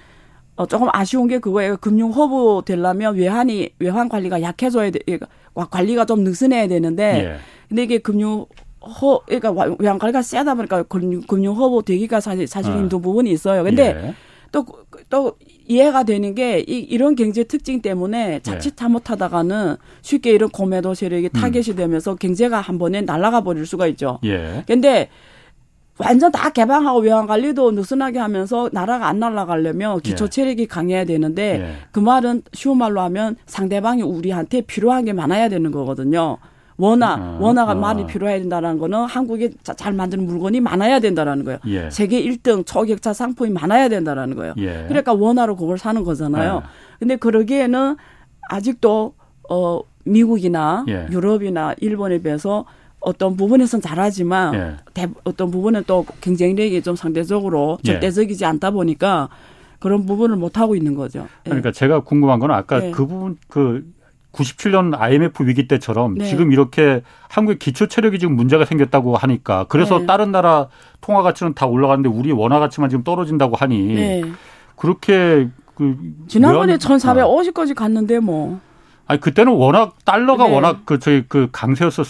어, 0.59 0.67
조금 0.67 0.89
아쉬운 0.93 1.29
게 1.29 1.39
그거예요. 1.39 1.77
금융 1.77 2.11
허브 2.11 2.63
되려면 2.65 3.15
외환이 3.15 3.71
외환 3.79 4.09
관리가 4.09 4.43
약해져야 4.43 4.91
돼. 4.91 4.99
관리가 5.55 6.05
좀 6.05 6.25
느슨해야 6.25 6.67
되는데 6.67 7.05
예. 7.05 7.37
근데 7.69 7.85
이게 7.85 7.99
금융 7.99 8.47
허 8.83 9.21
그러니까 9.27 9.53
외환 9.79 10.01
관리가 10.01 10.21
세다 10.21 10.55
보니까 10.57 10.83
금융 10.83 11.55
허브 11.55 11.85
되기가 11.85 12.21
사실 12.21 12.49
사실 12.49 12.73
어. 12.73 12.77
힘든 12.77 13.01
부분이 13.01 13.31
있어요. 13.31 13.63
근데 13.63 14.15
또또 14.51 14.75
예. 14.99 15.05
또 15.09 15.37
이해가 15.69 16.03
되는 16.03 16.35
게 16.35 16.59
이, 16.59 16.79
이런 16.81 17.15
경제 17.15 17.45
특징 17.45 17.81
때문에 17.81 18.41
자칫 18.41 18.73
예. 18.73 18.75
잘못하다가는 18.75 19.77
쉽게 20.03 20.33
이런 20.33 20.51
공매도 20.51 20.95
세력이 20.95 21.31
음. 21.35 21.41
타겟이 21.41 21.77
되면서 21.77 22.17
경제가 22.17 22.61
한 22.61 22.79
번에 22.79 23.03
날아가 23.03 23.43
버릴 23.43 23.65
수가 23.65 23.87
있죠. 23.87 24.19
예. 24.25 24.65
근데 24.67 25.09
완전 25.99 26.31
다 26.31 26.51
개방하고 26.51 27.01
외환 27.01 27.27
관리도 27.27 27.73
느슨하게 27.73 28.19
하면서 28.19 28.69
나라가 28.73 29.09
안 29.09 29.19
날아가려면 29.19 30.01
기초 30.01 30.27
예. 30.27 30.29
체력이 30.29 30.67
강해야 30.67 31.05
되는데 31.05 31.61
예. 31.61 31.73
그 31.91 32.01
말은 32.01 32.43
쉬운 32.53 32.79
말로 32.79 33.01
하면 33.01 33.37
상대방이 33.47 34.03
우리한테 34.03 34.61
필요한 34.63 35.05
게 35.05 35.13
많아야 35.13 35.49
되는 35.49 35.71
거거든요. 35.71 36.39
원화, 36.77 37.15
아, 37.15 37.39
원화가 37.41 37.73
아. 37.73 37.75
많이 37.75 38.07
필요해야 38.07 38.39
된다는 38.39 38.79
거는 38.79 39.05
한국에 39.05 39.51
잘 39.65 39.93
만드는 39.93 40.25
물건이 40.25 40.61
많아야 40.61 41.01
된다라는 41.01 41.45
거예요. 41.45 41.59
예. 41.67 41.91
세계 41.91 42.23
1등 42.23 42.65
초격차 42.65 43.13
상품이 43.13 43.51
많아야 43.51 43.89
된다라는 43.89 44.37
거예요. 44.37 44.55
예. 44.59 44.85
그러니까 44.87 45.13
원화로 45.13 45.57
그걸 45.57 45.77
사는 45.77 46.05
거잖아요. 46.05 46.63
예. 46.65 46.69
근데 47.01 47.17
그러기에는 47.17 47.97
아직도 48.49 49.15
어 49.51 49.81
미국이나 50.05 50.85
예. 50.89 51.07
유럽이나 51.11 51.75
일본에 51.79 52.19
비해서 52.19 52.65
어떤 53.01 53.37
부분에선 53.37 53.81
잘하지만 53.81 54.55
예. 54.55 54.77
대, 54.93 55.09
어떤 55.25 55.51
부분은 55.51 55.85
또 55.87 56.05
경쟁력이 56.21 56.83
좀 56.83 56.97
상대적으로 56.97 57.79
예. 57.85 57.93
절대적이지 57.93 58.45
않다 58.45 58.71
보니까 58.73 59.29
그런 59.79 60.07
부분을 60.07 60.37
못 60.37 60.59
하고 60.59 60.75
있는 60.75 60.95
거죠. 60.95 61.21
예. 61.47 61.51
그러니까 61.51 61.73
제가 61.73 62.01
궁금한 62.01 62.39
건 62.39 62.51
아까 62.51 62.85
예. 62.85 62.91
그 62.91 63.07
부분 63.07 63.37
그 63.49 63.85
97년 64.33 64.99
IMF 64.99 65.43
위기 65.45 65.67
때처럼 65.67 66.15
네. 66.15 66.27
지금 66.27 66.53
이렇게 66.53 67.03
한국의 67.29 67.59
기초 67.59 67.87
체력이 67.87 68.19
지금 68.19 68.37
문제가 68.37 68.65
생겼다고 68.65 69.17
하니까 69.17 69.65
그래서 69.69 70.01
네. 70.01 70.07
다른 70.07 70.33
나라 70.33 70.69
통화 71.01 71.23
가치는 71.23 71.55
다 71.55 71.67
올라가는데 71.67 72.09
우리 72.09 72.31
원화 72.31 72.59
가치만 72.59 72.91
지금 72.91 73.05
떨어진다고 73.05 73.57
하니 73.57 73.95
네. 73.95 74.25
그렇게 74.77 75.49
그 75.75 75.97
지난번에 76.29 76.77
1,450까지 76.77 77.75
갔는데 77.75 78.19
뭐 78.21 78.61
아니 79.07 79.21
그때는 79.21 79.53
워낙 79.55 79.97
달러가 80.05 80.47
네. 80.47 80.55
워낙 80.55 80.83
그 80.85 80.99
저희 80.99 81.25
그 81.27 81.49
강세였었 81.51 82.07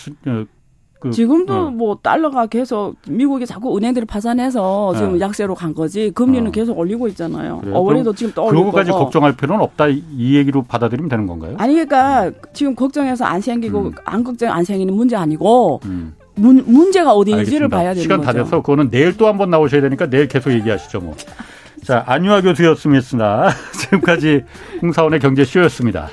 그, 1.00 1.10
지금도 1.10 1.54
어. 1.54 1.70
뭐 1.70 1.96
달러가 2.02 2.46
계속 2.46 2.96
미국이 3.08 3.46
자꾸 3.46 3.76
은행들을 3.76 4.06
파산해서 4.06 4.94
지금 4.96 5.12
네. 5.14 5.20
약세로 5.20 5.54
간 5.54 5.72
거지 5.74 6.10
금리는 6.10 6.48
어. 6.48 6.50
계속 6.50 6.76
올리고 6.78 7.06
있잖아요. 7.08 7.58
그래요? 7.60 7.76
어머니도 7.76 8.12
지금 8.14 8.32
또 8.34 8.46
올리고. 8.46 8.64
그거까지 8.66 8.90
걱정할 8.90 9.36
필요는 9.36 9.62
없다 9.62 9.86
이 9.88 10.34
얘기로 10.36 10.62
받아들이면 10.64 11.08
되는 11.08 11.26
건가요? 11.26 11.54
아니 11.58 11.74
그러니까 11.74 12.32
지금 12.52 12.74
걱정해서 12.74 13.24
안 13.24 13.40
생기고 13.40 13.78
음. 13.80 13.92
안 14.04 14.24
걱정 14.24 14.52
안 14.52 14.64
생기는 14.64 14.92
문제 14.92 15.14
아니고 15.14 15.80
음. 15.84 16.14
문, 16.34 16.62
문제가 16.66 17.12
어디인지를 17.14 17.66
알겠습니다. 17.66 17.76
봐야 17.76 17.88
되는 17.90 18.02
시간 18.02 18.18
거죠. 18.18 18.30
시간 18.30 18.36
다 18.38 18.44
돼서 18.44 18.60
그거는 18.62 18.90
내일 18.90 19.16
또 19.16 19.26
한 19.26 19.38
번 19.38 19.50
나오셔야 19.50 19.80
되니까 19.82 20.06
내일 20.10 20.26
계속 20.28 20.50
얘기하시죠 20.52 21.00
뭐. 21.00 21.14
자 21.84 22.02
안유아 22.06 22.40
교수였습니다. 22.42 23.50
지금까지 23.78 24.42
홍사원의 24.82 25.20
경제쇼였습니다. 25.20 26.08